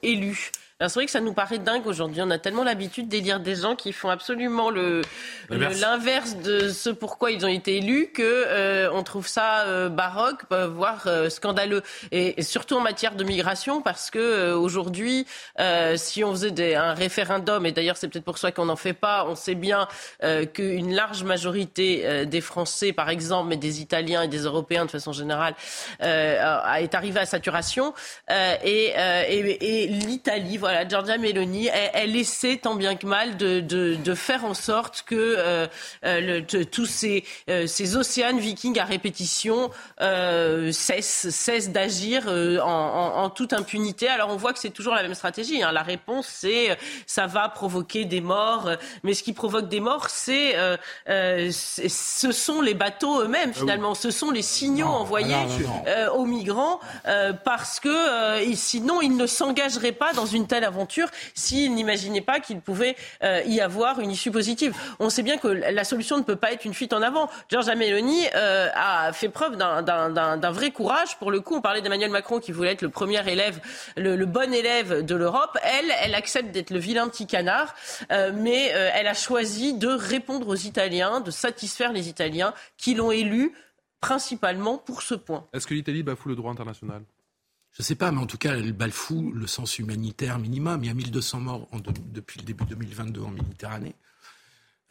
[0.81, 2.23] élu c'est vrai que ça nous paraît dingue aujourd'hui.
[2.23, 5.03] On a tellement l'habitude d'élire des gens qui font absolument le
[5.51, 10.43] l'inverse de ce pourquoi ils ont été élus que euh, on trouve ça euh, baroque,
[10.53, 11.83] euh, voire scandaleux.
[12.13, 15.27] Et, surtout en matière de migration, parce que aujourd'hui,
[15.97, 18.95] si on faisait des, un référendum, et d'ailleurs c'est peut-être pour ça qu'on n'en fait
[18.95, 19.87] pas, on sait bien
[20.55, 25.13] qu'une large majorité des Français, par exemple, mais des Italiens et des Européens de façon
[25.13, 25.55] générale,
[26.01, 27.93] est arrivée à saturation.
[28.65, 34.15] et, et, et l'Italie, voilà voilà, Giorgia Meloni, elle, essaie tant bien que mal de,
[34.15, 35.67] faire en sorte que euh,
[36.05, 42.29] euh, tous ces, euh, ces océanes vikings à répétition cessent, d'agir
[42.63, 44.07] en, toute impunité.
[44.07, 45.61] Alors on voit que c'est toujours la même stratégie.
[45.61, 45.73] Hein.
[45.73, 48.71] La réponse, c'est ça va provoquer des morts,
[49.03, 50.55] mais ce qui provoque des morts, c'est
[51.09, 55.35] ce sont les bateaux eux-mêmes ah finalement, ce sont les signaux envoyés
[56.15, 56.79] aux migrants
[57.45, 62.61] parce que sinon ils ne s'engageraient pas dans une telle aventure s'il n'imaginait pas qu'il
[62.61, 64.75] pouvait euh, y avoir une issue positive.
[64.99, 67.29] On sait bien que la solution ne peut pas être une fuite en avant.
[67.49, 71.17] Georgia Meloni euh, a fait preuve d'un vrai courage.
[71.19, 73.61] Pour le coup, on parlait d'Emmanuel Macron qui voulait être le premier élève,
[73.97, 75.59] le, bon élève de l'Europe.
[75.63, 77.75] Elle, elle accepte d'être le vilain petit canard,
[78.13, 83.11] euh, mais elle a choisi de répondre aux Italiens, de satisfaire les Italiens qui l'ont
[83.11, 83.53] élu
[84.01, 85.47] principalement pour ce point.
[85.53, 87.03] Est-ce que l'Italie bafoue le droit international?
[87.73, 90.83] Je ne sais pas, mais en tout cas, elle balfoue le sens humanitaire minimum.
[90.83, 91.69] Il y a 1200 morts
[92.13, 93.95] depuis le début 2022 en Méditerranée.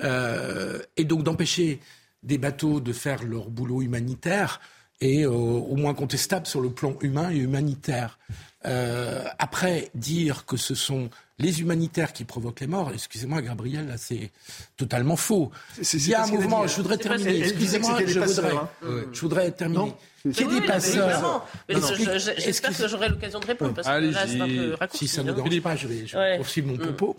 [0.01, 1.82] Euh, et donc d'empêcher
[2.23, 4.61] des bateaux de faire leur boulot humanitaire
[5.01, 8.17] est euh, au moins contestable sur le plan humain et humanitaire.
[8.66, 13.97] Euh, après, dire que ce sont les humanitaires qui provoquent les morts, excusez-moi Gabriel, là
[13.97, 14.32] c'est
[14.76, 15.51] totalement faux.
[15.93, 18.70] Il y a un mouvement, je voudrais terminer, excusez-moi, je, voudrais, hein.
[19.14, 19.93] je voudrais terminer.
[20.34, 24.74] Qui dit passeurs J'espère que j'aurai l'occasion de répondre, parce que là c'est un peu
[24.74, 25.07] raccourci.
[25.07, 25.36] Si ça ne hein.
[25.36, 26.80] dérange pas, je vais, poursuivre mon mm.
[26.80, 27.16] propos.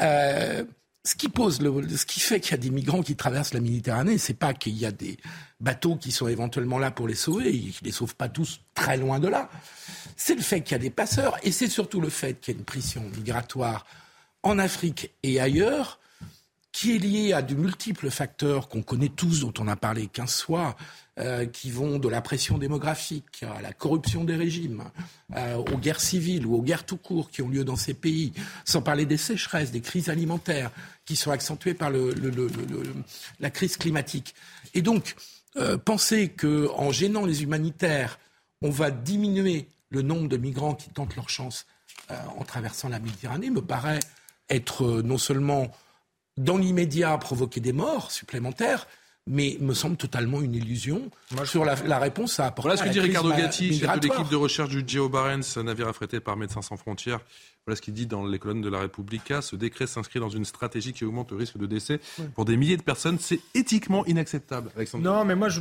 [0.00, 0.64] Euh,
[1.04, 3.60] ce qui pose, le, ce qui fait qu'il y a des migrants qui traversent la
[3.60, 5.16] Méditerranée, c'est pas qu'il y a des
[5.60, 9.18] bateaux qui sont éventuellement là pour les sauver, ils les sauvent pas tous très loin
[9.18, 9.48] de là.
[10.22, 12.56] C'est le fait qu'il y a des passeurs, et c'est surtout le fait qu'il y
[12.56, 13.86] a une pression migratoire
[14.42, 15.98] en Afrique et ailleurs,
[16.72, 20.42] qui est liée à de multiples facteurs qu'on connaît tous, dont on a parlé quinze
[20.42, 20.76] fois,
[21.18, 24.84] euh, qui vont de la pression démographique à la corruption des régimes,
[25.36, 28.34] euh, aux guerres civiles ou aux guerres tout court qui ont lieu dans ces pays,
[28.66, 30.70] sans parler des sécheresses, des crises alimentaires
[31.06, 34.34] qui sont accentuées par la crise climatique.
[34.74, 35.16] Et donc,
[35.56, 38.18] euh, penser qu'en gênant les humanitaires,
[38.60, 41.66] on va diminuer le nombre de migrants qui tentent leur chance
[42.08, 44.00] en traversant la Méditerranée me paraît
[44.48, 45.70] être non seulement
[46.36, 48.86] dans l'immédiat provoquer des morts supplémentaires,
[49.26, 51.10] mais me semble totalement une illusion
[51.44, 52.68] sur la, réponse à apporter.
[52.68, 55.88] Voilà ce que dit Ricardo Gatti, chef de l'équipe de recherche du Geo Barents, navire
[55.88, 57.20] affrété par Médecins sans frontières.
[57.66, 59.42] Voilà ce qu'il dit dans les colonnes de la Repubblica.
[59.42, 62.00] Ce décret s'inscrit dans une stratégie qui augmente le risque de décès
[62.34, 63.18] pour des milliers de personnes.
[63.18, 64.70] C'est éthiquement inacceptable.
[64.94, 65.60] Non, mais moi, je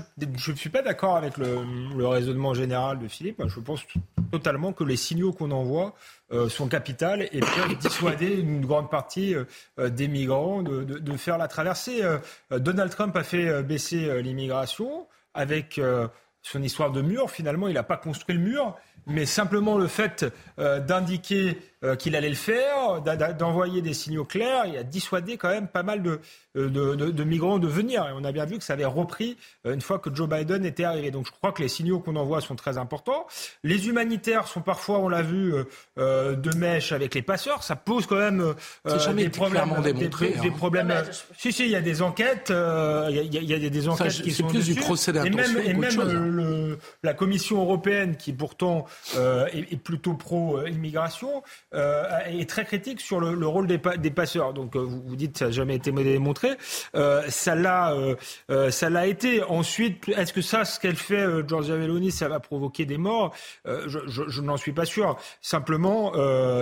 [0.51, 1.59] ne suis pas d'accord avec le,
[1.95, 3.41] le, raisonnement général de Philippe.
[3.45, 3.85] Je pense
[4.31, 5.93] totalement que les signaux qu'on envoie
[6.31, 11.17] euh, sont capitales et peuvent dissuader une grande partie euh, des migrants de, de, de,
[11.17, 12.03] faire la traversée.
[12.03, 12.19] Euh,
[12.59, 15.79] Donald Trump a fait baisser l'immigration avec
[16.41, 17.29] son histoire de mur.
[17.29, 18.75] Finalement, il n'a pas construit le mur,
[19.09, 20.25] mais simplement le fait
[20.57, 21.57] d'indiquer
[21.97, 23.01] qu'il allait le faire,
[23.37, 26.19] d'envoyer des signaux clairs, il a dissuadé quand même pas mal de,
[26.57, 28.07] euh, de, migrants de venir.
[28.07, 29.37] Et on a bien vu que ça avait repris
[29.67, 31.11] euh, une fois que Joe Biden était arrivé.
[31.11, 33.27] Donc je crois que les signaux qu'on envoie sont très importants.
[33.63, 35.53] Les humanitaires sont parfois, on l'a vu,
[35.99, 37.61] euh, de mèche avec les passeurs.
[37.61, 38.55] Ça pose quand même
[39.15, 39.69] des problèmes.
[39.83, 40.53] Démontré, des, hein.
[40.57, 40.91] problèmes.
[41.37, 42.49] si, si, il y a des enquêtes.
[42.49, 44.73] Il y, a des enquêtes qui sont plus dessus.
[44.73, 46.77] du procès Et même, et même hein.
[47.03, 48.85] la Commission européenne, qui pourtant
[49.15, 51.43] est, plutôt pro-immigration,
[51.73, 54.53] est très critique sur le, rôle des, passeurs.
[54.53, 56.49] Donc vous, vous dites ça n'a jamais été démontré
[56.95, 58.15] euh, ça l'a, euh,
[58.49, 59.43] euh, ça l'a été.
[59.43, 63.33] Ensuite, est-ce que ça, ce qu'elle fait, Giorgia Meloni, ça va provoquer des morts?
[63.65, 65.17] Je, je, n'en suis pas sûr.
[65.41, 66.13] Simplement,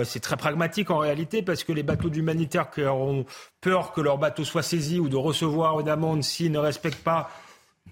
[0.04, 3.24] c'est très pragmatique en réalité parce que les bateaux d'humanitaires qui auront
[3.60, 7.30] peur que leur bateau soit saisi ou de recevoir une amende s'ils ne respectent pas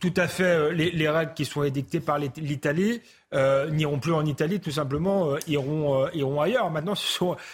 [0.00, 3.00] tout à fait les, règles qui sont édictées par l'Italie,
[3.34, 6.70] euh, n'iront plus en Italie, tout simplement euh, iront, euh, iront ailleurs.
[6.70, 6.94] Maintenant,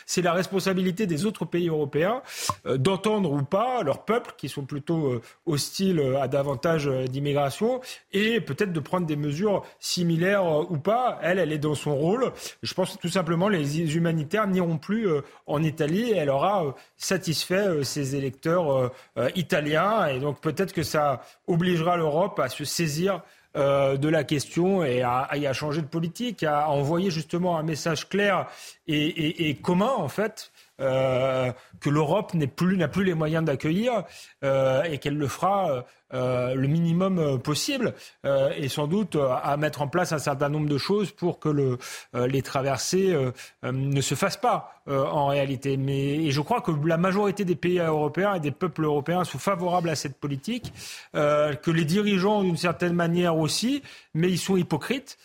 [0.05, 2.23] c'est la responsabilité des autres pays européens
[2.67, 7.81] d'entendre ou pas leurs peuples, qui sont plutôt hostiles à davantage d'immigration,
[8.13, 11.19] et peut-être de prendre des mesures similaires ou pas.
[11.23, 12.33] Elle, elle est dans son rôle.
[12.63, 15.09] Je pense que tout simplement les humanitaires n'iront plus
[15.47, 16.13] en Italie.
[16.13, 18.93] Elle aura satisfait ses électeurs
[19.35, 23.23] italiens, et donc peut-être que ça obligera l'Europe à se saisir
[23.55, 28.09] euh, de la question et à, à, changer de politique, à envoyer justement un message
[28.09, 28.47] clair
[28.87, 30.53] et, commun en fait.
[30.81, 34.05] Euh, que l'Europe n'a plus, plus les moyens d'accueillir
[34.43, 35.85] euh, et qu'elle le fera
[36.15, 37.95] euh, le minimum possible
[38.25, 41.79] et sans doute à mettre en place un certain nombre de choses pour que le,
[42.15, 43.17] les traversées
[43.63, 45.77] ne se fassent pas en réalité.
[45.77, 49.89] Mais je crois que la majorité des pays européens et des peuples européens sont favorables
[49.89, 50.73] à cette politique,
[51.15, 53.83] que les dirigeants d'une certaine manière aussi,
[54.15, 55.19] mais ils sont hypocrites.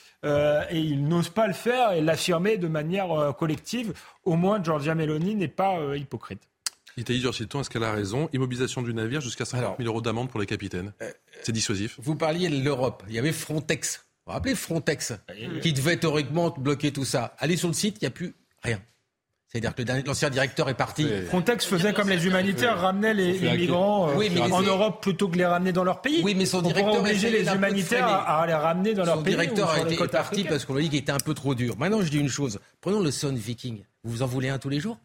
[0.70, 3.94] Et ils n'osent pas le faire et l'affirmer de manière collective.
[4.26, 6.41] Au moins, Giorgia Meloni n'est pas hypocrite.
[6.98, 8.28] Italie Chilton, est-ce qu'elle a raison?
[8.34, 10.94] Immobilisation du navire jusqu'à 50 000 euros d'amende pour les capitaines.
[11.04, 11.12] Euh,
[11.44, 11.95] C'est dissuasif.
[12.02, 13.04] Vous parliez de l'Europe.
[13.08, 13.98] Il y avait Frontex.
[13.98, 15.14] Vous vous rappelez Frontex
[15.62, 17.36] Qui devait théoriquement bloquer tout ça.
[17.38, 18.34] Allez sur le site, il n'y a plus
[18.64, 18.82] rien.
[19.49, 21.07] C'est-à-dire que l'ancien directeur est parti.
[21.28, 25.72] Frontex faisait comme les humanitaires, ramenait les, migrants euh, en Europe plutôt que les ramener
[25.72, 26.22] dans leur pays.
[26.24, 29.34] Oui, mais son directeur obliger les humanitaires à, les ramener dans leur pays.
[29.34, 31.78] Son directeur a été parti parce qu'on a dit qu'il était un peu trop dur.
[31.78, 32.60] Maintenant, je dis une chose.
[32.82, 33.84] Prenons le Son Viking.
[34.03, 34.98] Vous vous en voulez un tous les jours?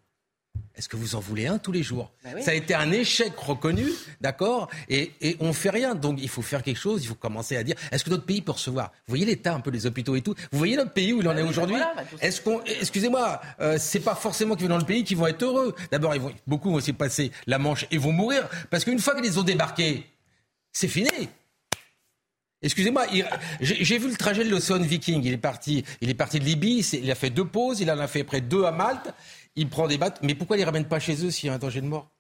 [0.74, 3.32] Est-ce que vous en voulez un tous les jours bah Ça a été un échec
[3.36, 3.86] reconnu,
[4.20, 5.94] d'accord et, et on fait rien.
[5.94, 8.40] Donc il faut faire quelque chose, il faut commencer à dire est-ce que notre pays
[8.40, 8.90] peut recevoir?
[9.06, 10.34] Vous voyez l'état un peu les hôpitaux et tout.
[10.50, 11.76] Vous voyez notre pays où il en bah est aujourd'hui?
[11.76, 15.26] bah Est-ce qu'on excusez-moi, euh, c'est pas forcément qu'ils vont dans le pays qui vont
[15.26, 15.74] être heureux.
[15.90, 19.14] D'abord, ils vont beaucoup vont aussi passer la Manche et vont mourir parce qu'une fois
[19.14, 20.06] qu'ils ont débarqué,
[20.72, 21.10] c'est fini.
[22.64, 23.06] Excusez-moi,
[23.60, 25.22] j'ai vu le trajet de l'Océan Viking.
[25.24, 27.98] Il est parti, il est parti de Libye, il a fait deux pauses, il en
[27.98, 29.12] a fait près deux à Malte
[29.56, 30.20] il prend des bateaux.
[30.22, 32.10] Mais pourquoi ils les ramènent pas chez eux s'il y a un danger de mort?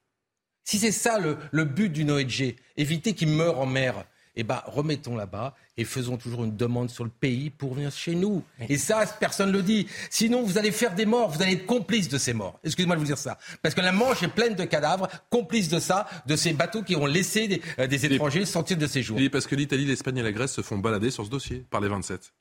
[0.64, 4.04] Si c'est ça le, but d'une ONG, éviter qu'ils meurent en mer,
[4.36, 8.14] eh ben, remettons là-bas et faisons toujours une demande sur le pays pour venir chez
[8.14, 8.44] nous.
[8.68, 9.88] Et ça, personne ne le dit.
[10.08, 12.58] Sinon, vous allez faire des morts, vous allez être complice de ces morts.
[12.62, 13.38] Excusez-moi de vous dire ça.
[13.60, 16.96] Parce que la Manche est pleine de cadavres, complices de ça, de ces bateaux qui
[16.96, 19.16] ont laissé des, euh, étrangers sortir de séjour.
[19.16, 21.80] Oui, parce que l'Italie, l'Espagne et la Grèce se font balader sur ce dossier par
[21.80, 22.32] les 27.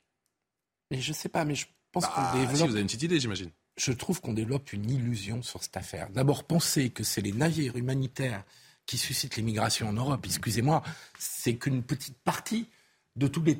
[0.90, 2.56] Mais je sais pas, mais je pense bah, qu'on développe...
[2.56, 5.76] Si, vous avez une petite idée, j'imagine je trouve qu'on développe une illusion sur cette
[5.76, 6.10] affaire.
[6.10, 8.44] D'abord, penser que c'est les navires humanitaires
[8.86, 10.82] qui suscitent l'immigration en Europe, excusez-moi,
[11.18, 12.68] c'est qu'une petite partie
[13.16, 13.58] de toutes les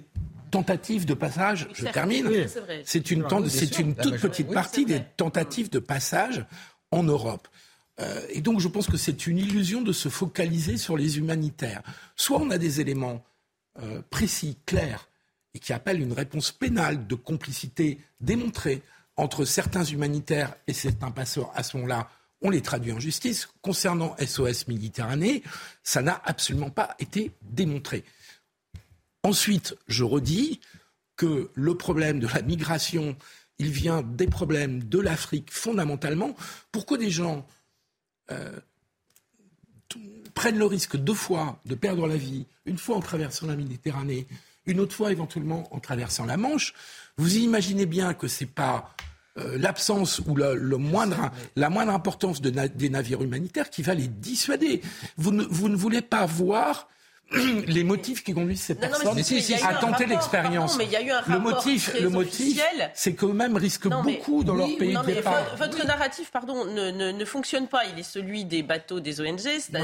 [0.51, 2.29] tentatives de passage, je termine,
[2.85, 6.45] c'est une, c'est une toute petite partie des tentatives de passage
[6.91, 7.49] en Europe.
[8.01, 11.83] Euh, et donc je pense que c'est une illusion de se focaliser sur les humanitaires.
[12.17, 13.25] Soit on a des éléments
[13.83, 15.09] euh, précis, clairs,
[15.55, 18.83] et qui appellent une réponse pénale de complicité démontrée
[19.17, 22.09] entre certains humanitaires et certains passeurs, à ce moment-là,
[22.41, 23.49] on les traduit en justice.
[23.61, 25.43] Concernant SOS Méditerranée,
[25.83, 28.05] ça n'a absolument pas été démontré.
[29.23, 30.61] Ensuite, je redis
[31.17, 33.17] que le problème de la migration,
[33.59, 36.35] il vient des problèmes de l'Afrique fondamentalement.
[36.73, 37.47] Pourquoi des gens
[38.31, 38.59] euh,
[40.35, 44.27] prennent le risque deux fois de perdre la vie, une fois en traversant la Méditerranée,
[44.67, 46.75] une autre fois éventuellement en traversant la Manche
[47.19, 48.95] vous imaginez bien que ce n'est pas
[49.39, 54.83] euh, l'absence ou le, moindre, la moindre importance des navires humanitaires qui va les dissuader.
[55.17, 56.89] Vous ne, vous ne voulez pas voir
[57.67, 59.19] les motifs qui conduisent ces personnes
[59.63, 60.79] à tenter l'expérience.
[60.79, 62.63] Le motif, le motif,
[62.95, 65.57] c'est qu'eux-mêmes risquent beaucoup dans leur pays de départ.
[65.57, 67.85] Votre narratif, pardon, ne, ne, fonctionne pas.
[67.87, 69.41] Il est celui des bateaux des ONG.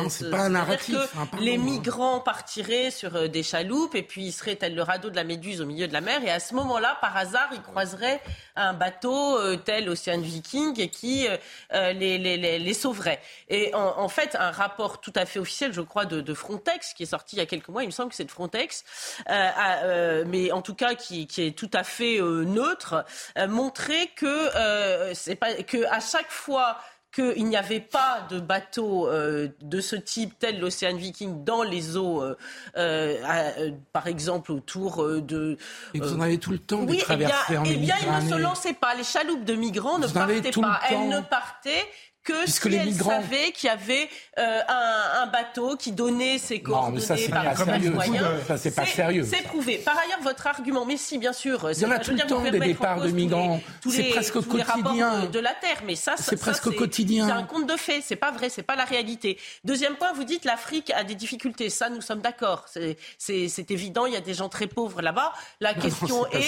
[0.09, 0.95] C'est pas un narratif.
[0.95, 4.83] Que hein, les migrants partiraient sur euh, des chaloupes et puis ils seraient tel le
[4.83, 7.49] radeau de la Méduse au milieu de la mer et à ce moment-là, par hasard,
[7.53, 8.21] ils croiseraient
[8.57, 11.27] un bateau euh, tel Ocean Viking qui
[11.75, 13.21] euh, les, les, les, sauverait.
[13.49, 17.03] Et en, fait, un rapport tout à fait officiel, je crois, de, de Frontex qui
[17.05, 18.85] est sorti il y a quelques mois, il me semble que c'est de Frontex,
[19.29, 19.49] euh,
[19.85, 23.05] euh, mais en tout cas qui, est tout à fait euh, neutre,
[23.49, 26.79] montrer que c'est pas que à chaque fois
[27.15, 32.23] qu'il n'y avait pas de bateau de ce type, tel l'Océan Viking, dans les eaux,
[32.75, 35.57] par exemple autour de.
[35.95, 38.27] Et vous en avez tout le temps de traverser eh bien, en Eh bien, ils
[38.27, 38.95] ne se lançaient pas.
[38.95, 40.81] Les chaloupes de migrants ne partaient pas.
[40.91, 41.87] Elles ne partaient
[42.29, 45.93] que Puisque si les elle migrants- savait qu'il y avait euh, un, un bateau qui
[45.93, 47.91] donnait ses Non, coordonnées mais ça, c'est par pas sérieux.
[47.91, 48.23] moyen.
[48.47, 49.25] Ça, c'est pas sérieux.
[49.29, 49.79] C'est prouvé.
[49.79, 51.71] Par ailleurs, votre argument, mais si, bien sûr.
[51.73, 53.61] Il y en a tout le temps des départs de migrants.
[53.91, 55.21] C'est presque quotidien.
[55.23, 57.27] De, de la Terre, mais ça, C'est presque quotidien.
[57.27, 59.39] C'est un conte de fait, c'est pas vrai, c'est pas la réalité.
[59.65, 61.71] Deuxième point, vous dites l'Afrique a des difficultés.
[61.71, 62.67] Ça, nous sommes d'accord.
[62.69, 62.97] C'est-
[63.71, 65.33] évident, il y a des gens très pauvres là-bas.
[65.61, 66.41] La Non, question est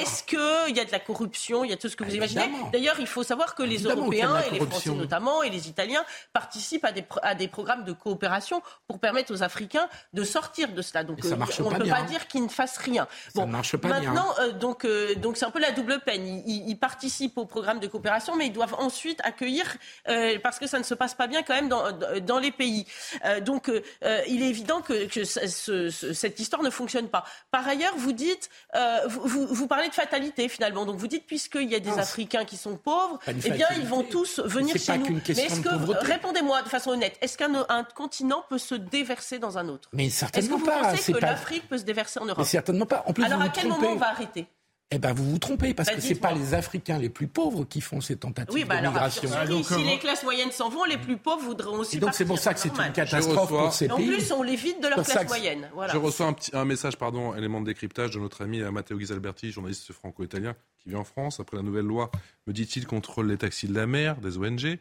[0.00, 1.64] est-ce qu'il y a de la corruption?
[1.64, 2.50] Il y a tout ce que vous imaginez.
[2.72, 4.66] D'ailleurs, il faut savoir que les Européens et les.
[4.68, 8.98] Français notamment et les Italiens participent à des, pro- à des programmes de coopération pour
[8.98, 11.04] permettre aux Africains de sortir de cela.
[11.04, 12.04] Donc, ça euh, on ne peut bien, pas hein.
[12.04, 13.06] dire qu'ils ne fassent rien.
[13.34, 14.12] Ça ne marche pas bien.
[14.12, 16.26] maintenant, euh, donc, euh, donc c'est un peu la double peine.
[16.46, 19.64] Ils, participent au programme de coopération, mais ils doivent ensuite accueillir,
[20.08, 21.90] euh, parce que ça ne se passe pas bien quand même dans,
[22.20, 22.86] dans les pays.
[23.24, 26.70] Euh, donc, euh, euh, il est évident que, que ce- ce- ce- cette histoire ne
[26.70, 27.24] fonctionne pas.
[27.50, 30.84] Par ailleurs, vous dites, euh, vous, vous, vous parlez de fatalité finalement.
[30.86, 33.80] Donc, vous dites, puisqu'il y a des Non, Africains qui sont pauvres, eh bien, fatalité.
[33.80, 36.06] ils vont tous venir chez pas qu'une Mais question est-ce de que, pauvreté.
[36.06, 39.88] répondez-moi de façon honnête, est-ce qu'un un continent peut se déverser dans un autre?
[39.92, 40.80] Mais Est-ce que certainement vous pas.
[40.90, 41.26] pensez que pas.
[41.26, 42.38] l'Afrique peut se déverser en Europe?
[42.38, 43.04] Mais certainement pas.
[43.06, 43.80] En plus, Alors, vous à vous quel trompez.
[43.82, 44.46] moment on va arrêter?
[44.90, 46.46] Eh ben, vous vous trompez parce Bah, que c'est pas dites-moi.
[46.46, 49.28] les Africains les plus pauvres qui font ces tentatives Oui, bah de alors, migration.
[49.62, 52.38] si les classes moyennes s'en vont, les plus pauvres voudront aussi Et donc c'est pour
[52.38, 54.06] ça que c'est une catastrophe reçois- pour ces En pays.
[54.06, 55.68] plus, on les vide de leur classe que- moyenne.
[55.74, 55.92] Voilà.
[55.92, 58.96] Je reçois un, petit, un message, pardon, élément de décryptage de notre ami euh, Matteo
[58.96, 61.38] Ghisalberti, journaliste franco-italien qui vit en France.
[61.38, 62.10] Après la nouvelle loi,
[62.46, 64.78] me dit-il, contrôle les taxis de la mer, des ONG.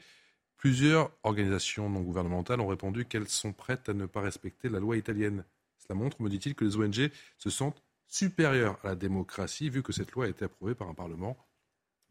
[0.56, 4.96] Plusieurs organisations non gouvernementales ont répondu qu'elles sont prêtes à ne pas respecter la loi
[4.96, 5.44] italienne.
[5.86, 9.94] Cela montre, me dit-il, que les ONG se sentent supérieures à la démocratie, vu que
[9.94, 11.38] cette loi a été approuvée par un Parlement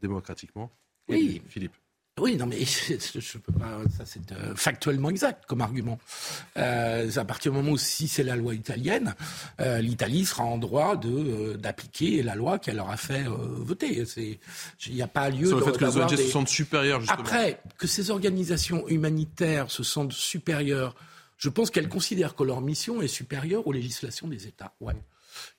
[0.00, 0.70] démocratiquement.
[1.08, 1.16] Oui.
[1.16, 1.42] élu.
[1.48, 1.74] Philippe.
[2.18, 3.78] Oui, non, mais je, peux pas.
[3.94, 5.98] Ça, c'est euh, factuellement exact comme argument.
[6.56, 9.14] Euh, à partir du moment où si c'est la loi italienne,
[9.60, 14.06] euh, l'Italie sera en droit de euh, d'appliquer la loi qu'elle leur a fait voter.
[14.06, 14.40] C'est,
[14.86, 15.48] il n'y a pas lieu.
[15.48, 17.20] Sur le fait que les ONG se sentent supérieures, justement.
[17.20, 20.94] Après, que ces organisations humanitaires se sentent supérieures,
[21.36, 24.74] je pense qu'elles considèrent que leur mission est supérieure aux législations des États.
[24.80, 24.96] Ouais,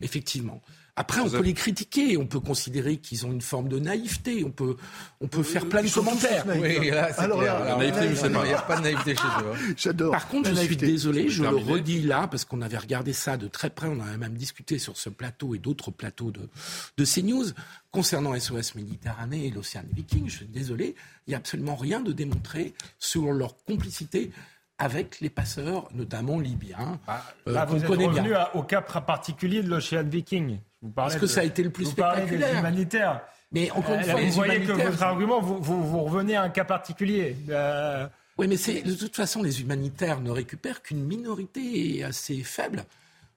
[0.02, 0.62] effectivement.
[1.00, 4.50] Après, on peut les critiquer, on peut considérer qu'ils ont une forme de naïveté, on
[4.50, 4.78] peut,
[5.22, 6.44] on peut faire plein de commentaires.
[6.60, 7.56] Oui, là, Alors clair.
[7.56, 8.00] Alors, naïveté,
[8.32, 9.52] pas- il n'y a pas de naïveté chez eux.
[9.54, 9.74] hein.
[9.78, 10.12] J'adore.
[10.12, 13.38] Par contre, La je suis désolé, je le redis là, parce qu'on avait regardé ça
[13.38, 16.50] de très près, on en a même discuté sur ce plateau et d'autres plateaux de,
[16.98, 17.46] de CNews,
[17.92, 20.96] concernant SOS Méditerranée et l'Océan Viking, je suis désolé,
[21.28, 24.32] il n'y a absolument rien de démontré sur leur complicité
[24.80, 27.00] avec les passeurs, notamment libyens,
[27.48, 28.36] euh, Là, qu'on vous êtes revenu bien.
[28.40, 30.60] à- au cas particulier de l'Ocean Viking.
[30.82, 32.60] Vous Parce que de- ça a été le plus vous parlez des spectaculaire.
[32.60, 33.22] humanitaires.
[33.52, 36.44] Mais encore une Euh, fois, vous voyez que votre argument, vous, vous, vous revenez à
[36.44, 37.36] un cas particulier.
[37.50, 42.84] Euh, Oui, mais c'est de toute façon, les humanitaires ne récupèrent qu'une minorité assez faible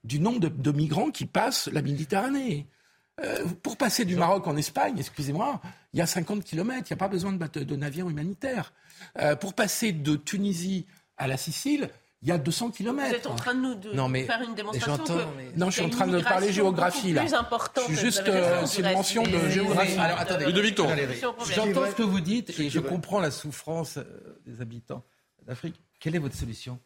[0.03, 2.67] du nombre de, de migrants qui passent la Méditerranée.
[3.23, 5.59] Euh, pour passer du Maroc en Espagne, excusez-moi,
[5.93, 8.73] il y a 50 kilomètres, il n'y a pas besoin de, de navires humanitaires.
[9.19, 10.85] Euh, pour passer de Tunisie
[11.17, 11.89] à la Sicile,
[12.23, 13.15] il y a 200 Vous kilomètres.
[13.15, 15.77] êtes en train de nous de Non, mais- faire une démonstration que mais- Non, je
[15.77, 17.21] suis en train de parler géographie, là.
[17.21, 19.97] Plus importante, Je suis vous juste, euh, c'est une mention de mais- géographie.
[19.97, 20.45] Alors, attendez.
[20.45, 20.77] Ludovic.
[20.77, 24.03] J'entends ce que vous dites et je comprends la souffrance euh,
[24.45, 25.03] des habitants
[25.47, 25.75] d'Afrique.
[25.99, 26.79] Quelle est votre solution?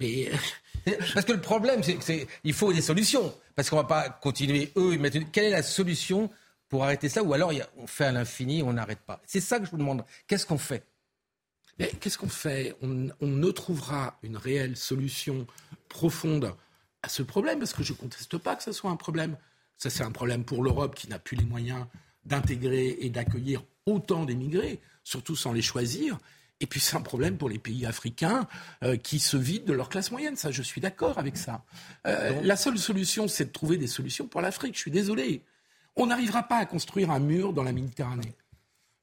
[0.00, 0.30] Mais
[0.88, 3.32] euh, Parce que le problème, c'est qu'il faut des solutions.
[3.54, 6.30] Parce qu'on ne va pas continuer, eux, ils mettent une- Quelle est la solution
[6.68, 7.22] pour arrêter ça?
[7.22, 9.20] Ou alors on fait à l'infini, on n'arrête pas.
[9.26, 10.04] C'est ça que je vous demande.
[10.26, 10.82] Qu'est-ce qu'on fait?
[12.00, 12.74] Qu'est-ce qu'on fait?
[12.82, 15.46] On, on ne trouvera une réelle solution
[15.88, 16.54] profonde
[17.02, 19.36] à ce problème, parce que je ne conteste pas que ce soit un problème.
[19.76, 21.86] Ça, c'est un problème pour l'Europe qui n'a plus les moyens
[22.24, 26.18] d'intégrer et d'accueillir autant d'émigrés, surtout sans les choisir.
[26.60, 28.46] Et puis c'est un problème pour les pays africains
[28.84, 30.36] euh, qui se vident de leur classe moyenne.
[30.36, 31.64] Ça, je suis d'accord avec ça.
[32.06, 34.76] Euh, la seule solution, c'est de trouver des solutions pour l'Afrique.
[34.76, 35.42] Je suis désolé.
[35.96, 38.32] On n'arrivera pas à construire un mur dans la Méditerranée.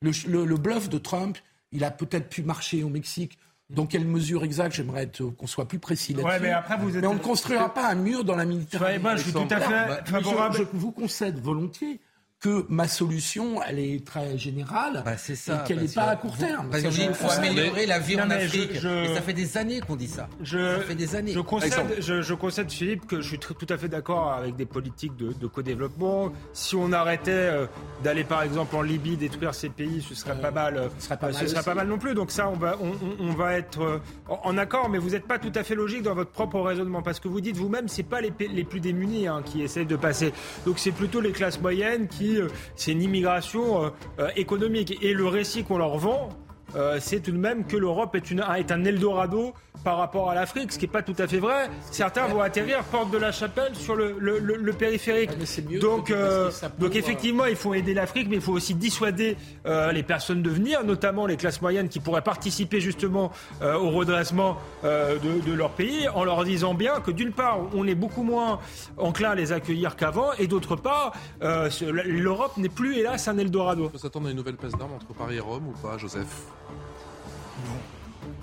[0.01, 1.37] Le, le- le bluff de Trump,
[1.71, 3.37] il a peut-être pu marcher au Mexique.
[3.69, 6.27] Dans quelle mesure exacte J'aimerais être- qu'on soit plus précis là-dessus.
[6.27, 8.93] Ouais, mais après, vous êtes- on ne construira pas un mur dans la Méditerranée.
[8.93, 10.01] Ouais, moi, je suis tout à fait Voilà.
[10.03, 10.55] Mais favorable.
[10.57, 11.99] Je, je vous concède volontiers
[12.39, 16.37] que ma solution, elle est très générale c'est ça, et qu'elle n'est pas à court
[16.37, 16.69] terme.
[16.71, 18.79] Parce qu'il faut améliorer la vie Non, en je- Afrique.
[18.79, 20.29] je- Et ça fait des années qu'on dit ça.
[20.41, 21.33] Je, ça fait des années.
[21.33, 24.65] Je concède, je, je concède, Philippe, que je suis tout à fait d'accord avec des
[24.65, 26.31] politiques de, de co-développement.
[26.53, 27.65] Si on arrêtait euh,
[28.05, 30.77] d'aller, par exemple, en Libye, détruire ces pays, ce serait pas mal.
[30.77, 31.65] euh, ce serait pas euh, mal ce serait aussi.
[31.65, 32.13] pas mal non plus.
[32.13, 33.99] Donc ça, on va, on, on- on va être euh,
[34.29, 37.19] en accord, mais vous n'êtes pas tout à fait logique dans votre propre raisonnement, parce
[37.19, 39.97] que vous dites vous-même, c'est pas les, pa- les plus démunis hein, qui essayent de
[39.97, 40.31] passer.
[40.65, 43.89] Donc c'est plutôt les classes moyennes qui, euh, c'est une immigration euh,
[44.19, 44.97] euh, économique.
[45.01, 46.29] Et le récit qu'on leur vend,
[46.75, 50.35] euh, c'est tout de même que l'Europe est, une, est un Eldorado par rapport à
[50.35, 51.69] l'Afrique, ce qui n'est pas tout à fait vrai.
[51.91, 55.31] Certains vont atterrir porte de la Chapelle sur le, le, périphérique.
[55.79, 60.03] donc, euh, donc effectivement, il faut aider l'Afrique, mais il faut aussi dissuader euh, les
[60.03, 63.31] personnes de venir, notamment les classes moyennes qui pourraient participer justement
[63.61, 67.95] au redressement de, de, leur pays, en leur disant bien que d'une part, on est
[67.95, 68.59] beaucoup moins
[68.97, 73.85] enclin à les accueillir qu'avant, et d'autre part, l'Europe n'est plus, hélas, un Eldorado.
[73.85, 76.27] On peut s'attendre à une nouvelle passe d'armes entre Paris et Rome ou pas, Joseph?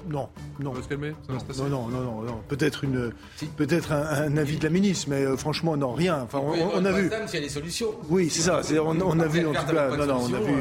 [0.09, 0.29] Non,
[0.61, 0.73] non.
[0.73, 3.13] Ça va se calmer non, non, non, non, Peut-être une,
[3.57, 6.23] peut-être un, avis de la ministre, mais euh, franchement, non, rien.
[6.23, 7.11] Enfin, on, a vu.
[7.27, 7.91] S'il y a des solutions.
[8.09, 8.61] Oui, c'est ça.
[8.83, 9.97] On, a vu en tout cas.
[9.97, 10.55] Non, non, on a vu.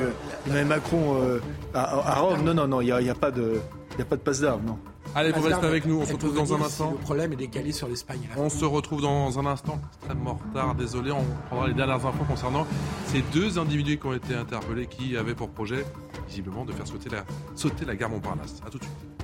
[0.49, 1.39] Euh, Macron euh,
[1.73, 2.43] à, Rome.
[2.43, 2.81] Non, non, non.
[2.81, 3.59] Il n'y a, pas de,
[3.97, 4.79] il a pas de passe d'armes, non.
[5.13, 6.01] Allez, vous restez avec nous.
[6.01, 6.91] On se retrouve dans un instant.
[6.91, 8.27] Le problème est décalé sur l'Espagne.
[8.35, 9.79] On se retrouve dans un instant.
[9.99, 10.75] Extrêmement retard.
[10.75, 11.11] Désolé.
[11.11, 12.67] On prendra les dernières infos concernant
[13.07, 15.85] ces deux individus qui ont été interpellés, qui avaient pour projet,
[16.27, 17.25] visiblement, de faire sauter la,
[17.55, 18.61] sauter la gare Montparnasse.
[18.65, 19.15] À tout de suite.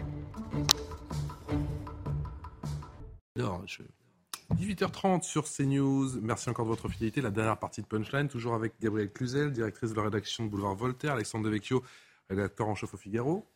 [4.56, 6.19] 18h30 sur CNews.
[6.22, 7.22] Merci encore de votre fidélité.
[7.22, 10.76] La dernière partie de Punchline, toujours avec Gabrielle Cluzel, directrice de la rédaction de Boulevard
[10.76, 11.84] Voltaire, Alexandre Devecchio,
[12.30, 13.48] rédacteur en chef au Figaro,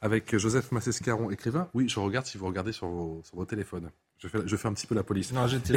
[0.00, 1.68] avec Joseph Massescaron, écrivain.
[1.74, 3.90] Oui, je regarde si vous regardez sur vos, sur vos téléphones.
[4.20, 5.32] Je fais, je fais un petit peu la police.
[5.32, 5.76] Non, j'étais.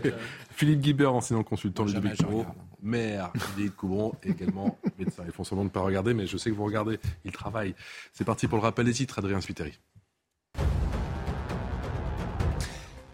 [0.50, 2.44] Philippe Guibert, enseignant consultant du Bureau,
[2.82, 5.22] maire de Coubron, également médecin.
[5.26, 6.98] Ils font semblant de ne pas regarder, mais je sais que vous regardez.
[7.24, 7.74] Ils travaillent.
[8.12, 9.78] C'est parti pour le rappel des titres, Adrien Spiteri.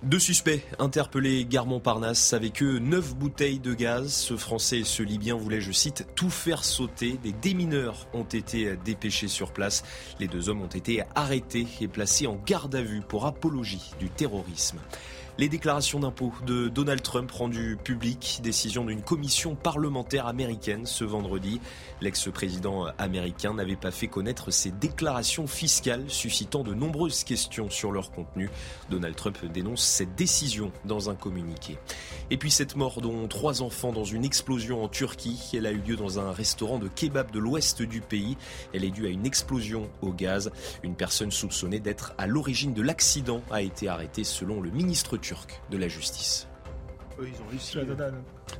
[0.02, 4.10] Deux suspects interpellés gare Montparnasse avec eux neuf bouteilles de gaz.
[4.10, 7.18] Ce Français et ce Libyen voulaient, je cite, tout faire sauter.
[7.22, 9.84] Des démineurs ont été dépêchés sur place.
[10.18, 14.08] Les deux hommes ont été arrêtés et placés en garde à vue pour apologie du
[14.08, 14.78] terrorisme.
[15.38, 21.60] Les déclarations d'impôts de Donald Trump rendues publiques, décision d'une commission parlementaire américaine ce vendredi.
[22.00, 28.10] L'ex-président américain n'avait pas fait connaître ses déclarations fiscales, suscitant de nombreuses questions sur leur
[28.10, 28.50] contenu.
[28.90, 31.78] Donald Trump dénonce cette décision dans un communiqué.
[32.30, 35.40] Et puis cette mort dont trois enfants dans une explosion en Turquie.
[35.54, 38.36] Elle a eu lieu dans un restaurant de kebab de l'ouest du pays.
[38.74, 40.50] Elle est due à une explosion au gaz.
[40.82, 45.62] Une personne soupçonnée d'être à l'origine de l'accident a été arrêtée selon le ministre turc
[45.70, 46.48] de la justice.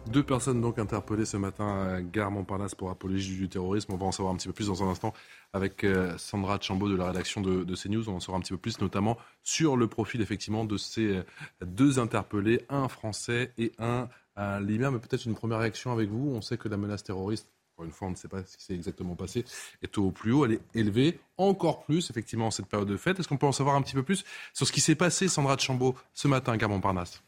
[0.06, 3.92] Deux personnes donc interpellées ce matin à Gare Montparnasse pour apologie du terrorisme.
[3.92, 5.14] On va en savoir un petit peu plus dans un instant
[5.52, 8.08] avec euh, Sandra Chambaud de la rédaction de, CNews.
[8.08, 11.22] On en saura un petit peu plus notamment sur le profil effectivement de ces euh,
[11.64, 14.90] deux interpellés, un français et un, un libyen.
[14.90, 16.30] Mais peut-être une première réaction avec vous.
[16.34, 17.48] On sait que la menace terroriste
[17.84, 19.44] une fois, on ne sait pas ce qui s'est exactement passé,
[19.82, 23.18] est au plus haut, elle est élevée, encore plus, effectivement, en cette période de fête.
[23.20, 25.56] Est-ce qu'on peut en savoir un petit peu plus sur ce qui s'est passé, Sandra
[25.56, 27.22] de Chambaud, ce matin à Gare-Montparnasse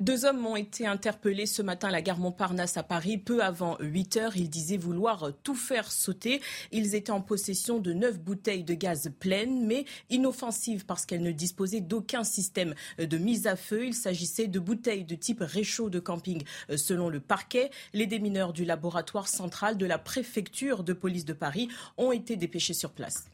[0.00, 3.76] deux hommes ont été interpellés ce matin à la gare Montparnasse à Paris, peu avant
[3.80, 4.36] 8 heures.
[4.36, 6.40] Ils disaient vouloir tout faire sauter.
[6.72, 11.32] Ils étaient en possession de neuf bouteilles de gaz pleines, mais inoffensives parce qu'elles ne
[11.32, 13.86] disposaient d'aucun système de mise à feu.
[13.86, 16.42] Il s'agissait de bouteilles de type réchaud de camping,
[16.76, 17.70] selon le parquet.
[17.92, 22.74] Les démineurs du laboratoire central de la préfecture de police de Paris ont été dépêchés
[22.74, 23.26] sur place.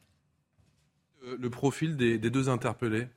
[1.23, 3.09] Le profil des deux interpellés?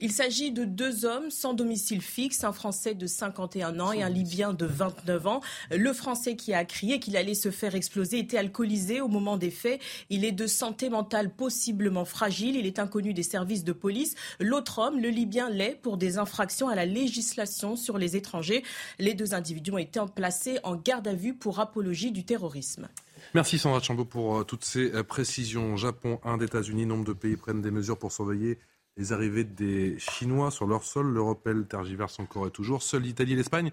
[0.00, 4.08] Il s'agit de deux hommes sans domicile fixe, un Français de 51 ans et un
[4.08, 5.40] Libyen de 29 ans.
[5.70, 9.50] Le Français qui a crié qu'il allait se faire exploser était alcoolisé au moment des
[9.50, 9.80] faits.
[10.10, 12.56] Il est de santé mentale possiblement fragile.
[12.56, 14.14] Il est inconnu des services de police.
[14.40, 18.64] L'autre homme, le Libyen, l'est pour des infractions à la législation sur les étrangers.
[18.98, 22.88] Les deux individus ont été placés en garde à vue pour apologie du terrorisme.
[23.34, 25.76] Merci Sandra Chambaud pour euh, toutes ces euh, précisions.
[25.76, 28.58] Japon, Inde, États-Unis, nombre de pays prennent des mesures pour surveiller
[28.96, 31.12] les arrivées des Chinois sur leur sol.
[31.12, 32.82] L'Europe, elle, tergiverse encore et toujours.
[32.82, 33.70] Seuls l'Italie et l'Espagne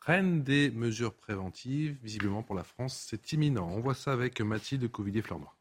[0.00, 1.96] prennent des mesures préventives.
[2.02, 3.68] Visiblement, pour la France, c'est imminent.
[3.68, 5.54] On voit ça avec Mathilde Covillier-Fleurnois.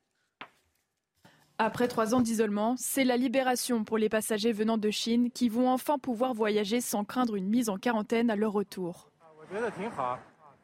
[1.63, 5.69] Après trois ans d'isolement, c'est la libération pour les passagers venant de Chine qui vont
[5.69, 9.11] enfin pouvoir voyager sans craindre une mise en quarantaine à leur retour.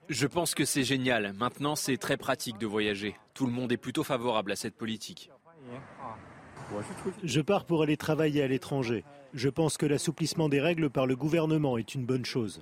[0.10, 1.34] Je pense que c'est génial.
[1.34, 3.16] Maintenant, c'est très pratique de voyager.
[3.36, 5.30] Tout le monde est plutôt favorable à cette politique.
[7.24, 9.04] Je pars pour aller travailler à l'étranger.
[9.34, 12.62] Je pense que l'assouplissement des règles par le gouvernement est une bonne chose.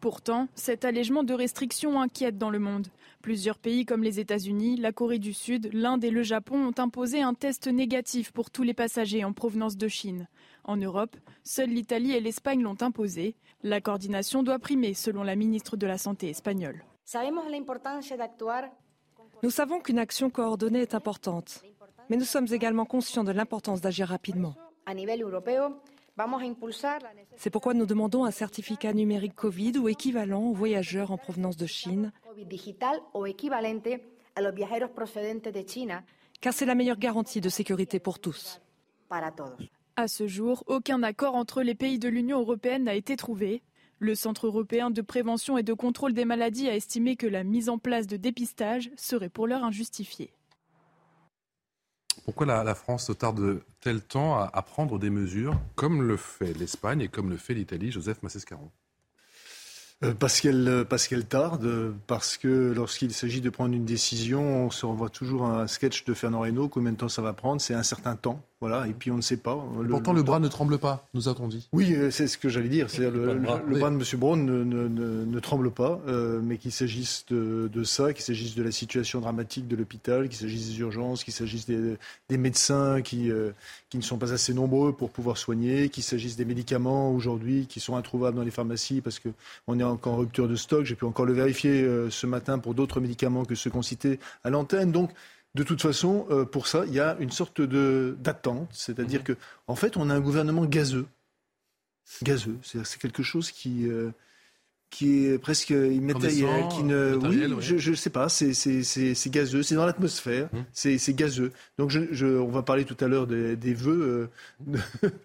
[0.00, 2.86] Pourtant, cet allègement de restrictions inquiète dans le monde.
[3.20, 7.20] Plusieurs pays comme les États-Unis, la Corée du Sud, l'Inde et le Japon ont imposé
[7.20, 10.28] un test négatif pour tous les passagers en provenance de Chine.
[10.62, 13.34] En Europe, seules l'Italie et l'Espagne l'ont imposé.
[13.64, 16.84] La coordination doit primer, selon la ministre de la Santé espagnole.
[19.42, 21.62] Nous savons qu'une action coordonnée est importante
[22.08, 24.54] mais nous sommes également conscients de l'importance d'agir rapidement.
[27.36, 31.66] C'est pourquoi nous demandons un certificat numérique Covid ou équivalent aux voyageurs en provenance de
[31.66, 32.12] Chine.
[36.40, 38.60] car c'est la meilleure garantie de sécurité pour tous.
[39.96, 43.62] À ce jour, aucun accord entre les pays de l'Union européenne n'a été trouvé.
[43.98, 47.68] Le Centre européen de prévention et de contrôle des maladies a estimé que la mise
[47.68, 50.32] en place de dépistage serait pour l'heure injustifiée.
[52.28, 57.08] Pourquoi la, France tarde tel temps à, prendre des mesures comme le fait l'Espagne et
[57.08, 58.70] comme le fait l'Italie, Joseph Massescaron?
[60.04, 64.70] Euh, parce qu'elle parce qu'elle tarde, parce que lorsqu'il s'agit de prendre une décision, on
[64.70, 66.68] se renvoie toujours à un sketch de Fernand Reynaud.
[66.68, 68.42] Combien de temps ça va prendre C'est un certain temps.
[68.60, 69.56] Voilà, et puis on ne sait pas.
[69.88, 71.68] pourtant, le, bras ne tremble pas, nous a-t-on dit.
[71.72, 72.90] Oui, euh, c'est ce que j'allais dire.
[72.90, 74.02] C'est le, le, bras, de M.
[74.16, 78.56] Braun ne, ne, ne, tremble pas, euh, mais qu'il s'agisse de, de, ça, qu'il s'agisse
[78.56, 81.96] de la situation dramatique de l'hôpital, qu'il s'agisse des urgences, qu'il s'agisse des,
[82.28, 83.52] des, médecins qui, euh,
[83.90, 87.78] qui ne sont pas assez nombreux pour pouvoir soigner, qu'il s'agisse des médicaments aujourd'hui qui
[87.78, 90.84] sont introuvables dans les pharmacies parce qu'on est encore en rupture de stock.
[90.84, 94.50] J'ai pu encore le vérifier ce matin pour d'autres médicaments que ceux qu'on citait à
[94.50, 94.92] l'antenne.
[94.92, 95.10] Donc,
[95.54, 99.36] de toute façon, euh, pour ça, il y a une sorte d'attente, c'est-à-dire qu'en mhm.
[99.36, 101.06] que, en fait, on a un gouvernement gazeux.
[102.22, 104.10] Gazeux, c'est quelque chose qui, euh,
[104.88, 109.84] qui est presque immatériel, qui ne, oui, je ne sais pas, c'est gazeux, c'est dans
[109.84, 110.64] l'atmosphère, mhm.
[110.72, 111.52] c'est gazeux.
[111.76, 114.30] Donc, je, on va parler tout à l'heure des, des, vœux
[114.70, 114.78] euh,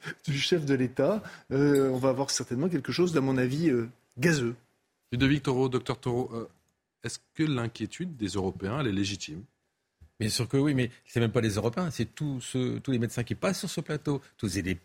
[0.28, 1.22] du chef de l'État.
[1.52, 3.72] on va avoir certainement quelque chose, à mon avis,
[4.18, 4.56] gazeux.
[5.12, 6.50] Ludovic Taureau, docteur Taureau,
[7.04, 9.44] est-ce que l'inquiétude des Européens, elle est légitime?
[10.20, 13.24] Bien sûr que oui, mais c'est même pas les Européens, c'est tous, tous les médecins
[13.24, 14.78] qui passent sur ce plateau, tous les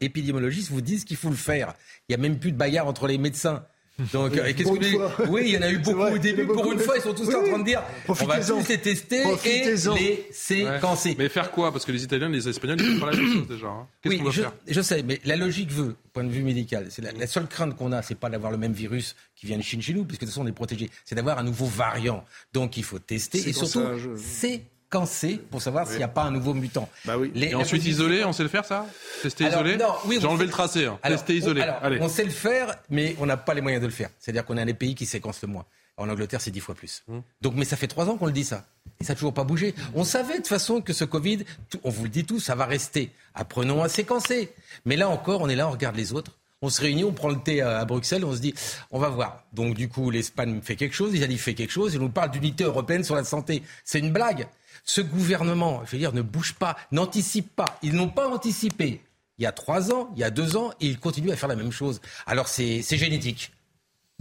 [0.00, 1.74] épidémiologistes vous disent qu'il faut le faire.
[2.08, 3.64] Il n'y a même plus de bagarre entre les médecins.
[4.12, 6.46] Donc, qu'est-ce que Oui, il y en a eu beaucoup au début.
[6.46, 9.22] Pour une fois, ils sont tous en train de dire on va tous les tester
[9.44, 11.14] et les séquencer.
[11.18, 11.72] Mais faire quoi?
[11.72, 13.66] Parce que les Italiens, les Espagnols, ils font pas la même chose déjà.
[13.66, 13.86] Hein.
[14.02, 14.52] Qu'est-ce qu'on va je, faire?
[14.66, 17.92] je sais, mais la logique veut, point de vue médical, c'est la, seule crainte qu'on
[17.92, 20.26] a, c'est pas d'avoir le même virus qui vient de Chine chez nous, puisque de
[20.26, 20.90] toute façon on est protégé.
[21.04, 22.24] C'est d'avoir un nouveau variant.
[22.52, 23.82] Donc il faut tester et surtout
[24.16, 24.62] c'est
[24.92, 26.88] séquencer pour savoir s'il n'y a pas un nouveau mutant.
[27.04, 27.32] Bah oui.
[27.34, 28.86] et ensuite isolé, on sait le faire ça?
[29.22, 29.78] Tester isolé?
[30.10, 30.86] J'ai enlevé le tracé.
[30.86, 30.98] Hein.
[31.02, 31.62] Tester isolé.
[31.62, 31.98] Allez.
[32.00, 34.10] On sait le faire, mais on n'a pas les moyens de le faire.
[34.18, 35.64] C'est-à-dire qu'on est un des pays qui séquencent le moins.
[35.98, 37.02] En Angleterre, c'est dix fois plus.
[37.08, 37.22] Hum.
[37.40, 38.64] Donc, mais ça fait trois ans qu'on le dit ça.
[39.00, 39.74] Et ça n'a toujours pas bougé.
[39.94, 41.44] On savait de toute façon que ce Covid,
[41.84, 43.10] on vous le dit tous, ça va rester.
[43.34, 44.52] Apprenons à séquencer.
[44.84, 46.32] Mais là encore, on est là, on regarde les autres.
[46.64, 48.54] On se réunit, on prend le thé à Bruxelles, on se dit,
[48.92, 49.42] on va voir.
[49.52, 52.62] Donc du coup, l'Espagne fait quelque chose, l'Italie fait quelque chose, et nous parle d'unité
[52.62, 53.64] européenne sur la santé.
[53.84, 54.46] C'est une blague.
[54.84, 57.78] Ce gouvernement, je veux dire, ne bouge pas, n'anticipe pas.
[57.82, 59.00] Ils n'ont pas anticipé
[59.38, 61.48] il y a trois ans, il y a deux ans, et ils continuent à faire
[61.48, 62.00] la même chose.
[62.26, 63.52] Alors c'est génétique.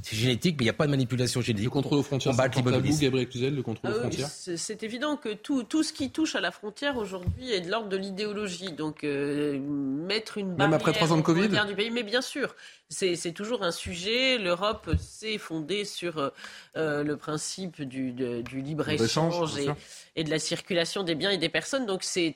[0.04, 1.66] C'est génétique, mais il n'y a pas de manipulation génétique.
[1.66, 5.18] Le contrôle aux frontières, c'est vous, Gabriel Cluzel, le contrôle aux ah frontières C'est évident
[5.18, 8.72] que tout, tout, ce qui touche à la frontière aujourd'hui est de l'ordre de l'idéologie.
[8.74, 12.22] Donc, euh, mettre une barrière Même après trois ans de Covid du pays, mais bien
[12.22, 12.56] sûr,
[12.90, 14.38] c'est toujours un sujet.
[14.38, 16.32] L'Europe s'est fondée sur
[16.78, 19.70] euh, le principe du, du libre-échange et,
[20.18, 21.86] et, de la circulation des biens et des personnes.
[21.86, 22.36] Donc c'est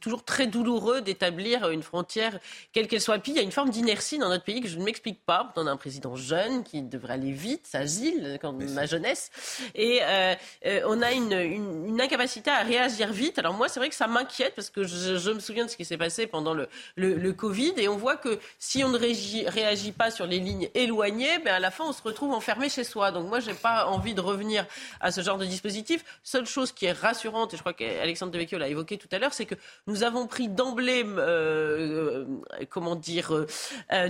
[0.00, 2.38] toujours très douloureux d'établir une frontière,
[2.72, 3.18] quelle qu'elle soit.
[3.18, 5.52] Puis il y a une forme d'inertie dans notre pays que je ne m'explique pas.
[5.56, 9.30] On a un président jeune qui devrait aller vite, agile, comme ma jeunesse.
[9.74, 10.34] Et euh,
[10.66, 13.38] euh, on a une, une, incapacité à réagir vite.
[13.38, 15.76] Alors moi, c'est vrai que ça m'inquiète parce que je, je, me souviens de ce
[15.76, 17.74] qui s'est passé pendant le, le, le, Covid.
[17.76, 21.54] Et on voit que si on ne réagit réagit pas sur les lignes éloignées, ben
[21.54, 23.12] à la fin, on se retrouve enfermé chez soi.
[23.12, 24.66] Donc moi, j'ai pas envie de revenir
[25.00, 26.04] à ce genre de dispositif.
[26.22, 29.34] Seule chose qui est rassurante, et je crois qu'Alexandre Devecchio l'a évoqué tout à l'heure,
[29.34, 29.54] c'est que
[29.86, 32.24] nous avons pris d'emblée, euh,
[32.70, 33.46] comment dire,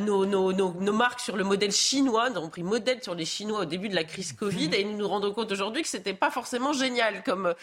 [0.00, 2.30] nos, nos, nos, nos, marques sur le modèle chinois.
[2.52, 5.32] Pris modèle sur les Chinois au début de la crise Covid, et nous nous rendons
[5.32, 7.54] compte aujourd'hui que c'était pas forcément génial comme,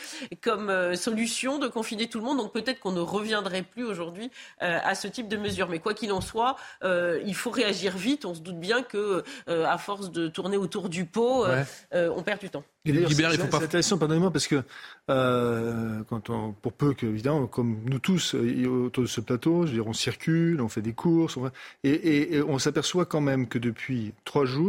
[0.41, 2.37] comme euh, solution de confiner tout le monde.
[2.37, 4.29] Donc peut-être qu'on ne reviendrait plus aujourd'hui
[4.59, 5.69] à ce type de mesures.
[5.69, 9.65] Mais quoi qu'il en soit, il faut réagir vite, on se doute bien que euh,
[9.65, 11.63] à force de tourner autour du pot, euh,
[11.93, 12.63] euh, on perd du temps.
[12.85, 14.63] C'est intéressant, pardonnez-moi, parce que
[15.07, 19.73] quand on, pour peu que, évidemment, comme nous tous autour de ce plateau, je veux
[19.73, 21.37] dire, on circule, on fait des courses,
[21.83, 24.68] et, on s'aperçoit quand même que depuis trois jours,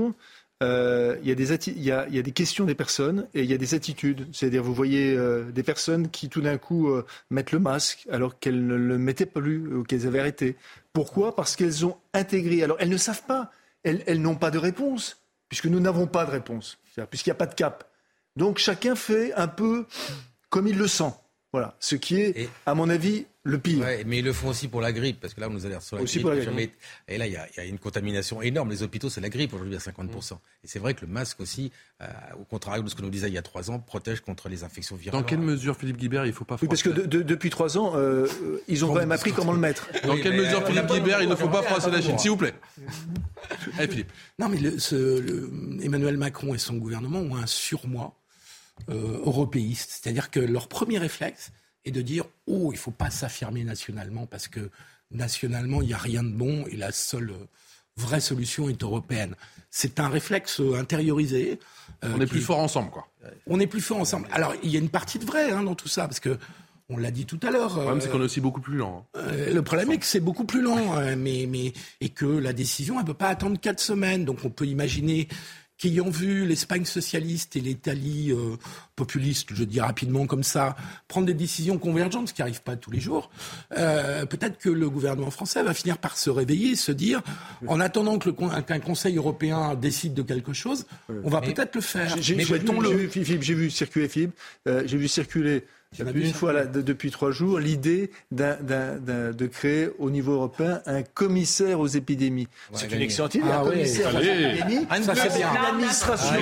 [0.61, 4.27] il, y a des questions des personnes et il y a des attitudes.
[4.33, 5.17] C'est-à-dire, vous voyez
[5.53, 6.91] des personnes qui tout d'un coup
[7.31, 10.57] mettent le masque alors qu'elles ne le mettaient plus ou qu'elles avaient arrêté.
[10.93, 11.35] Pourquoi?
[11.35, 12.63] Parce qu'elles ont intégré.
[12.63, 13.51] Alors, elles ne savent pas.
[13.83, 16.79] Elles, n'ont pas de réponse, puisque nous n'avons pas de réponse,
[17.09, 17.91] puisqu'il n'y a pas de cap.
[18.37, 19.87] Donc, chacun fait un peu
[20.51, 21.13] comme il le sent.
[21.53, 21.75] Voilà.
[21.81, 23.85] Ce qui est, à mon avis, le pire.
[24.07, 25.97] mais ils le font aussi pour la grippe, parce que là, on nous alerte sur
[25.97, 26.27] la aussi grippe.
[26.27, 26.75] Pour la grippe.
[27.09, 28.71] Et là, il y, a, une contamination énorme.
[28.71, 30.35] Les hôpitaux, c'est la grippe aujourd'hui à 50%.
[30.35, 31.73] Et c'est vrai que le masque aussi,
[32.03, 32.07] euh,
[32.39, 34.63] au contraire de ce que nous disait il y a trois ans, protège contre les
[34.63, 35.21] infections virales.
[35.21, 37.93] Dans quelle mesure, Philippe Guibert, il ne faut pas oui, parce que depuis trois ans,
[37.97, 38.27] euh,
[38.69, 39.89] ils ont quand même appris comment le mettre.
[40.05, 42.55] Dans quelle mesure, Philippe Guibert, il ne faut pas froisser la Chine S'il vous plaît.
[43.79, 44.13] Allez, Philippe.
[44.39, 44.59] Non, mais
[45.83, 48.15] Emmanuel Macron et son gouvernement ont un surmoi
[48.89, 50.01] euh, européiste.
[50.01, 51.53] C'est-à-dire que leur premier réflexe,
[51.85, 54.71] et de dire oh, il ne faut pas s'affirmer nationalement parce que
[55.11, 57.33] nationalement, il n'y a rien de bon et la seule
[57.97, 59.35] vraie solution est européenne.
[59.71, 61.59] C'est un réflexe intériorisé.
[62.05, 63.07] Euh, on est plus fort ensemble, quoi.
[63.47, 64.29] On est plus fort ensemble.
[64.33, 66.39] Alors, il y a une partie de vrai hein, dans tout ça, parce que
[66.89, 67.77] on l'a dit tout à l'heure.
[67.77, 69.07] Le problème, c'est qu'on est aussi beaucoup plus lent.
[69.15, 69.21] Hein.
[69.21, 72.53] Euh, le problème est que c'est beaucoup plus lent, hein, mais, mais, et que la
[72.53, 74.25] décision, elle ne peut pas attendre quatre semaines.
[74.25, 75.29] Donc, on peut imaginer
[75.81, 78.57] qu'ayant vu l'Espagne socialiste et l'Italie euh,
[78.97, 80.77] populiste, je dis rapidement comme ça,
[81.09, 83.31] prendre des décisions convergentes, ce qui n'arrive pas tous les jours,
[83.79, 87.23] euh, peut-être que le gouvernement français va finir par se réveiller et se dire,
[87.67, 90.85] en attendant qu'un Conseil européen décide de quelque chose,
[91.25, 92.15] on va peut-être le faire.
[92.21, 94.35] J'ai vu, circuler, Philippe,
[94.69, 95.65] euh, j'ai vu circuler
[95.99, 101.89] une fois là, depuis trois jours l'idée de créer au niveau européen un commissaire aux
[101.89, 102.47] épidémies.
[102.73, 103.49] c'est une excellente idée.
[103.51, 104.87] un commissaire aux épidémies.
[105.03, 105.53] Ça, c'est bien.
[105.53, 106.35] L'administration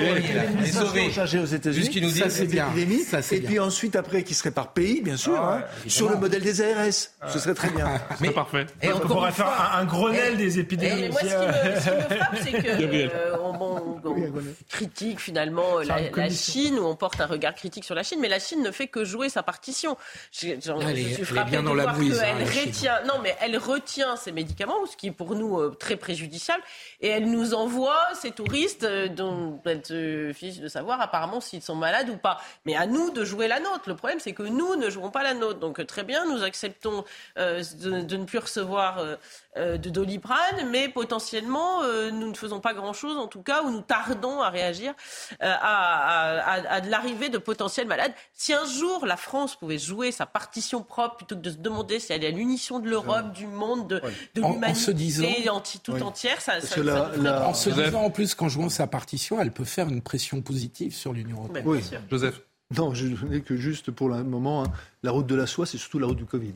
[1.09, 2.11] ah, chargée aux États-Unis.
[2.11, 2.67] Ça, c'est bien.
[3.31, 6.43] Et puis ensuite, après, qui serait par pays, bien sûr, ah hein, sur le modèle
[6.43, 7.09] des ARS.
[7.27, 7.87] Ce serait très bien.
[8.21, 8.67] C'est parfait.
[8.83, 11.09] Et on pourrait faire un Grenelle des épidémies.
[11.09, 13.48] Moi, ce qui me frappe, c'est que
[14.69, 18.39] critique finalement la Chine, ou on porte un regard critique sur la Chine, mais la
[18.39, 19.97] Chine ne fait que jouer sa partition.
[20.41, 20.59] elle,
[20.97, 22.21] est, bien dans la bouise.
[22.23, 25.75] Elle hein, retient, non, mais elle retient ces médicaments, ce qui est pour nous euh,
[25.79, 26.63] très préjudiciable,
[27.01, 31.61] et elle nous envoie ces touristes euh, dont elle se fiche de savoir apparemment s'ils
[31.61, 32.39] sont malades ou pas.
[32.65, 33.87] Mais à nous de jouer la nôtre.
[33.87, 35.59] Le problème, c'est que nous ne jouons pas la nôtre.
[35.59, 37.03] Donc très bien, nous acceptons
[37.37, 39.15] euh, de, ne plus recevoir euh,
[39.59, 43.81] de Doliprane, mais potentiellement, euh, nous ne faisons pas grand-chose, en tout cas, ou nous
[43.81, 44.93] tardons à réagir
[45.41, 48.13] euh, à, l'arrivée de potentiels malades.
[48.33, 51.99] Si un jour la France pouvait jouer sa partition propre plutôt que de se demander
[51.99, 54.01] si elle est à l'unition de l'Europe, du monde, de,
[54.35, 56.81] de l'humanité anti, tout entière, ça, ça,
[57.45, 60.95] En se disant en plus qu'en jouant sa partition, elle peut faire une pression positive
[60.95, 61.67] sur l'Union européenne.
[61.67, 61.81] Oui.
[62.09, 62.41] Joseph.
[62.77, 64.71] Non, je dis que juste pour le moment, hein,
[65.01, 66.53] la route de la soie, c'est surtout la route du Covid.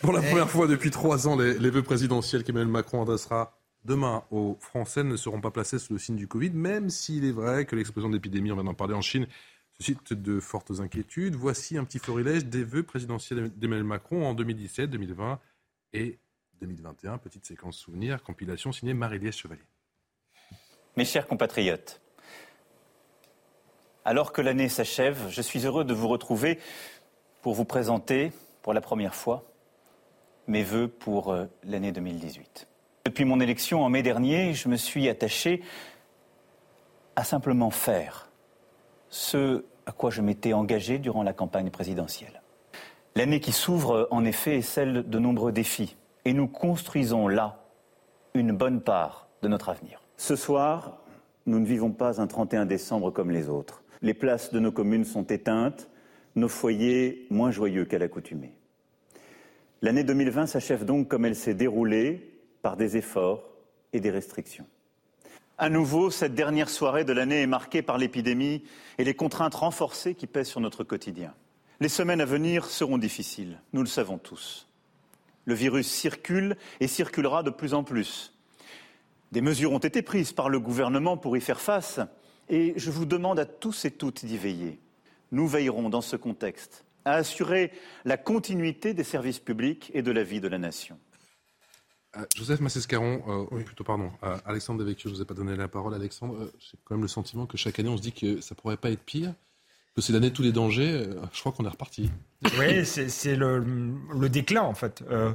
[0.00, 4.56] Pour la première fois depuis trois ans, les, vœux présidentiels qu'Emmanuel Macron adressera demain aux
[4.60, 7.74] Français ne seront pas placés sous le signe du Covid, même s'il est vrai que
[7.74, 9.26] l'explosion d'épidémie, on vient d'en parler en Chine,
[9.72, 11.34] suscite de fortes inquiétudes.
[11.34, 15.40] Voici un petit florilège des vœux présidentiels d'Emmanuel Macron en 2017, 2020
[15.94, 16.18] et
[16.60, 17.18] 2021.
[17.18, 19.62] Petite séquence souvenir, compilation signée Marie-Liesse Chevalier.
[20.96, 22.00] Mes chers compatriotes,
[24.04, 26.58] alors que l'année s'achève, je suis heureux de vous retrouver
[27.42, 28.32] pour vous présenter
[28.62, 29.44] pour la première fois
[30.46, 32.66] mes vœux pour euh, l'année 2018.
[33.04, 35.62] Depuis mon élection en mai dernier, je me suis attaché
[37.16, 38.28] à simplement faire
[39.08, 42.42] ce à quoi je m'étais engagé durant la campagne présidentielle.
[43.16, 47.64] L'année qui s'ouvre, en effet, est celle de nombreux défis, et nous construisons là
[48.34, 50.02] une bonne part de notre avenir.
[50.16, 50.98] Ce soir,
[51.46, 53.82] nous ne vivons pas un 31 décembre comme les autres.
[54.02, 55.88] Les places de nos communes sont éteintes,
[56.36, 58.52] nos foyers moins joyeux qu'à l'accoutumée.
[59.82, 62.30] L'année 2020 s'achève donc comme elle s'est déroulée,
[62.62, 63.42] par des efforts
[63.92, 64.66] et des restrictions.
[65.58, 68.62] À nouveau, cette dernière soirée de l'année est marquée par l'épidémie
[68.98, 71.34] et les contraintes renforcées qui pèsent sur notre quotidien.
[71.80, 74.66] Les semaines à venir seront difficiles, nous le savons tous.
[75.46, 78.34] Le virus circule et circulera de plus en plus.
[79.32, 82.00] Des mesures ont été prises par le gouvernement pour y faire face
[82.48, 84.78] et je vous demande à tous et toutes d'y veiller.
[85.32, 87.72] Nous veillerons dans ce contexte à assurer
[88.04, 90.98] la continuité des services publics et de la vie de la nation.
[92.16, 95.54] Euh, Joseph Massescaron, euh, plutôt pardon, euh, Alexandre Devecchio, je ne vous ai pas donné
[95.56, 95.94] la parole.
[95.94, 98.76] Alexandre, j'ai quand même le sentiment que chaque année on se dit que ça pourrait
[98.76, 99.32] pas être pire,
[99.94, 101.06] que c'est l'année de tous les dangers.
[101.32, 102.10] je crois qu'on est reparti.
[102.58, 103.62] Oui, c'est le,
[104.14, 105.02] le, déclin en fait.
[105.10, 105.32] Euh,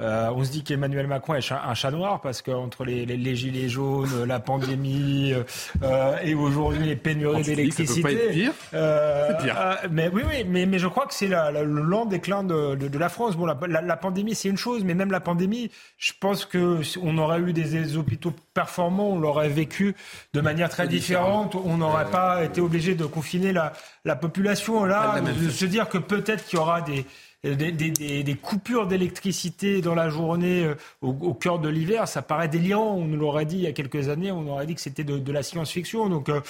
[0.00, 3.36] euh, on se dit qu'Emmanuel Macron est un chat noir parce qu'entre les, les, les,
[3.36, 5.34] gilets jaunes, la pandémie
[5.82, 8.30] euh, et aujourd'hui les pénuries d'électricité.
[8.30, 8.52] pire.
[8.72, 9.78] Pire.
[9.92, 12.98] Mais oui, oui, mais, mais je crois que c'est le lent déclin de, de, de,
[12.98, 13.36] la France.
[13.36, 17.18] Bon, la, la, pandémie c'est une chose, mais même la pandémie, je pense que on
[17.18, 19.94] aurait eu des, des hôpitaux performants, on l'aurait vécu
[20.32, 21.54] de manière très différente.
[21.54, 23.72] On n'aurait pas été obligé de confiner la,
[24.04, 29.94] la population là, de se dire que peut-être qu'il y aura des, coupures d'électricité dans
[29.94, 32.94] la journée euh, au, cœur de l'hiver, ça paraît délirant.
[32.94, 35.32] On nous l'aurait dit il y a quelques années, on aurait dit que c'était de,
[35.32, 36.08] la science-fiction.
[36.08, 36.40] Donc euh,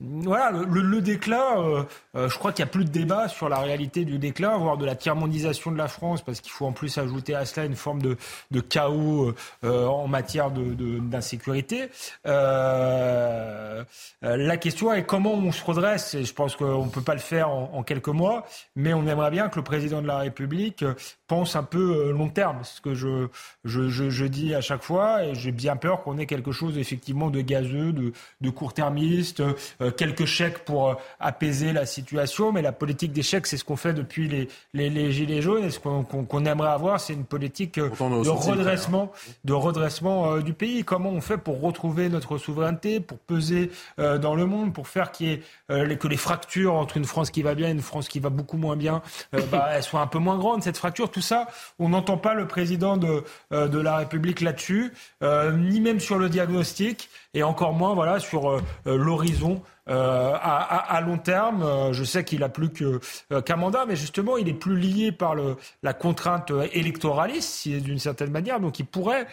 [0.00, 1.82] voilà, le, déclin, euh,
[2.16, 4.78] euh, je crois qu'il n'y a plus de débat sur la réalité du déclin, voire
[4.78, 7.76] de la tiers-mondisation de la France, parce qu'il faut en plus ajouter à cela une
[7.76, 8.16] forme de,
[8.50, 11.90] de chaos euh, en matière d'insécurité.
[12.24, 13.84] De,
[14.22, 16.14] la question est comment on se redresse.
[16.14, 18.46] Et je pense qu'on ne peut pas le faire en, en, quelques mois,
[18.76, 20.84] mais on aimerait bien que le président de la République
[21.30, 22.58] pense un peu euh, long terme.
[22.64, 23.28] C'est ce que je,
[23.64, 25.24] je, je, dis à chaque fois.
[25.24, 29.92] Et j'ai bien peur qu'on ait quelque chose effectivement de gazeux, de, de court-termiste, euh,
[29.92, 32.50] quelques chèques pour euh, apaiser la situation.
[32.50, 35.62] Mais la politique des chèques, c'est ce qu'on fait depuis les, les, les, Gilets jaunes.
[35.62, 39.12] Et ce qu'on aimerait avoir, c'est une politique de redressement,
[39.44, 40.82] de redressement du pays.
[40.82, 45.28] Comment on fait pour retrouver notre souveraineté, pour peser dans le monde, pour faire qu'il
[45.28, 48.18] y ait, que les fractures entre une France qui va bien et une France qui
[48.18, 49.02] va beaucoup moins bien,
[49.50, 50.62] bah, elles soient un peu moins grandes.
[50.62, 51.48] Cette fracture, tout ça,
[51.78, 54.92] on n'entend pas le président de, euh, de la République là-dessus,
[55.22, 59.62] euh, ni même sur le diagnostic, et encore moins voilà, sur euh, l'horizon.
[59.86, 64.78] à, long terme, je sais qu'il a plus qu'un mandat, mais justement, il est plus
[64.78, 68.60] lié par le, la contrainte électoraliste, d'une certaine manière.
[68.60, 69.26] Donc, il pourrait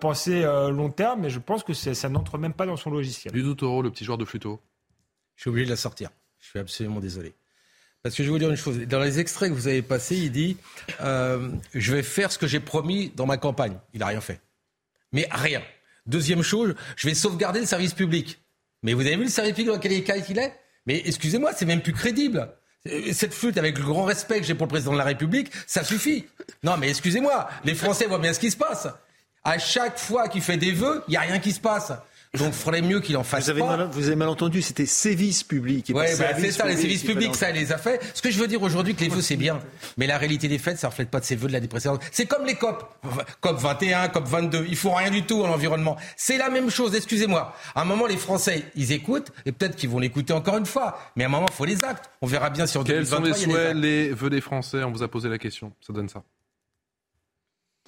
[0.00, 3.32] penser long terme, mais je pense que ça n'entre même pas dans son logiciel.
[3.32, 4.60] Ludo Toro, le petit joueur de flûteau.
[5.36, 6.10] Je suis obligé de la sortir.
[6.40, 7.32] Je suis absolument désolé.
[8.02, 8.78] Parce que je vais vous dire une chose.
[8.86, 10.56] Dans les extraits que vous avez passés, il dit
[11.02, 13.76] euh, Je vais faire ce que j'ai promis dans ma campagne.
[13.92, 14.40] Il n'a rien fait.
[15.12, 15.62] Mais rien.
[16.06, 18.40] Deuxième chose, je vais sauvegarder le service public.
[18.82, 20.58] Mais vous avez vu le service public dans quel état il est?
[20.86, 22.48] Mais excusez-moi, c'est même plus crédible.
[23.12, 25.84] Cette flûte, avec le grand respect que j'ai pour le président de la République, ça
[25.84, 26.24] suffit.
[26.62, 28.88] Non, mais excusez-moi, les Français voient bien ce qui se passe.
[29.44, 31.92] À chaque fois qu'il fait des vœux, il n'y a rien qui se passe.
[32.38, 33.76] Donc, il faudrait mieux qu'il en fasse vous avez pas.
[33.76, 35.86] Mal, vous avez mal entendu, c'était sévices publics.
[35.88, 36.06] Oui, bah,
[36.38, 38.00] c'est ça, les sévices publics, ça, les a fait.
[38.14, 39.58] Ce que je veux dire aujourd'hui, que les vœux, c'est bien.
[39.96, 42.02] Mais la réalité des faits, ça ne reflète pas de ces vœux de l'année précédente.
[42.12, 42.84] C'est comme les COP.
[43.40, 44.64] COP 21, COP 22.
[44.68, 45.96] Ils font rien du tout en environnement.
[46.16, 47.52] C'est la même chose, excusez-moi.
[47.74, 51.00] À un moment, les Français, ils écoutent, et peut-être qu'ils vont l'écouter encore une fois.
[51.16, 52.10] Mais à un moment, il faut les actes.
[52.22, 54.84] On verra bien si en Quels sont les souhaits, les vœux des Français?
[54.84, 55.72] On vous a posé la question.
[55.84, 56.22] Ça donne ça.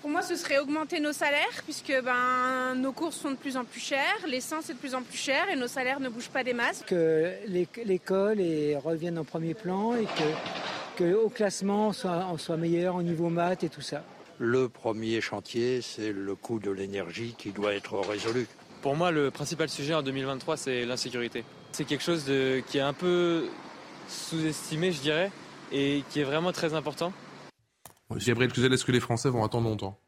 [0.03, 3.65] Pour moi, ce serait augmenter nos salaires, puisque ben, nos courses sont de plus en
[3.65, 6.43] plus chères, l'essence est de plus en plus cher et nos salaires ne bougent pas
[6.43, 6.83] des masses.
[6.85, 8.41] Que l'école
[8.85, 13.03] revienne en premier plan et que, que au classement, on soit, on soit meilleur au
[13.03, 14.03] niveau maths et tout ça.
[14.41, 18.49] Le premier chantier, c'est le coût de l'énergie qui doit être résolu.
[18.83, 21.45] Pour moi, le principal sujet en 2023, c'est l'insécurité.
[21.71, 23.45] C'est quelque chose de, qui est un peu
[24.09, 25.31] sous-estimé, je dirais,
[25.71, 27.13] et qui est vraiment très important.
[28.19, 29.99] Gabriel Cluzel, est-ce que les Français vont attendre longtemps?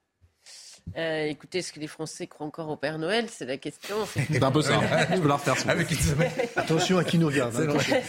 [0.96, 3.26] Euh, écoutez, est-ce que les Français croient encore au Père Noël?
[3.30, 3.96] C'est la question.
[4.14, 4.80] C'est un peu ça.
[5.14, 5.54] Je peux la refaire.
[6.56, 7.54] Attention à qui nous regarde.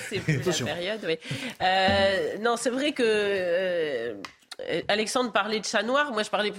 [0.10, 1.18] C'est plus la période, oui.
[1.62, 6.52] Euh, non, c'est vrai que euh, Alexandre parlait de chat noir, moi je parlais,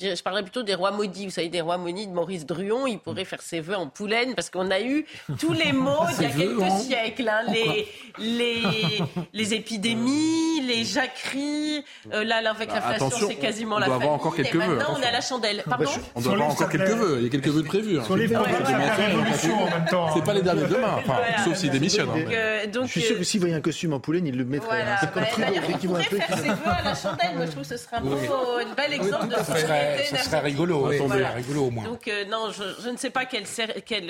[0.00, 1.26] je parlais plutôt des rois maudits.
[1.26, 4.34] Vous savez, des rois maudits de Maurice Druon, il pourrait faire ses vœux en poulaine
[4.34, 5.06] parce qu'on a eu
[5.38, 7.28] tous les mots il y a quelques siècles.
[7.28, 7.88] Hein, les,
[8.18, 8.62] les,
[9.32, 13.96] les épidémies, les jacqueries, euh, là, avec bah, l'inflation, c'est quasiment la famille.
[13.96, 14.76] On doit avoir encore quelques vœux.
[14.76, 15.62] Maintenant, on est à la chandelle.
[15.68, 17.16] Pardon On doit avoir encore quelques vœux.
[17.18, 17.98] Il y a quelques vœux de prévus.
[17.98, 18.04] Hein.
[18.04, 22.08] Sur les C'est pas les derniers demain, enfin, sauf s'il démissionne.
[22.10, 22.24] Hein.
[22.32, 24.82] Euh, je suis sûr que s'il voyait un costume en poulaine, il le mettrait.
[24.82, 24.96] Hein.
[25.00, 25.98] C'est comme Trudeau, effectivement.
[25.98, 28.92] Il pourrait faire ses vœux à la chandelle je trouve que ce serait un bel
[28.92, 31.84] exemple de Ce serait rigolo, rigolo au moins.
[31.84, 33.44] Donc euh, non, je, ne sais pas quelle,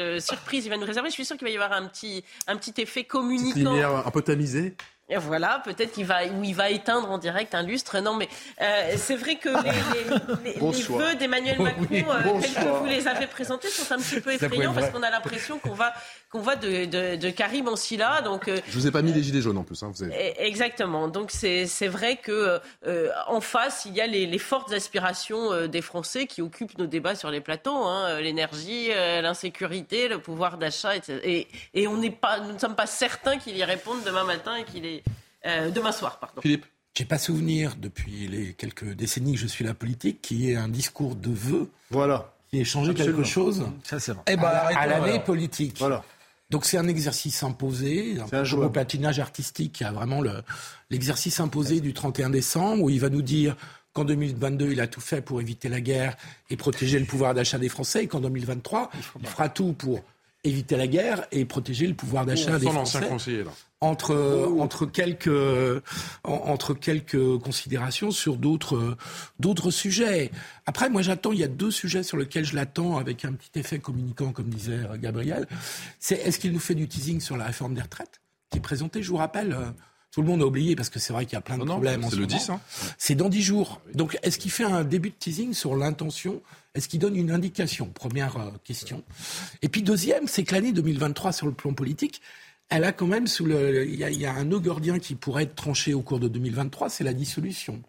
[0.00, 1.08] euh, surprise il va nous réserver.
[1.08, 3.58] Je suis sûr qu'il va y avoir un petit, un petit effet communicant.
[3.58, 4.76] Une lumière un peu tamisée
[5.06, 7.98] et voilà, peut-être qu'il va, où il va éteindre en direct un lustre.
[8.00, 8.26] Non, mais
[8.62, 13.06] euh, c'est vrai que les, les, les, vœux d'Emmanuel Macron, euh, tels que vous les
[13.06, 15.92] avez présentés, sont un petit peu effrayants parce qu'on a l'impression qu'on va,
[16.34, 18.20] qu'on va de, de, de Karim en Silla.
[18.20, 19.82] Donc, euh, je vous ai pas mis les gilets jaunes en plus.
[19.82, 20.14] Hein, vous avez...
[20.14, 21.08] Eh, exactement.
[21.08, 25.52] Donc c'est, c'est vrai que euh, en face, il y a les, les fortes aspirations
[25.52, 27.84] euh, des Français qui occupent nos débats sur les plateaux.
[27.84, 31.20] Hein, l'énergie, l'insécurité, le pouvoir d'achat, etc.
[31.22, 34.56] Et, et on n'est pas, nous ne sommes pas certains qu'il y répondent demain matin
[34.56, 35.02] et qu'il est
[35.46, 36.40] euh, demain soir, pardon.
[36.40, 36.66] Philippe
[36.96, 40.68] j'ai pas souvenir, depuis les quelques décennies que je suis la politique, qui ait un
[40.68, 42.32] discours de vœux voilà.
[42.48, 45.74] qui ait changé quelque chose Ça, c'est eh ben, à, l'année politique.
[45.80, 46.04] Voilà.
[46.50, 49.72] Donc c'est un exercice imposé, un, un patinage artistique.
[49.74, 50.22] Qui a vraiment
[50.90, 53.56] l'exercice imposé du 31 décembre, où il va nous dire
[53.92, 56.16] qu'en 2022, il a tout fait pour éviter la guerre
[56.50, 58.90] et protéger le pouvoir d'achat des Français, et qu'en 2023,
[59.20, 60.02] il fera tout pour
[60.42, 63.06] éviter la guerre et protéger le pouvoir d'achat des Français.
[63.08, 63.50] Conseiller, là
[63.84, 65.82] entre entre quelques
[66.24, 68.96] entre quelques considérations sur d'autres
[69.38, 70.30] d'autres sujets.
[70.66, 71.32] Après, moi, j'attends.
[71.32, 74.48] Il y a deux sujets sur lesquels je l'attends avec un petit effet communicant, comme
[74.48, 75.46] disait Gabriel.
[76.00, 78.20] C'est est-ce qu'il nous fait du teasing sur la réforme des retraites
[78.54, 79.52] qui est présentée, je vous rappelle.
[79.52, 79.70] Euh,
[80.12, 82.06] tout le monde a oublié parce que c'est vrai qu'il y a plein de problèmes.
[82.08, 82.50] C'est le 10.
[82.50, 82.60] Hein.
[82.98, 83.80] C'est dans 10 jours.
[83.94, 86.40] Donc, est-ce qu'il fait un début de teasing sur l'intention?
[86.76, 87.86] Est-ce qu'il donne une indication?
[87.86, 89.02] Première euh, question.
[89.62, 92.22] Et puis, deuxième, c'est que l'année 2023, sur le plan politique,
[92.74, 93.86] elle a quand même sous le.
[93.86, 97.04] Il y, a, un nœud gordien qui pourrait être tranché au cours de 2023, c'est
[97.04, 97.80] la dissolution.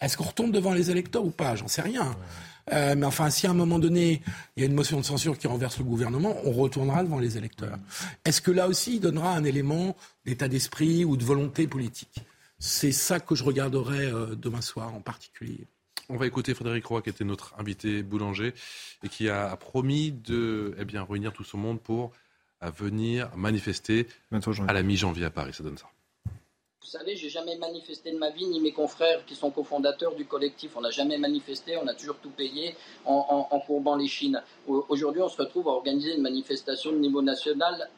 [0.00, 1.56] Est-ce qu'on retombe devant les électeurs ou pas?
[1.56, 2.16] J'en sais rien.
[2.72, 4.22] Euh, mais enfin, si à un moment donné,
[4.56, 7.36] il y a une motion de censure qui renverse le gouvernement, on retournera devant les
[7.36, 7.76] électeurs.
[8.24, 12.20] Est-ce que là aussi, il donnera un élément d'état d'esprit ou de volonté politique?
[12.60, 15.66] C'est ça que je regarderai euh, demain soir en particulier.
[16.08, 18.54] On va écouter Frédéric Roy, qui était notre invité boulanger
[19.02, 22.12] et qui a promis de eh bien, réunir tout son monde pour
[22.62, 24.06] euh, venir manifester
[24.68, 25.52] à la mi-janvier à Paris.
[25.52, 25.86] Ça donne ça.
[26.80, 30.26] Vous savez, j'ai jamais manifesté de ma vie, ni mes confrères qui sont cofondateurs du
[30.26, 30.72] collectif.
[30.76, 32.76] On n'a jamais manifesté, on a toujours tout payé
[33.06, 34.42] en, courbant les chines.
[34.66, 37.88] Aujourd'hui, on se retrouve à organiser une manifestation de niveau national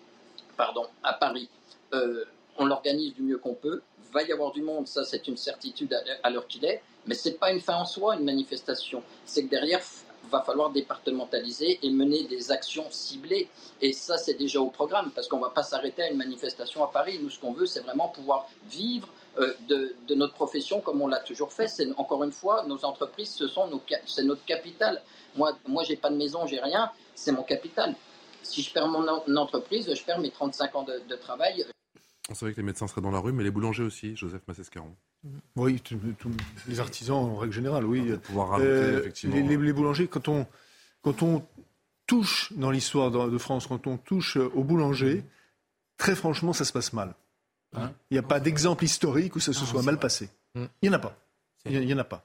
[0.56, 1.48] pardon, à Paris.
[1.92, 2.24] Euh,
[2.58, 3.82] on l'organise du mieux qu'on peut.
[4.12, 6.82] Va y avoir du monde, ça c'est une certitude à l'heure qu'il est.
[7.06, 9.02] Mais ce n'est pas une fin en soi, une manifestation.
[9.26, 9.82] C'est que derrière,
[10.30, 13.48] va falloir départementaliser et mener des actions ciblées.
[13.80, 16.82] Et ça, c'est déjà au programme, parce qu'on ne va pas s'arrêter à une manifestation
[16.84, 17.18] à Paris.
[17.22, 21.20] Nous, ce qu'on veut, c'est vraiment pouvoir vivre euh, de, notre profession comme on l'a
[21.20, 21.66] toujours fait.
[21.66, 25.02] C'est encore une fois, nos entreprises, ce sont nos, c'est notre capital.
[25.34, 27.94] Moi, moi, j'ai pas de maison, j'ai rien, c'est mon capital.
[28.42, 31.64] Si je perds mon entreprise, je perds mes 35 ans de, travail.
[32.30, 34.94] On savait que les médecins seraient dans la rue, mais les boulangers aussi, Joseph Massescaron.
[35.56, 35.82] Oui,
[36.66, 38.12] les artisans en règle générale, oui.
[38.22, 39.36] Pouvoir euh, effectivement.
[39.36, 40.46] Les, boulangers, quand on,
[41.02, 41.44] quand on
[42.06, 45.22] touche dans l'histoire de France, quand on touche au boulanger,
[45.98, 47.14] très franchement, ça se passe mal.
[47.76, 50.28] Hein il n'y a pas d'exemple historique où ça se soit mal passé.
[50.54, 50.64] Mm.
[50.80, 51.16] Il n'y en a pas.
[51.66, 52.24] Il n'y en a pas.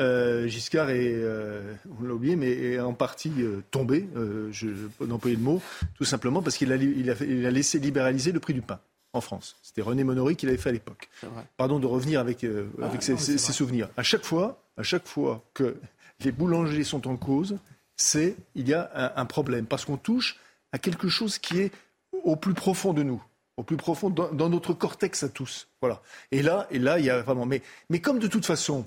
[0.00, 3.32] Euh, Giscard est, euh, on l'a oublié, mais est en partie
[3.70, 4.08] tombé,
[4.50, 4.68] je
[5.10, 5.62] employer le mot,
[5.96, 8.78] tout simplement parce qu'il a, il a laissé libéraliser le prix du pain
[9.12, 9.56] en France.
[9.62, 11.08] C'était René Monory qui l'avait fait à l'époque.
[11.56, 13.88] Pardon de revenir avec, euh, ah, avec ses, souvenirs.
[13.96, 15.76] À chaque fois, à chaque fois que
[16.20, 17.58] les boulangers sont en cause,
[17.96, 20.38] c'est il y a un, problème parce qu'on touche
[20.72, 21.72] à quelque chose qui est
[22.24, 23.22] au plus profond de nous,
[23.56, 25.68] au plus profond dans, notre cortex à tous.
[25.80, 26.00] Voilà.
[26.30, 27.46] Et là, et là, il y a vraiment.
[27.46, 28.86] Mais, mais comme de toute façon,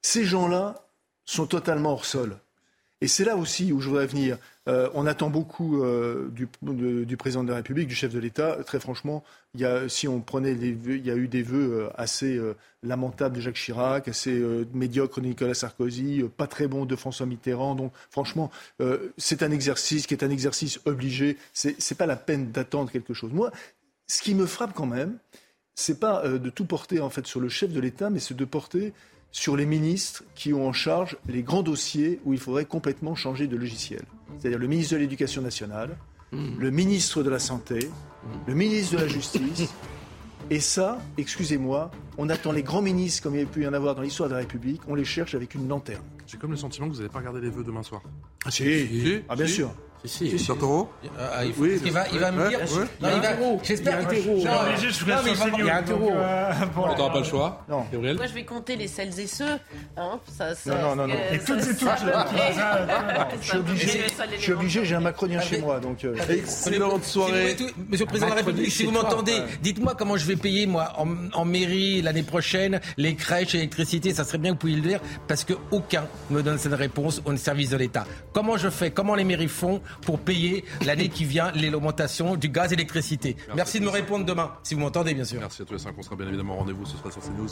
[0.00, 0.86] ces gens-là
[1.24, 2.36] sont totalement hors sol.
[3.00, 4.38] Et c'est là aussi où je voudrais venir.
[4.68, 8.58] Euh, on attend beaucoup euh, du, président de la République, du chef de l'État.
[8.64, 9.24] Très franchement,
[9.56, 12.40] y a, si on prenait les il y a eu des vœux euh, assez
[12.82, 17.74] lamentables de Jacques Chirac, assez médiocres de Nicolas Sarkozy, pas très bons de François Mitterrand.
[17.74, 18.50] Donc, franchement,
[19.16, 21.36] c'est un exercice qui est un exercice obligé.
[21.52, 23.32] C'est, n'est pas la peine d'attendre quelque chose.
[23.32, 23.50] Moi,
[24.06, 25.18] ce qui me frappe quand même,
[25.74, 28.44] c'est pas de tout porter en fait sur le chef de l'État, mais c'est de
[28.44, 28.92] porter
[29.32, 33.46] sur les ministres qui ont en charge les grands dossiers où il faudrait complètement changer
[33.46, 34.02] de logiciel.
[34.38, 35.96] C'est-à-dire le ministre de l'Éducation nationale,
[36.32, 36.58] mmh.
[36.58, 38.28] le ministre de la Santé, mmh.
[38.46, 39.68] le ministre de la Justice.
[40.50, 43.72] Et ça, excusez-moi, on attend les grands ministres comme il y a pu y en
[43.72, 46.02] avoir dans l'histoire de la République, on les cherche avec une lanterne.
[46.26, 48.02] J'ai comme le sentiment que vous n'allez pas regarder les vœux demain soir.
[48.44, 49.72] Ah si, ah bien sûr.
[50.04, 50.38] Si, si.
[50.38, 52.60] Sur Taureau ah, il, oui, il, va, il va me dire.
[52.60, 53.62] Ouais, non, il va.
[53.62, 54.00] J'espère.
[54.00, 54.36] Il y a un terreau.
[55.58, 56.10] Il y a un terreau.
[56.76, 57.64] On n'aura pas le choix.
[57.68, 57.84] Non.
[57.92, 59.58] Gabriel Moi, je vais compter les celles et ceux.
[59.96, 61.14] Hein, ça, ça, non, non, non.
[61.32, 61.88] Et toutes et toutes.
[63.40, 64.00] Je suis obligé.
[64.36, 64.84] Je suis obligé.
[64.84, 66.04] J'ai un macronien chez moi, donc.
[66.04, 67.56] Euh, Excellente soirée.
[67.88, 70.92] Monsieur le Président de la République, si vous m'entendez, dites-moi comment je vais payer moi
[70.96, 74.12] en mairie l'année prochaine les crèches, l'électricité.
[74.12, 77.22] Ça serait bien que vous puissiez le dire, parce que aucun me donne cette réponse
[77.24, 78.04] au service de l'État.
[78.32, 82.72] Comment je fais Comment les mairies font pour payer l'année qui vient l'augmentation du gaz
[82.72, 83.36] et l'électricité.
[83.54, 85.40] Merci, de me répondre demain, si vous m'entendez, bien sûr.
[85.40, 85.94] Merci à tous les cinq.
[85.98, 86.84] On sera bien évidemment au rendez-vous.
[86.86, 87.48] Ce sera sur CNews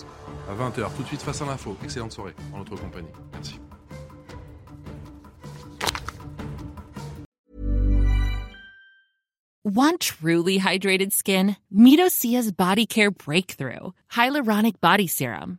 [0.48, 0.94] à 20h.
[0.96, 1.76] Tout de suite, face à l'info.
[1.84, 3.08] Excellente soirée en notre compagnie.
[3.32, 3.60] Merci.
[9.64, 11.56] Want truly hydrated skin?
[11.72, 15.58] Midosia's Body Care Breakthrough Hyaluronic Body Serum.